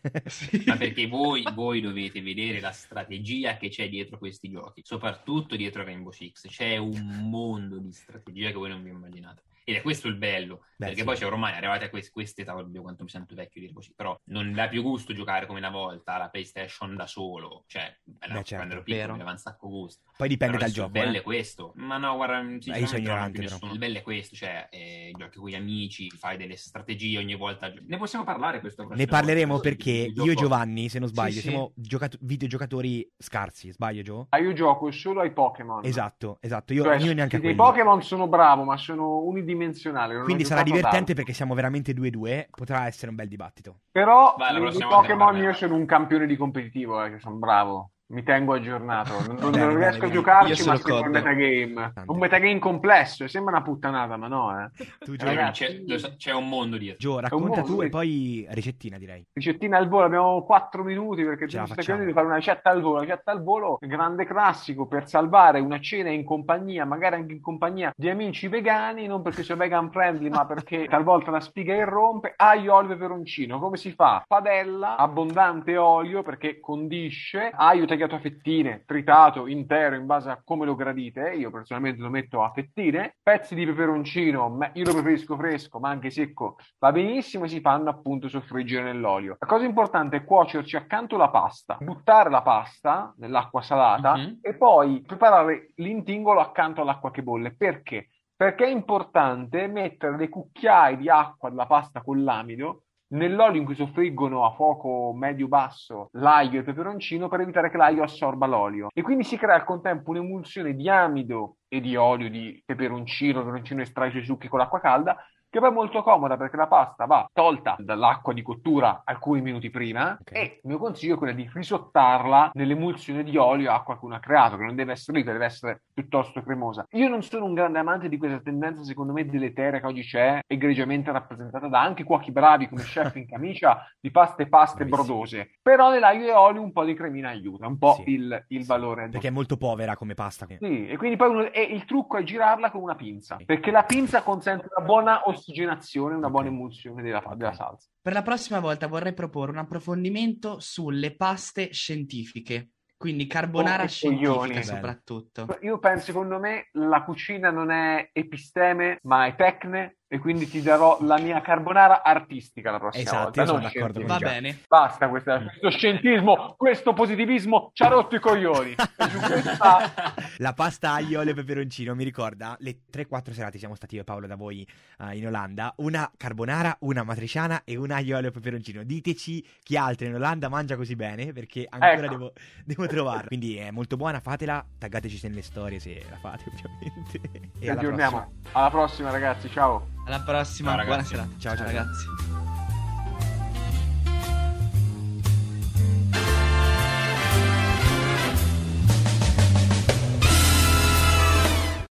Ma 0.66 0.76
perché 0.78 1.08
voi, 1.08 1.44
voi 1.54 1.82
dovete 1.82 2.22
vedere 2.22 2.60
la 2.60 2.72
strategia 2.72 3.58
che 3.58 3.70
c'è 3.70 3.90
dietro 3.90 4.18
questi 4.18 4.50
giochi, 4.50 4.82
soprattutto 4.84 5.56
dietro 5.56 5.84
Rainbow 5.84 6.12
Six. 6.12 6.48
C'è 6.48 6.78
un 6.78 7.28
mondo 7.30 7.78
di 7.80 7.92
strategia 7.92 8.48
che 8.50 8.54
voi 8.56 8.70
non 8.70 8.84
vi 8.84 8.90
immaginate. 8.90 9.42
Ed 9.66 9.76
è 9.76 9.82
questo 9.82 10.08
il 10.08 10.16
bello, 10.16 10.58
Beh, 10.76 10.86
perché 10.88 11.00
sì. 11.00 11.04
poi 11.06 11.16
c'è 11.16 11.26
ormai 11.26 11.54
arrivati 11.54 11.86
a 11.86 11.90
quest- 11.90 12.12
quest'età, 12.12 12.56
oddio 12.56 12.82
quanto 12.82 13.04
mi 13.04 13.10
sento 13.10 13.34
vecchio 13.36 13.62
dire 13.62 13.74
così, 13.74 13.94
però 13.96 14.18
non 14.26 14.52
dà 14.54 14.68
più 14.68 14.82
gusto 14.82 15.14
giocare 15.14 15.46
come 15.46 15.60
una 15.60 15.70
volta 15.70 16.16
alla 16.16 16.30
PlayStation 16.30 16.96
da 16.96 17.08
solo, 17.08 17.64
cioè, 17.68 17.84
eh 17.84 18.28
no, 18.28 18.34
Beh, 18.36 18.44
certo, 18.44 18.56
quando 18.56 18.74
ero 18.76 18.84
piccolo 18.84 19.00
vero. 19.02 19.14
mi 19.14 19.20
aveva 19.20 19.32
un 19.32 19.38
sacco 19.38 19.68
gusto. 19.70 20.02
Poi 20.18 20.28
dipende 20.28 20.58
Però 20.58 20.66
dal 20.66 20.76
il 20.76 20.82
gioco. 20.82 20.90
bello 20.92 21.16
eh. 21.16 21.20
è 21.20 21.22
questo. 21.24 21.72
Ma 21.76 21.98
no, 21.98 22.16
guarda, 22.16 22.42
sinceramente 22.60 23.32
più 23.40 23.42
però. 23.44 23.54
nessuno. 23.54 23.72
Il 23.74 23.78
bello 23.80 23.98
è 23.98 24.02
questo, 24.02 24.36
cioè 24.36 24.68
eh, 24.70 25.12
giochi 25.18 25.38
con 25.40 25.50
gli 25.50 25.56
amici, 25.56 26.10
fai 26.12 26.38
delle 26.38 26.56
strategie 26.58 27.18
ogni 27.18 27.36
volta. 27.36 27.72
Ne 27.88 27.98
possiamo 27.98 28.24
parlare 28.26 28.60
questo 28.60 28.88
Ne 28.90 29.06
parleremo 29.06 29.60
perché 29.60 29.92
io 30.14 30.32
e 30.32 30.36
Giovanni 30.36 30.90
se 30.90 31.00
non 31.00 31.08
sbaglio, 31.08 31.32
Sì, 31.34 31.40
sì. 31.40 31.48
siamo 31.50 31.72
giocato- 31.76 32.18
videogiocatori 32.22 33.10
scarsi. 33.18 33.72
Sbaglio, 33.72 34.02
Gio? 34.02 34.26
Ah, 34.30 34.40
io 34.40 34.54
gioco 34.54 34.92
solo 34.92 35.22
ai 35.22 35.32
Pokémon. 35.32 35.84
Esatto, 35.86 36.38
esatto. 36.42 36.74
Io, 36.74 36.84
Cioè, 36.84 36.98
io 36.98 37.14
neanche 37.14 37.38
a 37.38 37.40
quelli. 37.40 37.56
Pokémon 37.56 38.02
sono 38.04 38.28
bravo, 38.28 38.64
ma 38.64 38.78
sono 38.78 39.18
unidimensionali. 39.20 39.52
Non 39.56 40.22
ho 40.22 40.24
Quindi 40.24 40.46
sarà 40.46 40.64
divertente 40.64 40.98
altro. 40.98 41.16
perché 41.16 41.34
siamo 41.34 41.54
veramente 41.54 41.94
2-2. 41.94 42.48
Potrà 42.50 42.88
essere 42.88 43.10
un 43.10 43.16
bel 43.16 43.28
dibattito. 43.28 43.80
Però 43.92 44.36
Vai, 44.38 44.60
volta 44.60 44.88
Pokémon 44.88 45.38
io 45.38 45.54
sono 45.54 45.76
un 45.76 45.86
campione 45.86 46.26
di 46.26 46.36
competitivo, 46.36 47.04
eh, 47.04 47.12
che 47.12 47.20
sono 47.20 47.36
bravo. 47.36 47.93
Mi 48.14 48.22
tengo 48.22 48.54
aggiornato. 48.54 49.12
Non, 49.26 49.38
non- 49.40 49.52
Bene, 49.52 49.64
non 49.66 49.74
bene, 49.74 49.78
riesco 49.86 50.00
bene. 50.02 50.12
a 50.12 50.16
giocarci, 50.16 50.62
Io 50.62 50.68
ma 50.68 50.76
sembra 50.78 51.00
un 51.06 51.10
metagame. 51.12 51.94
Un 52.06 52.18
metagame 52.20 52.60
complesso. 52.60 53.28
Sembra 53.28 53.56
una 53.56 53.64
puttanata, 53.64 54.18
ma 54.18 54.28
no, 54.28 54.52
eh. 54.64 54.70
Tu, 55.00 55.16
Gio, 55.16 55.26
Ragazzi, 55.26 55.84
c'è, 55.88 56.16
c'è 56.16 56.32
un 56.32 56.48
mondo 56.48 56.78
dietro. 56.78 57.00
Gio, 57.00 57.20
racconta 57.20 57.62
mondo, 57.62 57.74
tu 57.76 57.82
e 57.82 57.90
poi 57.90 58.46
ricettina, 58.52 59.00
direi. 59.00 59.26
Ricettina 59.34 59.78
al 59.80 59.88
volo, 59.88 60.06
abbiamo 60.06 60.44
4 60.44 60.84
minuti 60.84 61.24
perché 61.24 61.48
stai 61.50 61.62
facciamo. 61.62 61.82
chiedendo 61.82 62.06
di 62.06 62.14
fare 62.14 62.26
una 62.28 62.36
ricetta 62.36 62.70
al 62.70 62.82
volo. 62.82 62.96
La 62.98 63.02
ricetta 63.02 63.32
al 63.32 63.44
volo, 63.44 63.78
grande 63.82 64.26
classico 64.26 64.86
per 64.86 65.08
salvare 65.08 65.60
una 65.60 65.80
cena 65.80 66.10
in 66.12 66.24
compagnia, 66.24 66.86
magari 66.86 67.16
anche 67.16 67.34
in 67.34 67.42
compagnia 67.42 67.92
di 67.96 68.10
amici 68.12 68.48
vegani, 68.48 69.08
non 69.08 69.24
perché 69.24 69.42
sia 69.42 69.56
vegan 69.56 69.90
friendly, 69.90 70.30
ma 70.30 70.46
perché 70.46 70.86
talvolta 70.88 71.32
la 71.32 71.40
spiga 71.40 71.74
irrompe. 71.74 72.34
Aglio, 72.36 72.76
olio 72.76 72.92
e 72.92 72.96
peperoncino. 72.96 73.58
Come 73.60 73.78
si 73.78 73.92
fa? 73.92 74.24
Padella, 74.28 74.98
abbondante 74.98 75.78
olio 75.78 76.22
perché 76.22 76.60
condisce, 76.60 77.50
aglio 77.52 77.86
tagliato 77.86 78.02
a 78.12 78.20
fettine, 78.20 78.84
tritato, 78.86 79.48
intero, 79.48 79.96
in 79.96 80.06
base 80.06 80.30
a 80.30 80.42
come 80.44 80.66
lo 80.66 80.76
gradite. 80.76 81.32
Io 81.32 81.50
personalmente 81.50 82.02
lo 82.02 82.10
metto 82.10 82.44
a 82.44 82.52
fettine. 82.52 83.16
Pezzi 83.22 83.56
di 83.56 83.66
peperoncino, 83.66 84.58
io 84.74 84.84
lo 84.86 84.94
preferisco 84.94 85.36
fresco, 85.38 85.80
ma 85.80 85.90
anche 85.90 86.10
secco 86.10 86.58
va 86.80 86.92
benissimo 86.92 87.46
e 87.46 87.48
si 87.48 87.62
fanno 87.62 87.90
appunto 87.90 88.28
soffriggere 88.28 88.84
nell'olio. 88.92 89.38
La 89.40 89.48
cosa 89.48 89.66
importante 89.66 90.18
è 90.18 90.24
cuocerci 90.24 90.76
accanto 90.76 91.18
la 91.18 91.30
pasta, 91.30 91.78
buttare 91.80 92.30
la 92.30 92.42
pasta 92.42 93.14
nell'acqua 93.18 93.62
salata 93.62 94.16
Mhm. 94.16 94.40
e 94.42 94.54
poi 94.56 95.02
preparare 95.02 95.72
l'intingolo 95.76 96.40
accanto 96.40 96.82
all'acqua 96.82 97.12
che 97.12 97.24
bolle. 97.24 97.56
Perché? 97.56 98.10
Perché 98.36 98.66
è 98.66 98.70
importante 98.70 99.68
mettere 99.68 100.18
dei 100.18 100.28
cucchiai 100.28 100.98
di 100.98 101.10
acqua 101.10 101.50
della 101.50 101.66
pasta 101.68 102.02
con 102.02 102.24
l'amido 102.24 102.83
nell'olio 103.14 103.60
in 103.60 103.66
cui 103.66 103.76
soffriggono 103.76 104.46
a 104.46 104.54
fuoco 104.54 105.14
medio-basso 105.14 106.10
l'aglio 106.14 106.56
e 106.56 106.60
il 106.60 106.66
peperoncino 106.66 107.28
per 107.30 107.42
evitare 107.42 107.70
che 107.70 107.78
l'aglio 107.78 108.04
assorba 108.04 108.46
l'olio. 108.46 108.90
E 108.94 109.02
quindi 109.02 109.24
si 109.24 109.38
crea 109.38 109.56
al 109.56 109.64
contempo 109.64 110.12
un'emulsione 110.12 110.76
di 110.76 110.90
amido 110.90 111.58
e 111.68 111.82
di 111.82 111.96
olio 111.96 112.30
di 112.30 112.62
peperoncino, 112.66 113.40
peperoncino 113.40 113.82
estrai 113.82 114.12
sui 114.12 114.24
succhi 114.24 114.48
con 114.48 114.60
l'acqua 114.60 114.80
calda 114.80 115.18
che 115.54 115.60
poi 115.60 115.70
è 115.70 115.72
molto 115.72 116.02
comoda 116.02 116.36
perché 116.36 116.58
la 116.58 116.66
pasta 116.66 117.06
va 117.06 117.30
tolta 117.32 117.76
dall'acqua 117.78 118.34
di 118.34 118.42
cottura 118.42 119.04
alcuni 119.06 119.40
minuti 119.42 119.70
prima 119.70 120.18
Ok. 120.20 120.32
e 120.34 120.42
il 120.64 120.68
mio 120.68 120.80
consiglio 120.80 121.14
è 121.14 121.18
quello 121.20 121.34
di 121.34 121.48
risottarla 121.54 122.50
nell'emulsione 122.56 123.24
di 123.24 123.38
olio 123.38 123.70
e 123.70 123.74
acqua 123.74 124.00
che 124.00 124.06
uno 124.06 124.16
ha 124.16 124.20
creato, 124.20 124.58
che 124.58 124.64
non 124.64 124.74
deve 124.76 124.94
essere 124.94 125.18
liquida, 125.18 125.34
deve 125.38 125.46
essere 125.46 125.84
piuttosto 125.94 126.42
cremosa. 126.42 126.88
Io 126.94 127.08
non 127.08 127.22
sono 127.22 127.46
un 127.46 127.54
grande 127.54 127.78
amante 127.78 128.10
di 128.10 128.18
questa 128.18 128.40
tendenza, 128.40 128.84
secondo 128.84 129.14
me, 129.14 129.28
deleteria 129.28 129.80
che 129.80 129.86
oggi 129.86 130.02
c'è, 130.02 130.40
egregiamente 130.48 131.12
rappresentata 131.12 131.68
da 131.68 131.82
anche 131.82 132.04
cuochi 132.04 132.32
bravi 132.32 132.68
come 132.68 132.82
chef 132.82 133.16
in 133.18 133.28
camicia 133.28 133.86
di 134.00 134.10
paste 134.10 134.48
paste 134.48 134.86
Bravissimo. 134.86 135.04
brodose. 135.18 135.52
Però 135.62 135.92
nell'aglio 135.92 136.26
e 136.26 136.32
olio 136.34 136.64
un 136.64 136.72
po' 136.72 136.84
di 136.84 136.96
cremina 136.96 137.30
aiuta, 137.30 137.68
un 137.68 137.78
po' 137.78 137.94
Sì. 138.04 138.10
il, 138.14 138.46
il 138.48 138.66
valore. 138.66 139.08
Perché 139.10 139.28
è 139.28 139.32
molto 139.32 139.58
povera 139.58 139.96
come 139.96 140.16
pasta. 140.16 140.48
Sì, 140.48 140.88
e 140.88 140.98
quindi 140.98 141.16
poi 141.16 141.30
uno- 141.30 141.52
e 141.52 141.62
il 141.62 141.86
trucco 141.86 142.18
è 142.18 142.24
girarla 142.24 142.72
con 142.72 142.82
una 142.82 142.96
pinza, 142.96 143.38
perché 143.46 143.70
la 143.70 143.84
pinza 143.84 144.24
consente 144.24 144.68
una 144.76 144.84
buona 144.84 145.22
ossigenazione, 145.26 145.42
una 145.52 146.30
buona 146.30 146.48
Ok. 146.48 146.54
emulsione 146.54 147.02
della, 147.02 147.24
della 147.36 147.50
Ok. 147.50 147.56
salsa. 147.56 147.88
Per 148.02 148.14
la 148.14 148.22
prossima 148.22 148.60
volta 148.60 148.88
vorrei 148.88 149.14
proporre 149.14 149.52
un 149.52 149.58
approfondimento 149.58 150.60
sulle 150.60 151.16
paste 151.16 151.72
scientifiche, 151.72 152.72
quindi 152.98 153.28
carbonara 153.28 153.84
Oh, 153.84 153.88
scientifica 153.88 154.62
soprattutto. 154.62 155.58
Io 155.62 155.80
penso, 155.80 156.06
secondo 156.06 156.40
me, 156.40 156.68
la 156.74 157.04
cucina 157.04 157.50
non 157.50 157.72
è 157.72 158.10
episteme, 158.12 159.00
ma 159.04 159.26
è 159.26 159.36
tecne, 159.36 159.98
e 160.14 160.20
quindi 160.20 160.48
ti 160.48 160.62
darò 160.62 161.00
la 161.02 161.18
mia 161.18 161.42
carbonara 161.42 162.04
artistica 162.04 162.70
la 162.70 162.78
prossima 162.78 163.04
Esatto, 163.04 163.24
volta. 163.24 163.46
sono 163.48 163.58
non 163.58 163.72
d'accordo 163.74 164.00
con 164.00 164.08
Va. 164.08 164.18
Già. 164.18 164.28
bene. 164.28 164.60
Basta 164.68 165.10
questa- 165.10 165.40
questo 165.42 165.70
scientismo, 165.72 166.54
questo 166.56 166.94
positivismo 166.94 167.72
ci 167.74 167.82
ha 167.82 167.88
rotto 167.88 168.16
i 168.16 168.20
coglioni. 168.20 168.76
Questa- 169.34 170.14
La 170.38 170.54
pasta 170.54 170.92
aglio, 170.94 171.20
olio 171.20 171.32
e 171.32 171.34
peperoncino 171.36 171.96
mi 171.96 172.04
ricorda 172.04 172.56
le 172.60 172.82
3-4 172.92 173.32
serate 173.34 173.58
siamo 173.58 173.74
stati 173.74 173.96
io 173.96 174.02
e 174.02 174.04
Paolo 174.04 174.28
da 174.28 174.36
voi 174.36 174.68
eh, 175.00 175.18
in 175.18 175.26
Olanda. 175.26 175.74
Una 175.78 176.12
carbonara, 176.16 176.78
una 176.82 177.02
matriciana 177.04 177.64
e 177.64 177.76
un 177.76 177.90
aglio, 177.90 178.16
olio 178.18 178.30
e 178.30 178.32
peperoncino. 178.32 178.84
Diteci 178.84 179.44
chi 179.64 179.76
altro 179.78 180.06
in 180.06 180.14
Olanda 180.14 180.48
mangia 180.48 180.76
così 180.76 180.96
bene 180.96 181.34
perché 181.34 181.66
ancora 181.68 181.94
Ecco. 181.94 182.08
devo, 182.10 182.34
devo 182.66 182.86
trovarla. 182.88 183.28
Quindi 183.28 183.58
è 183.58 183.72
molto 183.72 183.98
buona, 183.98 184.20
fatela. 184.20 184.64
Taggateci 184.78 185.28
nelle 185.28 185.42
storie 185.42 185.80
se 185.80 186.04
la 186.08 186.18
fate, 186.18 186.44
ovviamente. 186.50 187.20
E 187.34 187.50
Ci 187.62 187.70
alla 187.70 187.80
aggiorniamo. 187.80 188.18
prossima. 188.18 188.60
Alla 188.60 188.70
prossima, 188.70 189.10
ragazzi. 189.10 189.50
Ciao. 189.50 189.88
Alla 190.06 190.20
prossima, 190.20 190.72
Ciao, 190.72 190.78
buona 190.84 190.96
ragazzi. 190.96 191.16
serata. 191.16 191.30
Ciao, 191.40 191.56
ciao, 191.56 191.66
ragazzi. 191.66 192.06